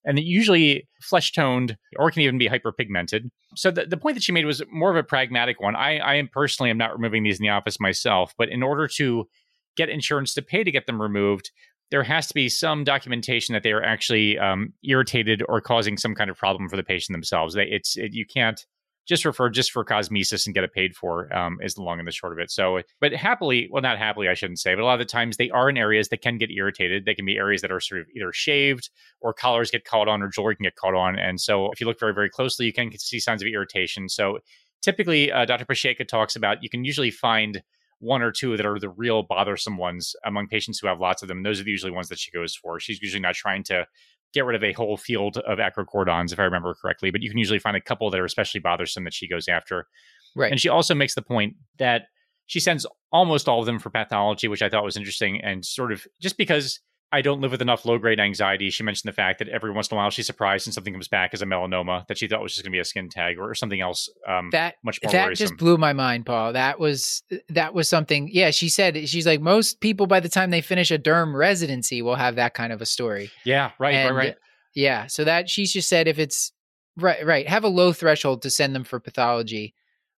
and 0.06 0.18
usually 0.18 0.88
flesh 1.02 1.32
toned 1.32 1.76
or 1.98 2.10
can 2.10 2.22
even 2.22 2.38
be 2.38 2.48
hyperpigmented. 2.48 3.28
So 3.56 3.70
the, 3.70 3.84
the 3.84 3.96
point 3.96 4.14
that 4.14 4.22
she 4.22 4.32
made 4.32 4.46
was 4.46 4.62
more 4.70 4.90
of 4.90 4.96
a 4.96 5.02
pragmatic 5.02 5.60
one. 5.60 5.76
I, 5.76 5.98
I 5.98 6.14
am 6.14 6.28
personally 6.32 6.70
am 6.70 6.78
not 6.78 6.92
removing 6.92 7.24
these 7.24 7.38
in 7.38 7.42
the 7.42 7.50
office 7.50 7.78
myself, 7.80 8.32
but 8.38 8.48
in 8.48 8.62
order 8.62 8.88
to 8.96 9.28
get 9.76 9.90
insurance 9.90 10.32
to 10.34 10.42
pay 10.42 10.64
to 10.64 10.70
get 10.70 10.86
them 10.86 11.02
removed, 11.02 11.50
there 11.90 12.02
has 12.02 12.26
to 12.28 12.34
be 12.34 12.48
some 12.48 12.84
documentation 12.84 13.52
that 13.52 13.62
they 13.62 13.72
are 13.72 13.82
actually 13.82 14.38
um, 14.38 14.72
irritated 14.82 15.42
or 15.48 15.60
causing 15.60 15.96
some 15.96 16.14
kind 16.14 16.30
of 16.30 16.36
problem 16.36 16.68
for 16.68 16.76
the 16.76 16.82
patient 16.82 17.14
themselves. 17.14 17.54
They, 17.54 17.66
it's 17.66 17.96
it, 17.96 18.12
you 18.12 18.24
can't 18.26 18.64
just 19.06 19.24
refer 19.24 19.48
just 19.48 19.70
for 19.70 19.84
cosmesis 19.84 20.46
and 20.46 20.54
get 20.54 20.64
it 20.64 20.72
paid 20.72 20.94
for 20.94 21.32
um, 21.34 21.58
is 21.62 21.74
the 21.74 21.82
long 21.82 21.98
and 21.98 22.08
the 22.08 22.12
short 22.12 22.32
of 22.32 22.38
it. 22.38 22.50
So, 22.50 22.80
but 23.00 23.12
happily, 23.12 23.68
well, 23.70 23.82
not 23.82 23.98
happily, 23.98 24.28
I 24.28 24.34
shouldn't 24.34 24.58
say, 24.58 24.74
but 24.74 24.82
a 24.82 24.84
lot 24.84 25.00
of 25.00 25.06
the 25.06 25.10
times 25.10 25.36
they 25.36 25.50
are 25.50 25.70
in 25.70 25.76
areas 25.76 26.08
that 26.08 26.22
can 26.22 26.38
get 26.38 26.50
irritated. 26.50 27.04
They 27.04 27.14
can 27.14 27.24
be 27.24 27.36
areas 27.36 27.62
that 27.62 27.70
are 27.70 27.80
sort 27.80 28.00
of 28.00 28.08
either 28.16 28.32
shaved 28.32 28.90
or 29.20 29.32
collars 29.32 29.70
get 29.70 29.84
caught 29.84 30.08
on 30.08 30.22
or 30.22 30.28
jewelry 30.28 30.56
can 30.56 30.64
get 30.64 30.76
caught 30.76 30.94
on. 30.94 31.18
And 31.18 31.40
so, 31.40 31.70
if 31.70 31.80
you 31.80 31.86
look 31.86 32.00
very, 32.00 32.14
very 32.14 32.28
closely, 32.28 32.66
you 32.66 32.72
can 32.72 32.96
see 32.98 33.20
signs 33.20 33.42
of 33.42 33.48
irritation. 33.48 34.08
So, 34.08 34.38
typically, 34.82 35.30
uh, 35.30 35.44
Dr. 35.44 35.64
Pasieka 35.64 36.06
talks 36.06 36.34
about 36.36 36.62
you 36.62 36.68
can 36.68 36.84
usually 36.84 37.10
find 37.10 37.62
one 37.98 38.22
or 38.22 38.30
two 38.30 38.56
that 38.56 38.66
are 38.66 38.78
the 38.78 38.90
real 38.90 39.22
bothersome 39.22 39.78
ones 39.78 40.14
among 40.24 40.48
patients 40.48 40.78
who 40.78 40.86
have 40.86 41.00
lots 41.00 41.22
of 41.22 41.28
them. 41.28 41.42
Those 41.42 41.60
are 41.60 41.64
the 41.64 41.70
usually 41.70 41.92
ones 41.92 42.08
that 42.08 42.18
she 42.18 42.30
goes 42.30 42.54
for. 42.54 42.78
She's 42.78 43.00
usually 43.00 43.22
not 43.22 43.34
trying 43.34 43.62
to 43.64 43.86
get 44.34 44.44
rid 44.44 44.56
of 44.56 44.64
a 44.64 44.72
whole 44.72 44.96
field 44.96 45.38
of 45.38 45.58
acrocordons, 45.58 46.32
if 46.32 46.38
I 46.38 46.44
remember 46.44 46.74
correctly, 46.74 47.10
but 47.10 47.22
you 47.22 47.30
can 47.30 47.38
usually 47.38 47.58
find 47.58 47.76
a 47.76 47.80
couple 47.80 48.10
that 48.10 48.20
are 48.20 48.24
especially 48.24 48.60
bothersome 48.60 49.04
that 49.04 49.14
she 49.14 49.28
goes 49.28 49.48
after. 49.48 49.86
Right. 50.34 50.50
And 50.50 50.60
she 50.60 50.68
also 50.68 50.94
makes 50.94 51.14
the 51.14 51.22
point 51.22 51.54
that 51.78 52.02
she 52.46 52.60
sends 52.60 52.86
almost 53.10 53.48
all 53.48 53.60
of 53.60 53.66
them 53.66 53.78
for 53.78 53.90
pathology, 53.90 54.48
which 54.48 54.62
I 54.62 54.68
thought 54.68 54.84
was 54.84 54.96
interesting. 54.96 55.40
And 55.42 55.64
sort 55.64 55.92
of 55.92 56.06
just 56.20 56.36
because 56.36 56.80
I 57.12 57.22
don't 57.22 57.40
live 57.40 57.52
with 57.52 57.62
enough 57.62 57.84
low 57.84 57.98
grade 57.98 58.18
anxiety. 58.18 58.68
She 58.70 58.82
mentioned 58.82 59.08
the 59.08 59.14
fact 59.14 59.38
that 59.38 59.48
every 59.48 59.70
once 59.70 59.88
in 59.88 59.94
a 59.94 59.98
while 59.98 60.10
she's 60.10 60.26
surprised 60.26 60.66
and 60.66 60.74
something 60.74 60.92
comes 60.92 61.06
back 61.06 61.30
as 61.32 61.40
a 61.40 61.46
melanoma 61.46 62.06
that 62.08 62.18
she 62.18 62.26
thought 62.26 62.42
was 62.42 62.52
just 62.52 62.64
going 62.64 62.72
to 62.72 62.76
be 62.76 62.80
a 62.80 62.84
skin 62.84 63.08
tag 63.08 63.38
or, 63.38 63.54
something 63.54 63.80
else. 63.80 64.08
Um, 64.28 64.50
that 64.50 64.74
much 64.84 64.98
more 65.02 65.12
that 65.12 65.26
worrisome. 65.26 65.46
just 65.46 65.56
blew 65.56 65.78
my 65.78 65.92
mind, 65.92 66.26
Paul. 66.26 66.52
That 66.52 66.80
was 66.80 67.22
that 67.48 67.74
was 67.74 67.88
something. 67.88 68.28
Yeah, 68.32 68.50
she 68.50 68.68
said 68.68 69.08
she's 69.08 69.26
like 69.26 69.40
most 69.40 69.80
people 69.80 70.06
by 70.06 70.20
the 70.20 70.28
time 70.28 70.50
they 70.50 70.60
finish 70.60 70.90
a 70.90 70.98
derm 70.98 71.34
residency 71.34 72.02
will 72.02 72.16
have 72.16 72.36
that 72.36 72.54
kind 72.54 72.72
of 72.72 72.82
a 72.82 72.86
story. 72.86 73.30
Yeah, 73.44 73.70
right, 73.78 73.94
And, 73.94 74.16
right, 74.16 74.26
right. 74.26 74.36
Yeah, 74.74 75.06
so 75.06 75.24
that 75.24 75.48
she's 75.48 75.72
just 75.72 75.88
said 75.88 76.08
if 76.08 76.18
it's 76.18 76.52
right, 76.96 77.24
right, 77.24 77.48
have 77.48 77.64
a 77.64 77.68
low 77.68 77.92
threshold 77.92 78.42
to 78.42 78.50
send 78.50 78.74
them 78.74 78.84
for 78.84 79.00
pathology. 79.00 79.74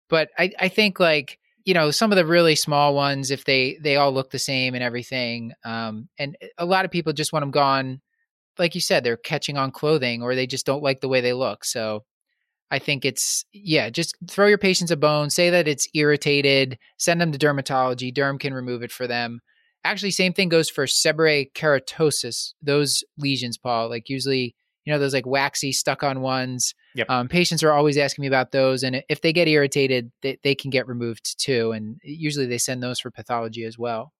But 0.08 0.30
I, 0.38 0.52
I 0.58 0.68
think 0.68 0.98
like 0.98 1.38
you 1.68 1.74
know 1.74 1.90
some 1.90 2.10
of 2.10 2.16
the 2.16 2.24
really 2.24 2.54
small 2.54 2.94
ones, 2.94 3.30
if 3.30 3.44
they 3.44 3.76
they 3.82 3.96
all 3.96 4.10
look 4.10 4.30
the 4.30 4.38
same 4.38 4.74
and 4.74 4.82
everything, 4.82 5.52
um, 5.66 6.08
and 6.18 6.34
a 6.56 6.64
lot 6.64 6.86
of 6.86 6.90
people 6.90 7.12
just 7.12 7.30
want 7.30 7.42
them 7.42 7.50
gone. 7.50 8.00
Like 8.58 8.74
you 8.74 8.80
said, 8.80 9.04
they're 9.04 9.18
catching 9.18 9.58
on 9.58 9.70
clothing, 9.70 10.22
or 10.22 10.34
they 10.34 10.46
just 10.46 10.64
don't 10.64 10.82
like 10.82 11.02
the 11.02 11.10
way 11.10 11.20
they 11.20 11.34
look. 11.34 11.66
So 11.66 12.04
I 12.70 12.78
think 12.78 13.04
it's 13.04 13.44
yeah, 13.52 13.90
just 13.90 14.16
throw 14.30 14.46
your 14.46 14.56
patients 14.56 14.90
a 14.90 14.96
bone, 14.96 15.28
say 15.28 15.50
that 15.50 15.68
it's 15.68 15.86
irritated, 15.92 16.78
send 16.96 17.20
them 17.20 17.32
to 17.32 17.38
dermatology. 17.38 18.14
Derm 18.14 18.40
can 18.40 18.54
remove 18.54 18.82
it 18.82 18.90
for 18.90 19.06
them. 19.06 19.40
Actually, 19.84 20.12
same 20.12 20.32
thing 20.32 20.48
goes 20.48 20.70
for 20.70 20.86
seborrheic 20.86 21.52
keratosis. 21.52 22.54
Those 22.62 23.04
lesions, 23.18 23.58
Paul, 23.58 23.90
like 23.90 24.08
usually, 24.08 24.54
you 24.86 24.92
know, 24.94 24.98
those 24.98 25.12
like 25.12 25.26
waxy 25.26 25.72
stuck 25.72 26.02
on 26.02 26.22
ones. 26.22 26.74
Yep. 26.98 27.10
Um, 27.10 27.28
patients 27.28 27.62
are 27.62 27.72
always 27.72 27.96
asking 27.96 28.22
me 28.22 28.26
about 28.26 28.50
those, 28.50 28.82
and 28.82 29.04
if 29.08 29.20
they 29.20 29.32
get 29.32 29.46
irritated, 29.46 30.10
they, 30.20 30.36
they 30.42 30.56
can 30.56 30.68
get 30.68 30.88
removed 30.88 31.38
too. 31.40 31.70
And 31.70 32.00
usually, 32.02 32.46
they 32.46 32.58
send 32.58 32.82
those 32.82 32.98
for 32.98 33.12
pathology 33.12 33.62
as 33.62 33.78
well. 33.78 34.12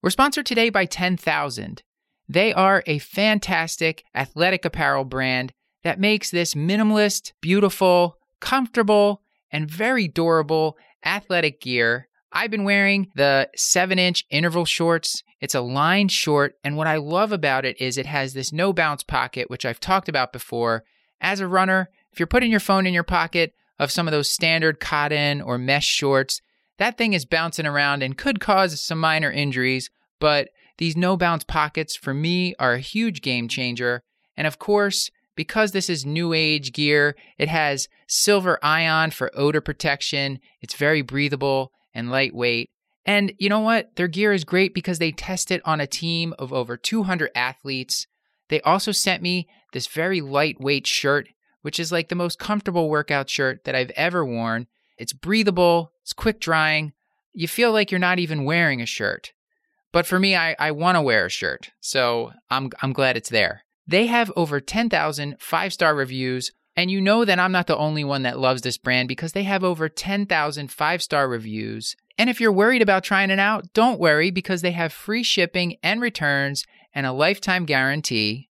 We're 0.00 0.10
sponsored 0.10 0.46
today 0.46 0.70
by 0.70 0.84
10,000. 0.84 1.82
They 2.28 2.52
are 2.52 2.84
a 2.86 2.98
fantastic 3.00 4.04
athletic 4.14 4.64
apparel 4.64 5.04
brand 5.04 5.52
that 5.82 5.98
makes 5.98 6.30
this 6.30 6.54
minimalist, 6.54 7.32
beautiful, 7.40 8.18
comfortable, 8.38 9.22
and 9.50 9.68
very 9.68 10.06
durable 10.06 10.78
athletic 11.04 11.60
gear. 11.60 12.08
I've 12.32 12.52
been 12.52 12.64
wearing 12.64 13.10
the 13.16 13.50
7 13.56 13.98
inch 13.98 14.24
interval 14.30 14.64
shorts. 14.64 15.24
It's 15.44 15.54
a 15.54 15.60
line 15.60 16.08
short, 16.08 16.54
and 16.64 16.74
what 16.74 16.86
I 16.86 16.96
love 16.96 17.30
about 17.30 17.66
it 17.66 17.78
is 17.78 17.98
it 17.98 18.06
has 18.06 18.32
this 18.32 18.50
no 18.50 18.72
bounce 18.72 19.02
pocket, 19.02 19.50
which 19.50 19.66
I've 19.66 19.78
talked 19.78 20.08
about 20.08 20.32
before. 20.32 20.84
As 21.20 21.38
a 21.38 21.46
runner, 21.46 21.90
if 22.10 22.18
you're 22.18 22.26
putting 22.26 22.50
your 22.50 22.60
phone 22.60 22.86
in 22.86 22.94
your 22.94 23.02
pocket 23.02 23.52
of 23.78 23.90
some 23.90 24.08
of 24.08 24.12
those 24.12 24.30
standard 24.30 24.80
cotton 24.80 25.42
or 25.42 25.58
mesh 25.58 25.84
shorts, 25.84 26.40
that 26.78 26.96
thing 26.96 27.12
is 27.12 27.26
bouncing 27.26 27.66
around 27.66 28.02
and 28.02 28.16
could 28.16 28.40
cause 28.40 28.82
some 28.82 28.98
minor 28.98 29.30
injuries, 29.30 29.90
but 30.18 30.48
these 30.78 30.96
no 30.96 31.14
bounce 31.14 31.44
pockets 31.44 31.94
for 31.94 32.14
me 32.14 32.54
are 32.58 32.72
a 32.72 32.78
huge 32.80 33.20
game 33.20 33.46
changer. 33.46 34.02
And 34.38 34.46
of 34.46 34.58
course, 34.58 35.10
because 35.36 35.72
this 35.72 35.90
is 35.90 36.06
new 36.06 36.32
age 36.32 36.72
gear, 36.72 37.16
it 37.36 37.50
has 37.50 37.86
silver 38.08 38.58
ion 38.64 39.10
for 39.10 39.30
odor 39.34 39.60
protection. 39.60 40.38
It's 40.62 40.74
very 40.74 41.02
breathable 41.02 41.70
and 41.92 42.10
lightweight. 42.10 42.70
And 43.06 43.32
you 43.38 43.48
know 43.48 43.60
what? 43.60 43.96
Their 43.96 44.08
gear 44.08 44.32
is 44.32 44.44
great 44.44 44.74
because 44.74 44.98
they 44.98 45.12
test 45.12 45.50
it 45.50 45.60
on 45.64 45.80
a 45.80 45.86
team 45.86 46.34
of 46.38 46.52
over 46.52 46.76
200 46.76 47.30
athletes. 47.34 48.06
They 48.48 48.60
also 48.62 48.92
sent 48.92 49.22
me 49.22 49.48
this 49.72 49.86
very 49.86 50.20
lightweight 50.20 50.86
shirt, 50.86 51.28
which 51.62 51.78
is 51.78 51.92
like 51.92 52.08
the 52.08 52.14
most 52.14 52.38
comfortable 52.38 52.88
workout 52.88 53.28
shirt 53.28 53.64
that 53.64 53.74
I've 53.74 53.90
ever 53.90 54.24
worn. 54.24 54.66
It's 54.96 55.12
breathable, 55.12 55.92
it's 56.02 56.12
quick 56.12 56.40
drying. 56.40 56.92
You 57.32 57.48
feel 57.48 57.72
like 57.72 57.90
you're 57.90 57.98
not 57.98 58.18
even 58.18 58.44
wearing 58.44 58.80
a 58.80 58.86
shirt. 58.86 59.32
But 59.92 60.06
for 60.06 60.18
me, 60.18 60.34
I, 60.34 60.56
I 60.58 60.70
want 60.70 60.96
to 60.96 61.02
wear 61.02 61.26
a 61.26 61.30
shirt, 61.30 61.70
so 61.80 62.32
I'm, 62.50 62.70
I'm 62.82 62.92
glad 62.92 63.16
it's 63.16 63.28
there. 63.28 63.64
They 63.86 64.06
have 64.06 64.32
over 64.34 64.60
10,000 64.60 65.36
five 65.38 65.72
star 65.72 65.94
reviews, 65.94 66.52
and 66.76 66.90
you 66.90 67.00
know 67.00 67.24
that 67.24 67.38
I'm 67.38 67.52
not 67.52 67.66
the 67.66 67.76
only 67.76 68.04
one 68.04 68.22
that 68.22 68.38
loves 68.38 68.62
this 68.62 68.78
brand 68.78 69.08
because 69.08 69.32
they 69.32 69.44
have 69.44 69.62
over 69.62 69.88
10,000 69.88 70.70
five 70.70 71.02
star 71.02 71.28
reviews. 71.28 71.94
And 72.18 72.30
if 72.30 72.40
you're 72.40 72.52
worried 72.52 72.82
about 72.82 73.04
trying 73.04 73.30
it 73.30 73.38
out, 73.38 73.72
don't 73.72 74.00
worry 74.00 74.30
because 74.30 74.62
they 74.62 74.72
have 74.72 74.92
free 74.92 75.22
shipping 75.22 75.76
and 75.82 76.00
returns 76.00 76.64
and 76.94 77.06
a 77.06 77.12
lifetime 77.12 77.64
guarantee. 77.64 78.48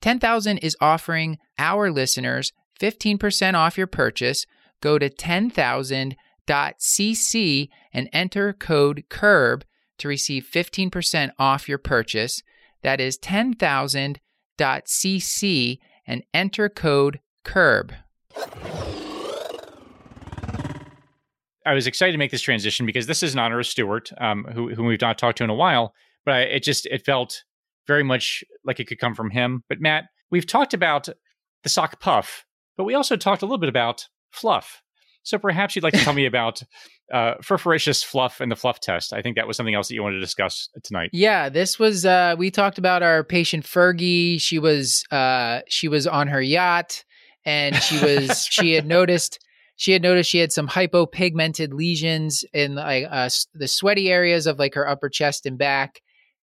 10,000 0.00 0.58
is 0.58 0.76
offering 0.80 1.38
our 1.58 1.90
listeners 1.90 2.52
15% 2.80 3.54
off 3.54 3.78
your 3.78 3.86
purchase. 3.86 4.44
Go 4.80 4.98
to 4.98 5.08
10,000.cc 5.08 7.68
and 7.92 8.08
enter 8.12 8.52
code 8.52 9.04
CURB 9.08 9.62
to 9.98 10.08
receive 10.08 10.48
15% 10.52 11.30
off 11.38 11.68
your 11.68 11.78
purchase. 11.78 12.42
That 12.82 13.00
is 13.00 13.16
10,000.cc 13.18 15.78
and 16.06 16.22
enter 16.34 16.68
code 16.68 17.20
CURB. 17.44 17.94
I 21.66 21.72
was 21.72 21.86
excited 21.86 22.12
to 22.12 22.18
make 22.18 22.30
this 22.30 22.42
transition 22.42 22.84
because 22.84 23.06
this 23.06 23.22
is 23.22 23.32
an 23.32 23.38
honor 23.38 23.58
of 23.58 23.66
Stewart, 23.66 24.10
um, 24.18 24.44
who, 24.52 24.74
who 24.74 24.84
we've 24.84 25.00
not 25.00 25.18
talked 25.18 25.38
to 25.38 25.44
in 25.44 25.50
a 25.50 25.54
while, 25.54 25.94
but 26.24 26.34
I, 26.34 26.40
it 26.40 26.62
just 26.62 26.86
it 26.86 27.04
felt 27.04 27.42
very 27.86 28.02
much 28.02 28.44
like 28.64 28.80
it 28.80 28.86
could 28.86 28.98
come 28.98 29.14
from 29.14 29.30
him. 29.30 29.64
But 29.68 29.80
Matt, 29.80 30.04
we've 30.30 30.46
talked 30.46 30.74
about 30.74 31.08
the 31.62 31.68
sock 31.68 32.00
puff, 32.00 32.44
but 32.76 32.84
we 32.84 32.94
also 32.94 33.16
talked 33.16 33.42
a 33.42 33.46
little 33.46 33.58
bit 33.58 33.68
about 33.68 34.06
fluff. 34.30 34.82
So 35.22 35.38
perhaps 35.38 35.74
you'd 35.74 35.84
like 35.84 35.94
to 35.94 36.00
tell 36.00 36.12
me 36.12 36.26
about 36.26 36.62
uh, 37.12 37.34
furfuraceous 37.42 38.04
fluff 38.04 38.40
and 38.40 38.52
the 38.52 38.56
fluff 38.56 38.80
test. 38.80 39.12
I 39.12 39.22
think 39.22 39.36
that 39.36 39.46
was 39.46 39.56
something 39.56 39.74
else 39.74 39.88
that 39.88 39.94
you 39.94 40.02
wanted 40.02 40.16
to 40.16 40.20
discuss 40.20 40.68
tonight. 40.82 41.10
Yeah, 41.12 41.48
this 41.48 41.78
was 41.78 42.04
uh 42.04 42.34
we 42.36 42.50
talked 42.50 42.78
about 42.78 43.02
our 43.02 43.24
patient 43.24 43.64
Fergie. 43.64 44.40
She 44.40 44.58
was 44.58 45.02
uh 45.10 45.60
she 45.68 45.88
was 45.88 46.06
on 46.06 46.28
her 46.28 46.42
yacht 46.42 47.04
and 47.44 47.76
she 47.76 47.98
was 48.04 48.44
she 48.50 48.72
had 48.72 48.86
noticed 48.86 49.38
she 49.76 49.92
had 49.92 50.02
noticed 50.02 50.30
she 50.30 50.38
had 50.38 50.52
some 50.52 50.68
hypopigmented 50.68 51.72
lesions 51.72 52.44
in 52.52 52.76
like 52.76 53.06
uh, 53.10 53.28
the 53.54 53.68
sweaty 53.68 54.10
areas 54.10 54.46
of 54.46 54.58
like 54.58 54.74
her 54.74 54.88
upper 54.88 55.08
chest 55.08 55.46
and 55.46 55.58
back. 55.58 56.00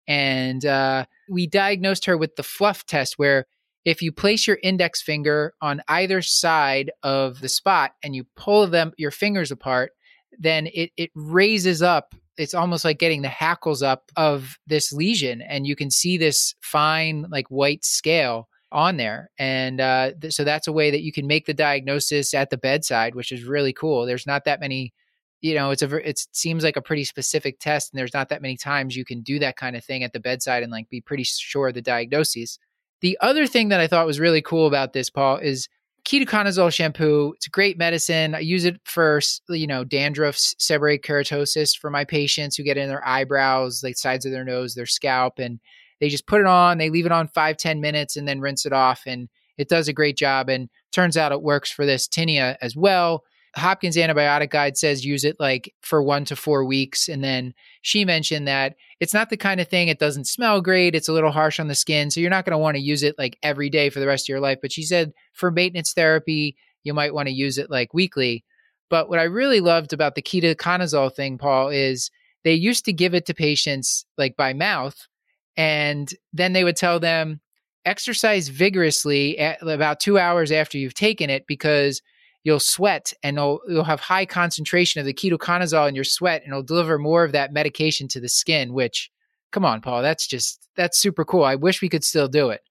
And 0.09 0.65
uh 0.65 1.07
we 1.29 1.47
diagnosed 1.47 2.07
her 2.07 2.17
with 2.17 2.37
the 2.37 2.43
fluff 2.43 2.85
test 2.87 3.19
where 3.19 3.47
if 3.85 4.03
you 4.03 4.13
place 4.13 4.47
your 4.47 4.59
index 4.63 5.01
finger 5.01 5.55
on 5.63 5.83
either 5.89 6.21
side 6.21 6.91
of 7.03 7.41
the 7.41 7.49
spot 7.49 7.93
and 8.03 8.15
you 8.15 8.25
pull 8.37 8.67
them 8.67 8.93
your 8.99 9.11
fingers 9.11 9.51
apart 9.51 9.93
then 10.39 10.69
it 10.73 10.91
it 10.97 11.11
raises 11.15 11.83
up. 11.83 12.15
It's 12.37 12.55
almost 12.55 12.85
like 12.85 12.99
getting 12.99 13.23
the 13.23 13.29
hackles 13.29 13.83
up 13.83 14.11
of 14.17 14.59
this 14.67 14.93
lesion 14.93 15.43
and 15.43 15.67
you 15.67 15.77
can 15.77 15.91
see 15.91 16.17
this 16.17 16.55
fine 16.61 17.27
like 17.31 17.47
white 17.49 17.85
scale 17.85 18.49
on 18.73 18.97
there 18.97 19.31
and 19.39 19.81
uh, 19.81 20.13
th- 20.21 20.33
so 20.33 20.45
that's 20.45 20.67
a 20.67 20.73
way 20.73 20.91
that 20.91 21.03
you 21.03 21.13
can 21.13 21.27
make 21.27 21.47
the 21.47 21.55
diagnosis 21.55 22.35
at 22.35 22.51
the 22.51 22.59
bedside 22.59 23.15
which 23.15 23.33
is 23.33 23.45
really 23.45 23.73
cool. 23.73 24.07
There's 24.07 24.27
not 24.27 24.45
that 24.45 24.61
many 24.61 24.93
you 25.41 25.55
know 25.55 25.71
it's 25.71 25.83
a 25.83 26.09
it 26.09 26.27
seems 26.33 26.63
like 26.63 26.77
a 26.77 26.83
pretty 26.83 27.05
specific 27.05 27.59
test 27.61 27.93
and 27.93 27.99
there's 27.99 28.15
not 28.15 28.29
that 28.29 28.43
many 28.43 28.57
times 28.57 28.97
you 28.97 29.05
can 29.05 29.23
do 29.23 29.39
that 29.39 29.57
kind 29.57 29.77
of 29.77 29.85
thing 29.85 30.05
at 30.05 30.13
the 30.13 30.21
bedside 30.21 30.63
and 30.63 30.73
like 30.73 30.89
be 30.89 31.01
pretty 31.01 31.25
sure 31.25 31.69
of 31.69 31.75
the 31.75 31.83
diagnoses 31.83 32.59
the 33.01 33.17
other 33.21 33.47
thing 33.47 33.71
that 33.71 33.81
i 33.81 33.87
thought 33.87 34.07
was 34.07 34.21
really 34.21 34.43
cool 34.43 34.67
about 34.67 34.93
this 34.93 35.09
paul 35.09 35.39
is 35.39 35.69
ketoconazole 36.05 36.73
shampoo. 36.73 37.33
It's 37.37 37.47
a 37.47 37.51
great 37.51 37.79
medicine. 37.79 38.35
I 38.35 38.41
use 38.41 38.65
it 38.65 38.81
for 38.85 39.21
you 39.49 39.67
know 39.67 39.85
dandruff 39.85 40.37
seborrheic 40.37 41.03
keratosis 41.03 41.77
for 41.79 41.91
my 41.91 42.05
patients 42.05 42.57
who 42.57 42.63
get 42.63 42.77
in 42.77 42.89
their 42.89 43.07
eyebrows 43.07 43.83
like 43.83 43.97
sides 43.97 44.25
of 44.25 44.33
their 44.33 44.45
nose 44.45 44.75
their 44.75 44.87
scalp 44.87 45.39
and 45.39 45.61
they 46.01 46.09
just 46.09 46.27
put 46.27 46.41
it 46.41 46.47
on 46.47 46.79
they 46.79 46.91
leave 46.91 47.07
it 47.07 47.13
on 47.13 47.29
five 47.29 47.57
ten 47.57 47.81
minutes 47.81 48.17
and 48.17 48.27
then 48.27 48.41
rinse 48.41 48.67
it 48.67 48.73
off 48.73 49.03
and 49.07 49.29
it 49.59 49.69
does 49.69 49.89
a 49.89 49.93
great 49.93 50.17
job 50.17 50.49
and 50.49 50.69
turns 50.93 51.17
out 51.17 51.33
it 51.33 51.43
works 51.43 51.71
for 51.71 51.87
this 51.87 52.09
tinea 52.09 52.57
as 52.61 52.75
well 52.77 53.25
Hopkins 53.57 53.97
antibiotic 53.97 54.51
guide 54.51 54.77
says 54.77 55.05
use 55.05 55.25
it 55.25 55.37
like 55.41 55.75
for 55.81 56.03
one 56.03 56.25
to 56.27 56.37
four 56.37 56.65
weeks. 56.65 57.09
And 57.09 57.25
then 57.25 57.53
she 57.83 58.05
mentioned 58.05 58.47
that 58.47 58.77
it's 59.01 59.15
not 59.15 59.31
the 59.31 59.37
kind 59.37 59.61
of 59.61 59.69
thing, 59.69 59.89
it 59.89 59.99
doesn't 59.99 60.29
smell 60.29 60.61
great. 60.61 60.95
It's 60.95 61.09
a 61.09 61.13
little 61.13 61.33
harsh 61.33 61.59
on 61.59 61.69
the 61.69 61.75
skin. 61.75 62.11
So 62.11 62.21
you're 62.21 62.31
not 62.31 62.45
going 62.45 62.53
to 62.53 62.59
want 62.59 62.77
to 62.77 62.83
use 62.83 63.03
it 63.03 63.17
like 63.19 63.39
every 63.43 63.69
day 63.69 63.91
for 63.91 63.99
the 63.99 64.07
rest 64.07 64.27
of 64.27 64.29
your 64.29 64.41
life. 64.41 64.59
But 64.63 64.73
she 64.73 64.83
said 64.83 65.13
for 65.33 65.51
maintenance 65.51 65.93
therapy, 65.93 66.57
you 66.85 66.95
might 66.95 67.15
want 67.15 67.29
to 67.29 67.35
use 67.35 67.59
it 67.59 67.71
like 67.71 67.93
weekly. 67.93 68.45
But 68.89 69.09
what 69.09 69.19
I 69.19 69.25
really 69.25 69.61
loved 69.61 69.93
about 69.93 70.15
the 70.15 70.23
ketoconazole 70.23 71.15
thing, 71.15 71.39
Paul, 71.39 71.69
is 71.71 72.11
they 72.45 72.55
used 72.55 72.85
to 72.85 72.93
give 72.93 73.15
it 73.15 73.27
to 73.27 73.35
patients 73.35 74.05
like 74.17 74.37
by 74.37 74.53
mouth. 74.53 75.09
And 75.57 76.13
then 76.33 76.53
they 76.53 76.65
would 76.65 76.77
tell 76.77 77.01
them, 77.01 77.41
exercise 77.85 78.49
vigorously 78.49 79.39
about 79.63 80.01
two 80.01 80.19
hours 80.19 80.53
after 80.53 80.77
you've 80.77 80.95
taken 80.95 81.31
it 81.31 81.47
because 81.47 82.03
you'll 82.45 82.61
sweat 82.61 83.13
and 83.23 83.37
you'll, 83.37 83.61
you'll 83.69 83.85
have 83.85 84.01
high 84.01 84.27
concentration 84.27 85.01
of 85.01 85.07
the 85.07 85.15
ketoconazole 85.15 85.89
in 85.89 85.95
your 85.95 86.05
sweat 86.05 86.43
and 86.43 86.53
it'll 86.53 86.63
deliver 86.63 86.99
more 86.99 87.25
of 87.25 87.33
that 87.33 87.53
medication 87.53 88.07
to 88.09 88.21
the 88.21 88.29
skin 88.29 88.75
which 88.75 89.11
come 89.51 89.65
on 89.65 89.81
paul 89.81 90.03
that's 90.03 90.27
just 90.27 90.69
that's 90.77 90.99
super 90.99 91.25
cool. 91.25 91.45
I 91.45 91.57
wish 91.57 91.83
we 91.83 91.89
could 91.89 92.05
still 92.05 92.29
do 92.29 92.51
it. 92.51 92.63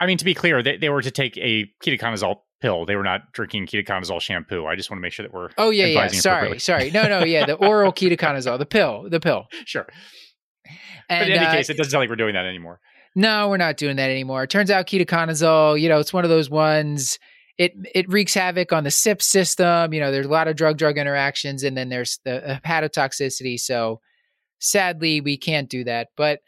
I 0.00 0.06
mean 0.06 0.18
to 0.18 0.24
be 0.24 0.34
clear 0.34 0.62
they, 0.62 0.76
they 0.76 0.90
were 0.90 1.02
to 1.02 1.10
take 1.10 1.36
a 1.38 1.70
ketoconazole 1.82 2.36
pill. 2.60 2.84
They 2.84 2.96
were 2.96 3.02
not 3.02 3.32
drinking 3.32 3.66
ketoconazole 3.66 4.20
shampoo. 4.20 4.66
I 4.66 4.76
just 4.76 4.90
want 4.90 4.98
to 4.98 5.02
make 5.02 5.12
sure 5.12 5.24
that 5.24 5.32
we're 5.32 5.50
oh 5.56 5.70
yeah 5.70 5.86
yeah. 5.86 6.08
sorry 6.08 6.58
sorry. 6.58 6.90
No 6.90 7.08
no 7.08 7.24
yeah 7.24 7.46
the 7.46 7.54
oral 7.54 7.92
ketoconazole 7.92 8.58
the 8.58 8.66
pill 8.66 9.08
the 9.08 9.20
pill. 9.20 9.46
Sure 9.64 9.86
and, 11.08 11.20
but 11.20 11.28
in 11.28 11.38
any 11.38 11.46
uh, 11.46 11.52
case 11.52 11.70
it 11.70 11.76
doesn't 11.76 11.90
sound 11.90 12.02
like 12.02 12.08
we're 12.08 12.16
doing 12.16 12.34
that 12.34 12.46
anymore 12.46 12.80
no 13.14 13.48
we're 13.48 13.56
not 13.56 13.76
doing 13.76 13.96
that 13.96 14.10
anymore 14.10 14.44
it 14.44 14.50
turns 14.50 14.70
out 14.70 14.86
ketoconazole 14.86 15.80
you 15.80 15.88
know 15.88 15.98
it's 15.98 16.12
one 16.12 16.24
of 16.24 16.30
those 16.30 16.50
ones 16.50 17.18
it 17.58 17.72
it 17.94 18.08
wreaks 18.08 18.34
havoc 18.34 18.72
on 18.72 18.84
the 18.84 18.90
CYP 18.90 19.22
system. 19.22 19.92
You 19.92 20.00
know, 20.00 20.10
there's 20.10 20.26
a 20.26 20.30
lot 20.30 20.48
of 20.48 20.56
drug 20.56 20.76
drug 20.76 20.98
interactions, 20.98 21.62
and 21.62 21.76
then 21.76 21.88
there's 21.88 22.18
the 22.24 22.60
hepatotoxicity. 22.64 23.58
So 23.58 24.00
sadly, 24.58 25.20
we 25.20 25.36
can't 25.36 25.68
do 25.68 25.84
that. 25.84 26.08
But 26.16 26.40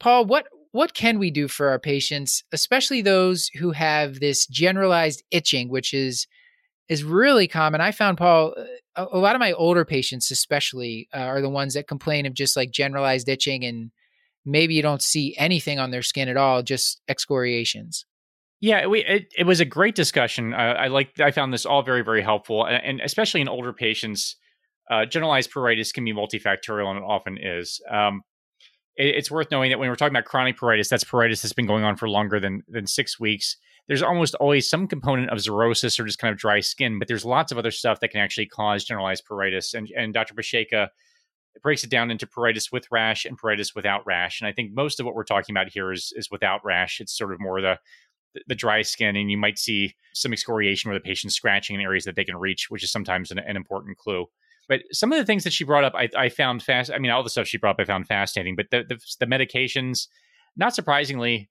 Paul, 0.00 0.24
what 0.26 0.46
what 0.72 0.94
can 0.94 1.18
we 1.18 1.30
do 1.30 1.48
for 1.48 1.68
our 1.68 1.78
patients, 1.78 2.44
especially 2.52 3.02
those 3.02 3.48
who 3.58 3.72
have 3.72 4.20
this 4.20 4.46
generalized 4.46 5.22
itching, 5.30 5.68
which 5.68 5.92
is 5.94 6.26
is 6.90 7.04
really 7.04 7.46
common. 7.46 7.80
I 7.80 7.92
found 7.92 8.18
Paul, 8.18 8.52
a, 8.96 9.06
a 9.12 9.18
lot 9.18 9.36
of 9.36 9.40
my 9.40 9.52
older 9.52 9.84
patients, 9.84 10.30
especially, 10.32 11.08
uh, 11.14 11.18
are 11.18 11.40
the 11.40 11.48
ones 11.48 11.74
that 11.74 11.86
complain 11.86 12.26
of 12.26 12.34
just 12.34 12.56
like 12.56 12.72
generalized 12.72 13.28
itching, 13.28 13.64
and 13.64 13.92
maybe 14.44 14.74
you 14.74 14.82
don't 14.82 15.00
see 15.00 15.34
anything 15.38 15.78
on 15.78 15.92
their 15.92 16.02
skin 16.02 16.28
at 16.28 16.36
all, 16.36 16.62
just 16.62 17.00
excoriations. 17.08 18.04
Yeah, 18.60 18.86
we 18.88 19.04
it, 19.04 19.32
it 19.38 19.44
was 19.44 19.60
a 19.60 19.64
great 19.64 19.94
discussion. 19.94 20.52
Uh, 20.52 20.56
I 20.56 20.88
like 20.88 21.18
I 21.20 21.30
found 21.30 21.54
this 21.54 21.64
all 21.64 21.82
very 21.82 22.02
very 22.02 22.22
helpful, 22.22 22.66
and, 22.66 22.84
and 22.84 23.00
especially 23.00 23.40
in 23.40 23.48
older 23.48 23.72
patients, 23.72 24.36
uh, 24.90 25.06
generalized 25.06 25.50
pruritus 25.52 25.94
can 25.94 26.04
be 26.04 26.12
multifactorial, 26.12 26.88
and 26.88 26.98
it 26.98 27.04
often 27.04 27.38
is. 27.40 27.80
Um, 27.88 28.22
it, 28.96 29.14
it's 29.14 29.30
worth 29.30 29.50
knowing 29.52 29.70
that 29.70 29.78
when 29.78 29.88
we're 29.88 29.94
talking 29.94 30.14
about 30.14 30.26
chronic 30.26 30.58
pruritus, 30.58 30.88
that's 30.88 31.04
pruritus 31.04 31.40
that's 31.40 31.54
been 31.54 31.66
going 31.66 31.84
on 31.84 31.96
for 31.96 32.08
longer 32.08 32.40
than 32.40 32.64
than 32.68 32.88
six 32.88 33.20
weeks. 33.20 33.56
There's 33.88 34.02
almost 34.02 34.34
always 34.36 34.68
some 34.68 34.86
component 34.86 35.30
of 35.30 35.38
xerosis 35.38 35.98
or 35.98 36.04
just 36.04 36.18
kind 36.18 36.32
of 36.32 36.38
dry 36.38 36.60
skin, 36.60 36.98
but 36.98 37.08
there's 37.08 37.24
lots 37.24 37.50
of 37.50 37.58
other 37.58 37.70
stuff 37.70 38.00
that 38.00 38.08
can 38.08 38.20
actually 38.20 38.46
cause 38.46 38.84
generalized 38.84 39.24
pruritus. 39.26 39.74
And 39.74 39.90
and 39.96 40.14
Dr. 40.14 40.34
Pasieka 40.34 40.88
breaks 41.62 41.84
it 41.84 41.90
down 41.90 42.10
into 42.10 42.26
pruritus 42.26 42.72
with 42.72 42.86
rash 42.90 43.24
and 43.24 43.38
pruritus 43.38 43.74
without 43.74 44.06
rash. 44.06 44.40
And 44.40 44.48
I 44.48 44.52
think 44.52 44.72
most 44.72 45.00
of 45.00 45.06
what 45.06 45.14
we're 45.14 45.24
talking 45.24 45.54
about 45.54 45.72
here 45.72 45.92
is 45.92 46.12
is 46.16 46.30
without 46.30 46.64
rash. 46.64 47.00
It's 47.00 47.16
sort 47.16 47.32
of 47.32 47.40
more 47.40 47.60
the 47.60 47.78
the 48.46 48.54
dry 48.54 48.82
skin, 48.82 49.16
and 49.16 49.30
you 49.30 49.36
might 49.36 49.58
see 49.58 49.94
some 50.14 50.32
excoriation 50.32 50.88
where 50.88 50.98
the 50.98 51.02
patient's 51.02 51.34
scratching 51.34 51.74
in 51.74 51.82
areas 51.82 52.04
that 52.04 52.14
they 52.14 52.24
can 52.24 52.36
reach, 52.36 52.70
which 52.70 52.84
is 52.84 52.92
sometimes 52.92 53.30
an, 53.30 53.38
an 53.40 53.56
important 53.56 53.98
clue. 53.98 54.26
But 54.68 54.82
some 54.92 55.12
of 55.12 55.18
the 55.18 55.24
things 55.24 55.42
that 55.42 55.52
she 55.52 55.64
brought 55.64 55.82
up, 55.82 55.94
I, 55.96 56.08
I, 56.16 56.28
found 56.28 56.62
fast. 56.62 56.92
I 56.92 56.98
mean, 56.98 57.10
all 57.10 57.24
the 57.24 57.30
stuff 57.30 57.48
she 57.48 57.58
brought 57.58 57.74
up, 57.74 57.80
I 57.80 57.84
found 57.84 58.06
fascinating. 58.06 58.54
But 58.54 58.70
the, 58.70 58.84
the, 58.88 59.00
the 59.18 59.26
medications, 59.26 60.06
not 60.56 60.76
surprisingly, 60.76 61.50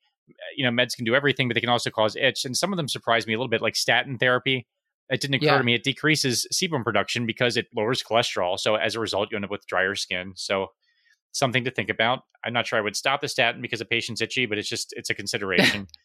you 0.56 0.64
know, 0.64 0.72
meds 0.72 0.96
can 0.96 1.06
do 1.06 1.16
everything, 1.16 1.48
but 1.48 1.56
they 1.56 1.62
can 1.62 1.70
also 1.70 1.90
cause 1.90 2.16
itch. 2.16 2.46
And 2.46 2.56
some 2.56 2.74
of 2.74 2.78
them 2.78 2.88
surprise 2.88 3.28
me 3.28 3.34
a 3.34 3.38
little 3.38 3.50
bit, 3.50 3.62
like 3.62 3.76
statin 3.76 4.18
therapy. 4.18 4.68
It 5.10 5.22
didn't 5.22 5.36
occur 5.36 5.46
yeah. 5.46 5.58
to 5.58 5.64
me. 5.64 5.74
It 5.74 5.84
decreases 5.84 6.48
sebum 6.54 6.84
production 6.84 7.26
because 7.26 7.58
it 7.58 7.68
lowers 7.76 8.04
cholesterol. 8.04 8.60
So 8.60 8.76
as 8.76 8.96
a 8.96 9.00
result, 9.00 9.30
you 9.32 9.38
end 9.38 9.46
up 9.46 9.52
with 9.52 9.66
drier 9.66 9.96
skin. 9.96 10.34
So 10.36 10.68
something 11.32 11.64
to 11.64 11.72
think 11.72 11.90
about. 11.90 12.22
I'm 12.44 12.54
not 12.54 12.68
sure 12.68 12.78
I 12.78 12.82
would 12.82 12.96
stop 12.96 13.22
the 13.22 13.28
statin 13.28 13.62
because 13.62 13.82
a 13.82 13.86
patient's 13.86 14.22
itchy, 14.22 14.46
but 14.46 14.58
it's 14.58 14.70
just 14.70 14.94
it's 14.96 15.10
a 15.10 15.16
consideration. 15.16 15.88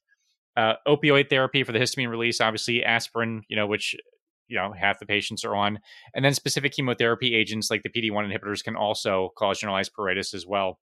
Uh, 0.56 0.74
opioid 0.86 1.28
therapy 1.28 1.64
for 1.64 1.72
the 1.72 1.80
histamine 1.80 2.08
release, 2.08 2.40
obviously 2.40 2.84
aspirin, 2.84 3.42
you 3.48 3.56
know, 3.56 3.66
which 3.66 3.96
you 4.46 4.56
know 4.56 4.72
half 4.72 5.00
the 5.00 5.04
patients 5.04 5.44
are 5.44 5.56
on, 5.56 5.80
and 6.14 6.24
then 6.24 6.32
specific 6.32 6.72
chemotherapy 6.72 7.34
agents 7.34 7.72
like 7.72 7.82
the 7.82 7.88
PD-1 7.88 8.32
inhibitors 8.32 8.62
can 8.62 8.76
also 8.76 9.32
cause 9.36 9.58
generalized 9.58 9.90
pruritus 9.98 10.32
as 10.32 10.46
well. 10.46 10.78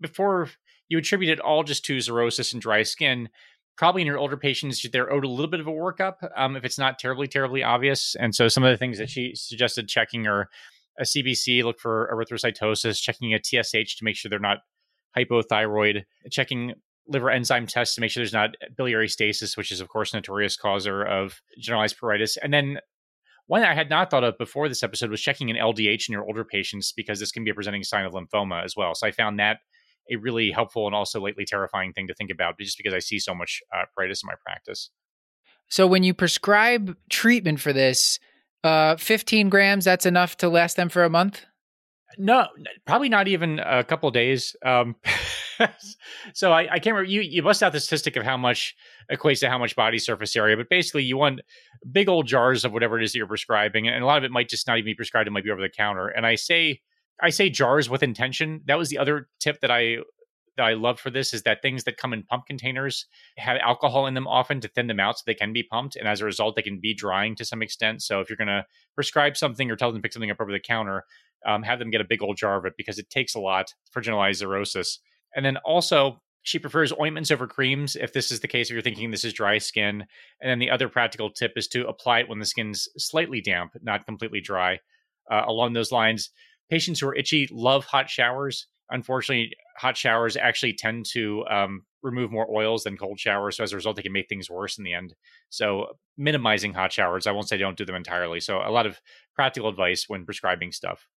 Before 0.00 0.48
you 0.88 0.98
attribute 0.98 1.30
it 1.30 1.40
all 1.40 1.62
just 1.62 1.84
to 1.86 1.96
xerosis 1.96 2.52
and 2.52 2.62
dry 2.62 2.82
skin, 2.82 3.28
probably 3.76 4.02
in 4.02 4.06
your 4.06 4.18
older 4.18 4.36
patients, 4.36 4.84
they're 4.90 5.12
owed 5.12 5.24
a 5.24 5.28
little 5.28 5.50
bit 5.50 5.60
of 5.60 5.66
a 5.66 5.72
workup 5.72 6.14
um, 6.36 6.56
if 6.56 6.64
it's 6.64 6.78
not 6.78 6.98
terribly, 6.98 7.26
terribly 7.26 7.62
obvious. 7.62 8.16
And 8.18 8.34
so 8.34 8.48
some 8.48 8.64
of 8.64 8.70
the 8.70 8.76
things 8.76 8.98
that 8.98 9.10
she 9.10 9.32
suggested 9.34 9.88
checking 9.88 10.26
are 10.26 10.48
a 10.98 11.02
CBC, 11.02 11.62
look 11.62 11.78
for 11.78 12.10
erythrocytosis, 12.12 13.00
checking 13.00 13.34
a 13.34 13.38
TSH 13.38 13.96
to 13.96 14.04
make 14.04 14.16
sure 14.16 14.30
they're 14.30 14.38
not 14.38 14.58
hypothyroid, 15.16 16.04
checking 16.30 16.74
liver 17.08 17.30
enzyme 17.30 17.66
tests 17.66 17.94
to 17.94 18.00
make 18.00 18.10
sure 18.10 18.22
there's 18.22 18.32
not 18.32 18.50
biliary 18.76 19.08
stasis, 19.08 19.56
which 19.56 19.70
is, 19.70 19.80
of 19.80 19.88
course, 19.88 20.14
notorious 20.14 20.56
causer 20.56 21.02
of 21.02 21.40
generalized 21.60 21.98
pruritus. 22.00 22.36
And 22.42 22.52
then 22.52 22.78
one 23.46 23.60
that 23.60 23.70
I 23.70 23.74
had 23.74 23.90
not 23.90 24.10
thought 24.10 24.24
of 24.24 24.38
before 24.38 24.68
this 24.68 24.82
episode 24.82 25.10
was 25.10 25.20
checking 25.20 25.50
an 25.50 25.56
LDH 25.56 26.08
in 26.08 26.12
your 26.12 26.24
older 26.24 26.44
patients 26.44 26.92
because 26.92 27.20
this 27.20 27.30
can 27.30 27.44
be 27.44 27.50
a 27.50 27.54
presenting 27.54 27.84
sign 27.84 28.04
of 28.04 28.12
lymphoma 28.12 28.64
as 28.64 28.74
well. 28.76 28.94
So 28.94 29.06
I 29.06 29.12
found 29.12 29.38
that 29.38 29.58
a 30.10 30.16
really 30.16 30.50
helpful 30.50 30.86
and 30.86 30.94
also 30.94 31.20
lately 31.20 31.44
terrifying 31.44 31.92
thing 31.92 32.06
to 32.08 32.14
think 32.14 32.30
about 32.30 32.58
just 32.58 32.76
because 32.76 32.94
I 32.94 32.98
see 32.98 33.18
so 33.18 33.34
much 33.34 33.62
uh, 33.74 33.84
pruritus 33.96 34.22
in 34.22 34.28
my 34.28 34.34
practice. 34.44 34.90
So 35.68 35.86
when 35.86 36.02
you 36.02 36.14
prescribe 36.14 36.96
treatment 37.10 37.60
for 37.60 37.72
this, 37.72 38.20
uh, 38.62 38.96
15 38.96 39.48
grams, 39.48 39.84
that's 39.84 40.06
enough 40.06 40.36
to 40.38 40.48
last 40.48 40.76
them 40.76 40.88
for 40.88 41.04
a 41.04 41.10
month? 41.10 41.44
No, 42.18 42.46
probably 42.86 43.08
not 43.08 43.28
even 43.28 43.58
a 43.58 43.84
couple 43.84 44.10
days. 44.10 44.56
Um, 44.64 44.96
so 46.34 46.52
I, 46.52 46.62
I, 46.62 46.78
can't 46.78 46.94
remember. 46.94 47.04
You 47.04 47.20
you 47.20 47.42
bust 47.42 47.62
out 47.62 47.72
the 47.72 47.80
statistic 47.80 48.16
of 48.16 48.24
how 48.24 48.36
much 48.36 48.74
equates 49.10 49.40
to 49.40 49.50
how 49.50 49.58
much 49.58 49.76
body 49.76 49.98
surface 49.98 50.34
area, 50.36 50.56
but 50.56 50.68
basically 50.68 51.04
you 51.04 51.16
want 51.16 51.40
big 51.90 52.08
old 52.08 52.26
jars 52.26 52.64
of 52.64 52.72
whatever 52.72 52.98
it 52.98 53.04
is 53.04 53.12
that 53.12 53.18
you're 53.18 53.26
prescribing, 53.26 53.88
and 53.88 54.02
a 54.02 54.06
lot 54.06 54.18
of 54.18 54.24
it 54.24 54.30
might 54.30 54.48
just 54.48 54.66
not 54.66 54.78
even 54.78 54.86
be 54.86 54.94
prescribed; 54.94 55.26
it 55.26 55.32
might 55.32 55.44
be 55.44 55.50
over 55.50 55.60
the 55.60 55.68
counter. 55.68 56.08
And 56.08 56.24
I 56.24 56.36
say 56.36 56.80
I 57.20 57.30
say 57.30 57.48
jars 57.48 57.88
with 57.88 58.02
intention. 58.02 58.62
That 58.66 58.78
was 58.78 58.88
the 58.88 58.98
other 58.98 59.28
tip 59.40 59.60
that 59.60 59.70
I 59.70 59.98
that 60.56 60.64
I 60.64 60.72
love 60.72 60.98
for 60.98 61.10
this 61.10 61.34
is 61.34 61.42
that 61.42 61.60
things 61.60 61.84
that 61.84 61.98
come 61.98 62.12
in 62.12 62.22
pump 62.22 62.46
containers 62.46 63.06
have 63.36 63.58
alcohol 63.58 64.06
in 64.06 64.14
them 64.14 64.26
often 64.26 64.60
to 64.62 64.68
thin 64.68 64.86
them 64.86 65.00
out 65.00 65.18
so 65.18 65.22
they 65.26 65.34
can 65.34 65.52
be 65.52 65.62
pumped. 65.62 65.96
And 65.96 66.08
as 66.08 66.20
a 66.20 66.24
result, 66.24 66.56
they 66.56 66.62
can 66.62 66.80
be 66.80 66.94
drying 66.94 67.34
to 67.36 67.44
some 67.44 67.62
extent. 67.62 68.02
So 68.02 68.20
if 68.20 68.30
you're 68.30 68.38
going 68.38 68.48
to 68.48 68.64
prescribe 68.94 69.36
something 69.36 69.70
or 69.70 69.76
tell 69.76 69.92
them 69.92 70.00
to 70.00 70.02
pick 70.02 70.14
something 70.14 70.30
up 70.30 70.40
over 70.40 70.52
the 70.52 70.58
counter, 70.58 71.04
um, 71.46 71.62
have 71.62 71.78
them 71.78 71.90
get 71.90 72.00
a 72.00 72.04
big 72.04 72.22
old 72.22 72.36
jar 72.36 72.56
of 72.56 72.64
it 72.64 72.72
because 72.76 72.98
it 72.98 73.10
takes 73.10 73.34
a 73.34 73.40
lot 73.40 73.74
for 73.90 74.00
generalized 74.00 74.42
xerosis. 74.42 74.98
And 75.34 75.44
then 75.44 75.58
also, 75.58 76.22
she 76.42 76.58
prefers 76.58 76.92
ointments 76.92 77.30
over 77.32 77.46
creams 77.46 77.96
if 77.96 78.12
this 78.12 78.30
is 78.30 78.40
the 78.40 78.48
case 78.48 78.68
if 78.68 78.74
you're 78.74 78.82
thinking 78.82 79.10
this 79.10 79.24
is 79.24 79.32
dry 79.32 79.58
skin. 79.58 80.06
And 80.40 80.50
then 80.50 80.58
the 80.58 80.70
other 80.70 80.88
practical 80.88 81.30
tip 81.30 81.52
is 81.56 81.66
to 81.68 81.86
apply 81.88 82.20
it 82.20 82.28
when 82.28 82.38
the 82.38 82.46
skin's 82.46 82.88
slightly 82.96 83.40
damp, 83.40 83.72
not 83.82 84.06
completely 84.06 84.40
dry. 84.40 84.78
Uh, 85.28 85.42
along 85.48 85.72
those 85.72 85.90
lines, 85.90 86.30
patients 86.70 87.00
who 87.00 87.08
are 87.08 87.14
itchy 87.14 87.48
love 87.50 87.84
hot 87.84 88.08
showers. 88.08 88.66
Unfortunately, 88.90 89.52
hot 89.76 89.96
showers 89.96 90.36
actually 90.36 90.72
tend 90.72 91.06
to 91.12 91.44
um, 91.50 91.82
remove 92.02 92.30
more 92.30 92.46
oils 92.48 92.84
than 92.84 92.96
cold 92.96 93.18
showers. 93.18 93.56
So 93.56 93.64
as 93.64 93.72
a 93.72 93.76
result, 93.76 93.96
they 93.96 94.02
can 94.02 94.12
make 94.12 94.28
things 94.28 94.48
worse 94.48 94.78
in 94.78 94.84
the 94.84 94.94
end. 94.94 95.14
So 95.48 95.96
minimizing 96.16 96.72
hot 96.72 96.92
showers. 96.92 97.26
I 97.26 97.32
won't 97.32 97.48
say 97.48 97.56
don't 97.56 97.76
do 97.76 97.84
them 97.84 97.96
entirely. 97.96 98.38
So 98.40 98.58
a 98.58 98.70
lot 98.70 98.86
of 98.86 99.00
practical 99.34 99.68
advice 99.68 100.04
when 100.08 100.24
prescribing 100.24 100.70
stuff 100.72 101.08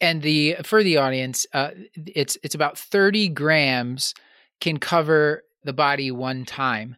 and 0.00 0.22
the 0.22 0.56
for 0.62 0.82
the 0.82 0.98
audience, 0.98 1.46
uh, 1.52 1.70
it's 1.94 2.36
it's 2.42 2.54
about 2.54 2.78
thirty 2.78 3.28
grams 3.28 4.14
can 4.60 4.78
cover 4.78 5.44
the 5.64 5.72
body 5.72 6.10
one 6.10 6.44
time. 6.44 6.96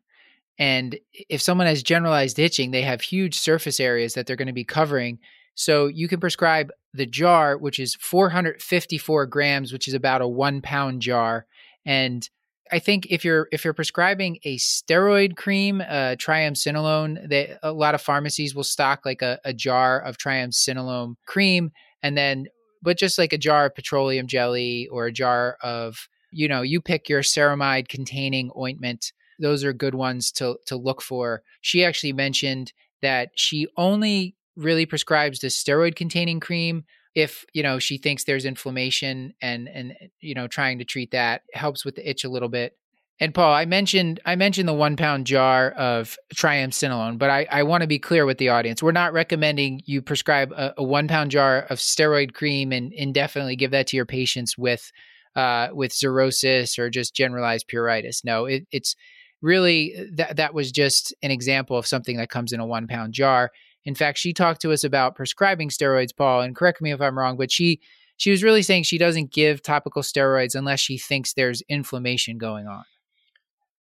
And 0.59 0.99
if 1.29 1.40
someone 1.40 1.68
has 1.68 1.83
generalized 1.83 2.38
itching, 2.38 2.73
they 2.73 2.83
have 2.83 3.01
huge 3.01 3.38
surface 3.38 3.79
areas 3.79 4.14
that 4.14 4.27
they're 4.27 4.37
going 4.37 4.47
to 4.49 4.53
be 4.53 4.64
covering. 4.64 5.21
So 5.59 5.88
you 5.88 6.07
can 6.07 6.21
prescribe 6.21 6.71
the 6.94 7.05
jar, 7.05 7.59
which 7.59 7.81
is 7.81 7.97
454 7.97 9.27
grams, 9.27 9.73
which 9.73 9.88
is 9.88 9.94
about 9.94 10.23
a 10.23 10.29
one 10.29 10.62
pound 10.62 11.03
jar. 11.03 11.47
And 11.85 12.29
I 12.71 12.79
think 12.79 13.09
if 13.11 13.25
you're 13.25 13.49
if 13.51 13.64
you're 13.64 13.75
prescribing 13.75 14.38
a 14.44 14.57
steroid 14.59 15.37
cream, 15.37 15.81
uh, 15.81 16.15
triamcinolone, 16.15 17.29
they, 17.29 17.56
a 17.61 17.73
lot 17.73 17.96
of 17.96 18.00
pharmacies 18.00 18.54
will 18.54 18.63
stock 18.63 19.04
like 19.04 19.21
a, 19.21 19.40
a 19.44 19.52
jar 19.52 20.00
of 20.00 20.17
triamcinolone 20.17 21.17
cream, 21.27 21.73
and 22.04 22.17
then 22.17 22.46
but 22.81 22.96
just 22.96 23.19
like 23.19 23.33
a 23.33 23.38
jar 23.38 23.67
of 23.67 23.75
petroleum 23.75 24.29
jelly 24.29 24.87
or 24.92 25.06
a 25.06 25.13
jar 25.13 25.59
of, 25.61 26.09
you 26.31 26.46
know, 26.46 26.63
you 26.63 26.81
pick 26.81 27.09
your 27.09 27.23
ceramide 27.23 27.88
containing 27.88 28.52
ointment. 28.56 29.13
Those 29.40 29.65
are 29.65 29.73
good 29.73 29.96
ones 29.96 30.31
to 30.33 30.59
to 30.67 30.77
look 30.77 31.02
for. 31.02 31.42
She 31.63 31.85
actually 31.85 32.13
mentioned 32.13 32.73
that 33.02 33.31
she 33.35 33.67
only 33.77 34.37
really 34.59 34.87
prescribes 34.87 35.38
the 35.38 35.48
steroid 35.48 35.94
containing 35.94 36.40
cream. 36.40 36.85
If 37.15 37.44
you 37.54 37.63
know 37.63 37.79
she 37.79 37.96
thinks 37.96 38.25
there's 38.25 38.44
inflammation 38.44 39.35
and 39.40 39.69
and 39.69 39.94
you 40.21 40.35
know 40.35 40.46
trying 40.46 40.79
to 40.81 40.85
treat 40.85 41.13
that 41.13 41.42
helps 41.54 41.85
with 41.85 41.94
the 41.94 42.09
itch 42.09 42.25
a 42.25 42.29
little 42.29 42.48
bit. 42.48 42.77
And 43.21 43.35
paul 43.35 43.52
i 43.52 43.65
mentioned 43.65 44.21
i 44.27 44.37
mentioned 44.37 44.69
the 44.69 44.75
one 44.75 44.96
pound 44.96 45.27
jar 45.27 45.71
of 45.71 46.17
triamcinolone 46.35 47.19
but 47.19 47.31
i, 47.31 47.46
I 47.50 47.65
want 47.65 47.81
to 47.81 47.88
be 47.88 47.98
clear 47.98 48.27
with 48.27 48.38
the 48.38 48.50
audience. 48.50 48.83
We're 48.83 48.92
not 48.92 49.13
recommending 49.13 49.81
you 49.87 50.02
prescribe 50.02 50.52
a, 50.52 50.75
a 50.77 50.85
one 50.85 51.09
pound 51.09 51.31
jar 51.31 51.63
of 51.71 51.79
steroid 51.79 52.35
cream 52.35 52.73
and 52.73 52.92
indefinitely 52.92 53.56
give 53.56 53.73
that 53.73 53.88
to 53.88 53.96
your 53.96 54.06
patients 54.06 54.56
with 54.59 54.92
uh, 55.35 55.69
with 55.73 55.92
xerosis 55.92 56.79
or 56.79 56.90
just 56.90 57.15
generalized 57.15 57.69
pruritus. 57.69 58.25
No 58.25 58.44
it, 58.44 58.67
it's 58.71 58.94
really 59.40 59.94
that 60.15 60.37
that 60.37 60.54
was 60.54 60.73
just 60.73 61.15
an 61.23 61.31
example 61.31 61.77
of 61.77 61.87
something 61.87 62.17
that 62.17 62.31
comes 62.31 62.52
in 62.52 62.61
a 62.61 62.67
one 62.67 62.87
pound 62.87 63.15
jar 63.15 63.50
in 63.88 63.94
fact, 63.94 64.18
she 64.18 64.34
talked 64.34 64.60
to 64.60 64.72
us 64.72 64.84
about 64.84 65.16
prescribing 65.16 65.70
steroids, 65.70 66.14
Paul, 66.14 66.42
and 66.42 66.54
correct 66.54 66.82
me 66.82 66.92
if 66.92 67.00
I'm 67.00 67.18
wrong, 67.18 67.38
but 67.38 67.50
she 67.50 67.80
she 68.18 68.30
was 68.30 68.42
really 68.42 68.60
saying 68.60 68.82
she 68.82 68.98
doesn't 68.98 69.32
give 69.32 69.62
topical 69.62 70.02
steroids 70.02 70.54
unless 70.54 70.78
she 70.78 70.98
thinks 70.98 71.32
there's 71.32 71.62
inflammation 71.70 72.36
going 72.36 72.66
on. 72.66 72.84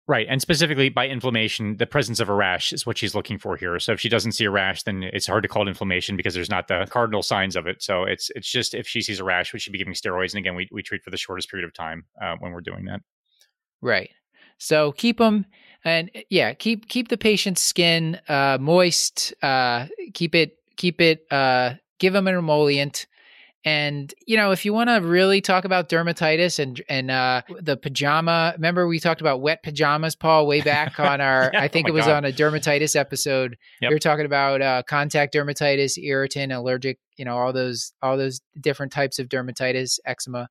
Right. 0.08 0.26
And 0.30 0.42
specifically 0.42 0.88
by 0.88 1.10
inflammation, 1.10 1.76
the 1.76 1.86
presence 1.86 2.22
of 2.22 2.30
a 2.30 2.34
rash 2.34 2.72
is 2.72 2.86
what 2.86 2.98
she's 2.98 3.16
looking 3.16 3.38
for 3.38 3.58
here. 3.58 3.78
So 3.80 3.92
if 3.92 4.00
she 4.00 4.08
doesn't 4.08 4.32
see 4.32 4.46
a 4.46 4.50
rash, 4.50 4.84
then 4.84 5.04
it's 5.04 5.28
hard 5.28 5.44
to 5.44 5.50
call 5.50 5.64
it 5.64 5.68
inflammation 5.68 6.16
because 6.16 6.34
there's 6.34 6.50
not 6.50 6.70
the 6.70 6.88
cardinal 6.90 7.22
signs 7.22 7.58
of 7.58 7.68
it. 7.68 7.84
So 7.84 8.04
it's 8.04 8.32
it's 8.34 8.50
just 8.50 8.74
if 8.76 8.88
she 8.88 9.02
sees 9.02 9.20
a 9.20 9.26
rash, 9.26 9.52
we 9.52 9.60
should 9.60 9.74
be 9.74 9.80
giving 9.80 9.94
steroids. 9.94 10.32
And 10.32 10.40
again, 10.40 10.56
we, 10.56 10.70
we 10.72 10.84
treat 10.84 11.04
for 11.04 11.10
the 11.10 11.18
shortest 11.18 11.50
period 11.50 11.68
of 11.68 11.74
time 11.74 12.06
uh, 12.24 12.36
when 12.40 12.54
we're 12.54 12.62
doing 12.62 12.86
that. 12.86 13.02
Right. 13.82 14.12
So 14.58 14.94
keep 14.94 15.18
them 15.18 15.48
and 15.88 16.12
eh, 16.14 16.24
yeah, 16.30 16.54
keep 16.54 16.88
keep 16.88 17.10
the 17.10 17.18
patient's 17.18 17.62
skin 17.62 18.20
uh, 18.28 18.58
moist. 18.60 19.34
Uh, 19.42 19.88
keep 20.14 20.36
it 20.36 20.58
keep 20.76 21.02
it. 21.02 21.26
Uh, 21.32 21.74
give 22.00 22.14
them 22.14 22.28
an 22.28 22.36
emollient. 22.36 23.08
And 23.66 24.14
you 24.26 24.38
know, 24.38 24.52
if 24.52 24.64
you 24.64 24.72
want 24.72 24.90
to 24.90 24.98
really 24.98 25.42
talk 25.42 25.66
about 25.66 25.90
dermatitis 25.90 26.58
and 26.60 26.82
and 26.88 27.12
uh, 27.12 27.42
the 27.60 27.76
pajama, 27.76 28.54
remember 28.56 28.88
we 28.88 29.00
talked 29.00 29.20
about 29.20 29.42
wet 29.42 29.62
pajamas, 29.62 30.16
Paul, 30.16 30.48
way 30.48 30.62
back 30.62 31.00
on 31.02 31.20
our. 31.20 31.50
yeah, 31.52 31.62
I 31.62 31.68
think 31.68 31.88
oh 31.88 31.90
it 31.90 31.94
was 31.94 32.06
God. 32.06 32.18
on 32.18 32.26
a 32.26 32.32
dermatitis 32.32 32.96
episode. 32.96 33.58
Yep. 33.82 33.90
We 33.90 33.96
were 33.96 34.00
talking 34.00 34.26
about 34.26 34.62
uh, 34.62 34.84
contact 34.84 35.34
dermatitis, 35.34 36.02
irritant, 36.02 36.54
allergic. 36.54 37.00
You 37.18 37.26
know, 37.26 37.36
all 37.36 37.52
those 37.52 37.92
all 38.02 38.16
those 38.16 38.40
different 38.62 38.94
types 38.94 39.20
of 39.20 39.28
dermatitis, 39.28 40.00
eczema. 40.06 40.48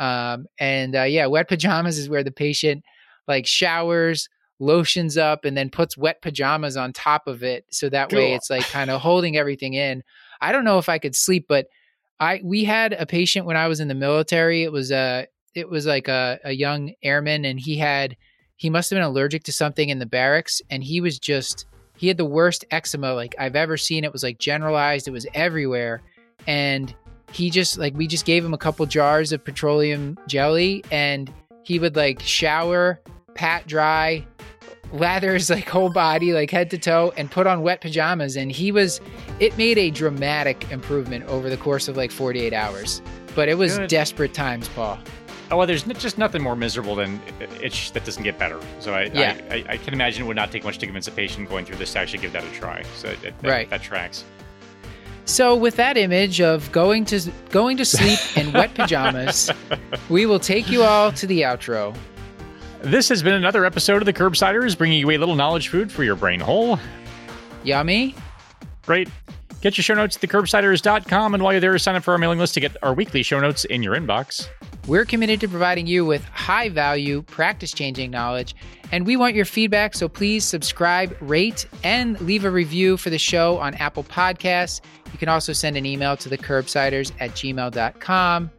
Um, 0.00 0.46
and 0.58 0.96
uh, 0.96 1.02
yeah, 1.02 1.26
wet 1.26 1.46
pajamas 1.46 1.98
is 1.98 2.08
where 2.08 2.24
the 2.24 2.32
patient 2.32 2.82
like 3.28 3.46
showers, 3.46 4.28
lotions 4.60 5.16
up, 5.16 5.44
and 5.44 5.56
then 5.56 5.70
puts 5.70 5.96
wet 5.96 6.22
pajamas 6.22 6.76
on 6.76 6.92
top 6.92 7.26
of 7.26 7.42
it. 7.42 7.64
So 7.70 7.88
that 7.88 8.12
way 8.12 8.34
it's 8.34 8.50
like 8.50 8.68
kind 8.68 8.90
of 8.90 9.00
holding 9.00 9.36
everything 9.36 9.74
in. 9.74 10.02
I 10.40 10.52
don't 10.52 10.64
know 10.64 10.78
if 10.78 10.88
I 10.88 10.98
could 10.98 11.16
sleep, 11.16 11.46
but 11.48 11.66
I 12.20 12.40
we 12.44 12.64
had 12.64 12.92
a 12.92 13.06
patient 13.06 13.46
when 13.46 13.56
I 13.56 13.66
was 13.66 13.80
in 13.80 13.88
the 13.88 13.94
military. 13.94 14.62
It 14.62 14.72
was 14.72 14.92
a 14.92 15.26
it 15.54 15.68
was 15.68 15.86
like 15.86 16.08
a, 16.08 16.38
a 16.44 16.52
young 16.52 16.92
airman 17.02 17.44
and 17.44 17.58
he 17.58 17.76
had 17.76 18.16
he 18.56 18.70
must 18.70 18.90
have 18.90 18.96
been 18.96 19.02
allergic 19.02 19.42
to 19.44 19.52
something 19.52 19.88
in 19.88 19.98
the 19.98 20.06
barracks 20.06 20.62
and 20.70 20.84
he 20.84 21.00
was 21.00 21.18
just 21.18 21.66
he 21.96 22.08
had 22.08 22.18
the 22.18 22.24
worst 22.24 22.64
eczema 22.70 23.14
like 23.14 23.34
I've 23.38 23.56
ever 23.56 23.76
seen. 23.76 24.04
It 24.04 24.12
was 24.12 24.22
like 24.22 24.38
generalized, 24.38 25.08
it 25.08 25.12
was 25.12 25.26
everywhere. 25.34 26.02
And 26.46 26.94
he 27.32 27.50
just 27.50 27.78
like 27.78 27.94
we 27.94 28.06
just 28.06 28.24
gave 28.24 28.44
him 28.44 28.54
a 28.54 28.58
couple 28.58 28.84
jars 28.86 29.32
of 29.32 29.44
petroleum 29.44 30.18
jelly 30.26 30.84
and 30.90 31.32
he 31.62 31.78
would 31.78 31.96
like 31.96 32.20
shower, 32.20 33.00
pat 33.34 33.66
dry, 33.66 34.26
lather 34.92 35.34
his 35.34 35.50
like 35.50 35.68
whole 35.68 35.90
body, 35.90 36.32
like 36.32 36.50
head 36.50 36.70
to 36.70 36.78
toe, 36.78 37.12
and 37.16 37.30
put 37.30 37.46
on 37.46 37.62
wet 37.62 37.80
pajamas. 37.80 38.36
And 38.36 38.50
he 38.50 38.72
was, 38.72 39.00
it 39.38 39.56
made 39.56 39.78
a 39.78 39.90
dramatic 39.90 40.70
improvement 40.70 41.24
over 41.26 41.48
the 41.48 41.56
course 41.56 41.88
of 41.88 41.96
like 41.96 42.10
48 42.10 42.52
hours. 42.52 43.02
But 43.34 43.48
it 43.48 43.54
was 43.54 43.78
Good. 43.78 43.88
desperate 43.88 44.34
times, 44.34 44.68
Paul. 44.68 44.98
Oh, 45.50 45.56
well, 45.56 45.66
there's 45.66 45.82
just 45.82 46.16
nothing 46.16 46.42
more 46.42 46.54
miserable 46.54 46.94
than 46.94 47.20
itch 47.60 47.92
that 47.92 48.04
doesn't 48.04 48.22
get 48.22 48.38
better. 48.38 48.60
So 48.78 48.94
I, 48.94 49.04
yeah. 49.12 49.40
I, 49.50 49.54
I, 49.54 49.64
I, 49.70 49.76
can 49.78 49.94
imagine 49.94 50.24
it 50.24 50.26
would 50.28 50.36
not 50.36 50.52
take 50.52 50.62
much 50.62 50.78
to 50.78 50.86
convince 50.86 51.08
a 51.08 51.10
patient 51.10 51.48
going 51.48 51.64
through 51.64 51.76
this 51.76 51.92
to 51.94 51.98
actually 51.98 52.20
give 52.20 52.32
that 52.32 52.44
a 52.44 52.50
try. 52.52 52.84
So 52.96 53.08
it, 53.08 53.20
that, 53.22 53.42
right. 53.42 53.70
that 53.70 53.82
tracks. 53.82 54.24
So 55.24 55.56
with 55.56 55.76
that 55.76 55.96
image 55.96 56.40
of 56.40 56.70
going 56.72 57.04
to 57.06 57.20
going 57.50 57.76
to 57.76 57.84
sleep 57.84 58.18
in 58.36 58.52
wet 58.52 58.74
pajamas, 58.74 59.50
we 60.08 60.26
will 60.26 60.40
take 60.40 60.70
you 60.70 60.82
all 60.82 61.12
to 61.12 61.26
the 61.26 61.42
outro. 61.42 61.96
This 62.82 63.10
has 63.10 63.22
been 63.22 63.34
another 63.34 63.66
episode 63.66 64.00
of 64.00 64.06
the 64.06 64.12
Curbsiders, 64.12 64.76
bringing 64.76 65.00
you 65.00 65.10
a 65.10 65.18
little 65.18 65.34
knowledge 65.34 65.68
food 65.68 65.92
for 65.92 66.02
your 66.02 66.16
brain 66.16 66.40
hole. 66.40 66.78
Yummy. 67.62 68.14
Great. 68.86 69.10
Get 69.60 69.76
your 69.76 69.82
show 69.82 69.92
notes 69.92 70.16
at 70.16 70.22
thecurbsiders.com, 70.22 71.34
and 71.34 71.42
while 71.42 71.52
you're 71.52 71.60
there, 71.60 71.76
sign 71.78 71.96
up 71.96 72.04
for 72.04 72.12
our 72.12 72.18
mailing 72.18 72.38
list 72.38 72.54
to 72.54 72.60
get 72.60 72.74
our 72.82 72.94
weekly 72.94 73.22
show 73.22 73.38
notes 73.38 73.66
in 73.66 73.82
your 73.82 73.94
inbox. 73.94 74.48
We're 74.86 75.04
committed 75.04 75.40
to 75.40 75.48
providing 75.48 75.86
you 75.86 76.06
with 76.06 76.24
high 76.24 76.70
value, 76.70 77.20
practice 77.20 77.72
changing 77.72 78.10
knowledge, 78.10 78.54
and 78.90 79.04
we 79.04 79.14
want 79.14 79.34
your 79.34 79.44
feedback. 79.44 79.94
So 79.94 80.08
please 80.08 80.46
subscribe, 80.46 81.14
rate, 81.20 81.66
and 81.84 82.18
leave 82.22 82.46
a 82.46 82.50
review 82.50 82.96
for 82.96 83.10
the 83.10 83.18
show 83.18 83.58
on 83.58 83.74
Apple 83.74 84.04
Podcasts. 84.04 84.80
You 85.12 85.18
can 85.18 85.28
also 85.28 85.52
send 85.52 85.76
an 85.76 85.84
email 85.84 86.16
to 86.16 86.30
thecurbsiders 86.30 87.12
at 87.20 87.32
gmail.com. 87.32 88.50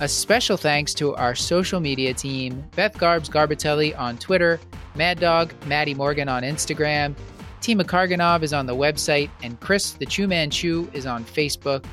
A 0.00 0.06
special 0.08 0.56
thanks 0.56 0.94
to 0.94 1.16
our 1.16 1.34
social 1.34 1.80
media 1.80 2.14
team 2.14 2.64
Beth 2.76 2.96
Garbs 2.98 3.28
Garbitelli 3.28 3.98
on 3.98 4.16
Twitter, 4.16 4.60
Mad 4.94 5.18
Dog 5.18 5.52
Maddie 5.66 5.94
Morgan 5.94 6.28
on 6.28 6.44
Instagram, 6.44 7.16
Tima 7.60 7.82
Karganov 7.82 8.44
is 8.44 8.52
on 8.52 8.66
the 8.66 8.76
website, 8.76 9.28
and 9.42 9.58
Chris 9.58 9.92
the 9.92 10.06
Chew 10.06 10.28
Man 10.28 10.50
Chew 10.50 10.88
is 10.92 11.04
on 11.04 11.24
Facebook. 11.24 11.84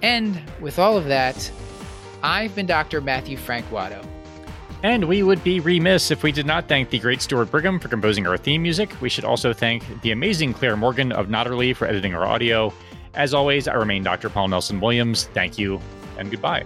And 0.00 0.40
with 0.60 0.78
all 0.78 0.96
of 0.96 1.04
that, 1.06 1.50
I've 2.22 2.54
been 2.54 2.64
Dr. 2.64 3.02
Matthew 3.02 3.36
Frank 3.36 3.66
Watto. 3.70 4.02
And 4.82 5.04
we 5.04 5.22
would 5.22 5.44
be 5.44 5.60
remiss 5.60 6.10
if 6.10 6.22
we 6.22 6.32
did 6.32 6.46
not 6.46 6.66
thank 6.66 6.88
the 6.88 6.98
great 6.98 7.20
Stuart 7.20 7.50
Brigham 7.50 7.78
for 7.78 7.88
composing 7.88 8.26
our 8.26 8.38
theme 8.38 8.62
music. 8.62 8.98
We 9.02 9.08
should 9.08 9.24
also 9.24 9.52
thank 9.52 9.84
the 10.02 10.12
amazing 10.12 10.54
Clair 10.54 10.76
Morgan 10.76 11.12
of 11.12 11.26
Nodderly 11.26 11.76
for 11.76 11.86
editing 11.86 12.14
our 12.14 12.24
audio. 12.24 12.72
As 13.14 13.34
always, 13.34 13.68
I 13.68 13.74
remain 13.74 14.02
Dr. 14.02 14.30
Paul 14.30 14.48
Nelson 14.48 14.80
Williams. 14.80 15.24
Thank 15.34 15.58
you 15.58 15.80
and 16.16 16.30
goodbye. 16.30 16.64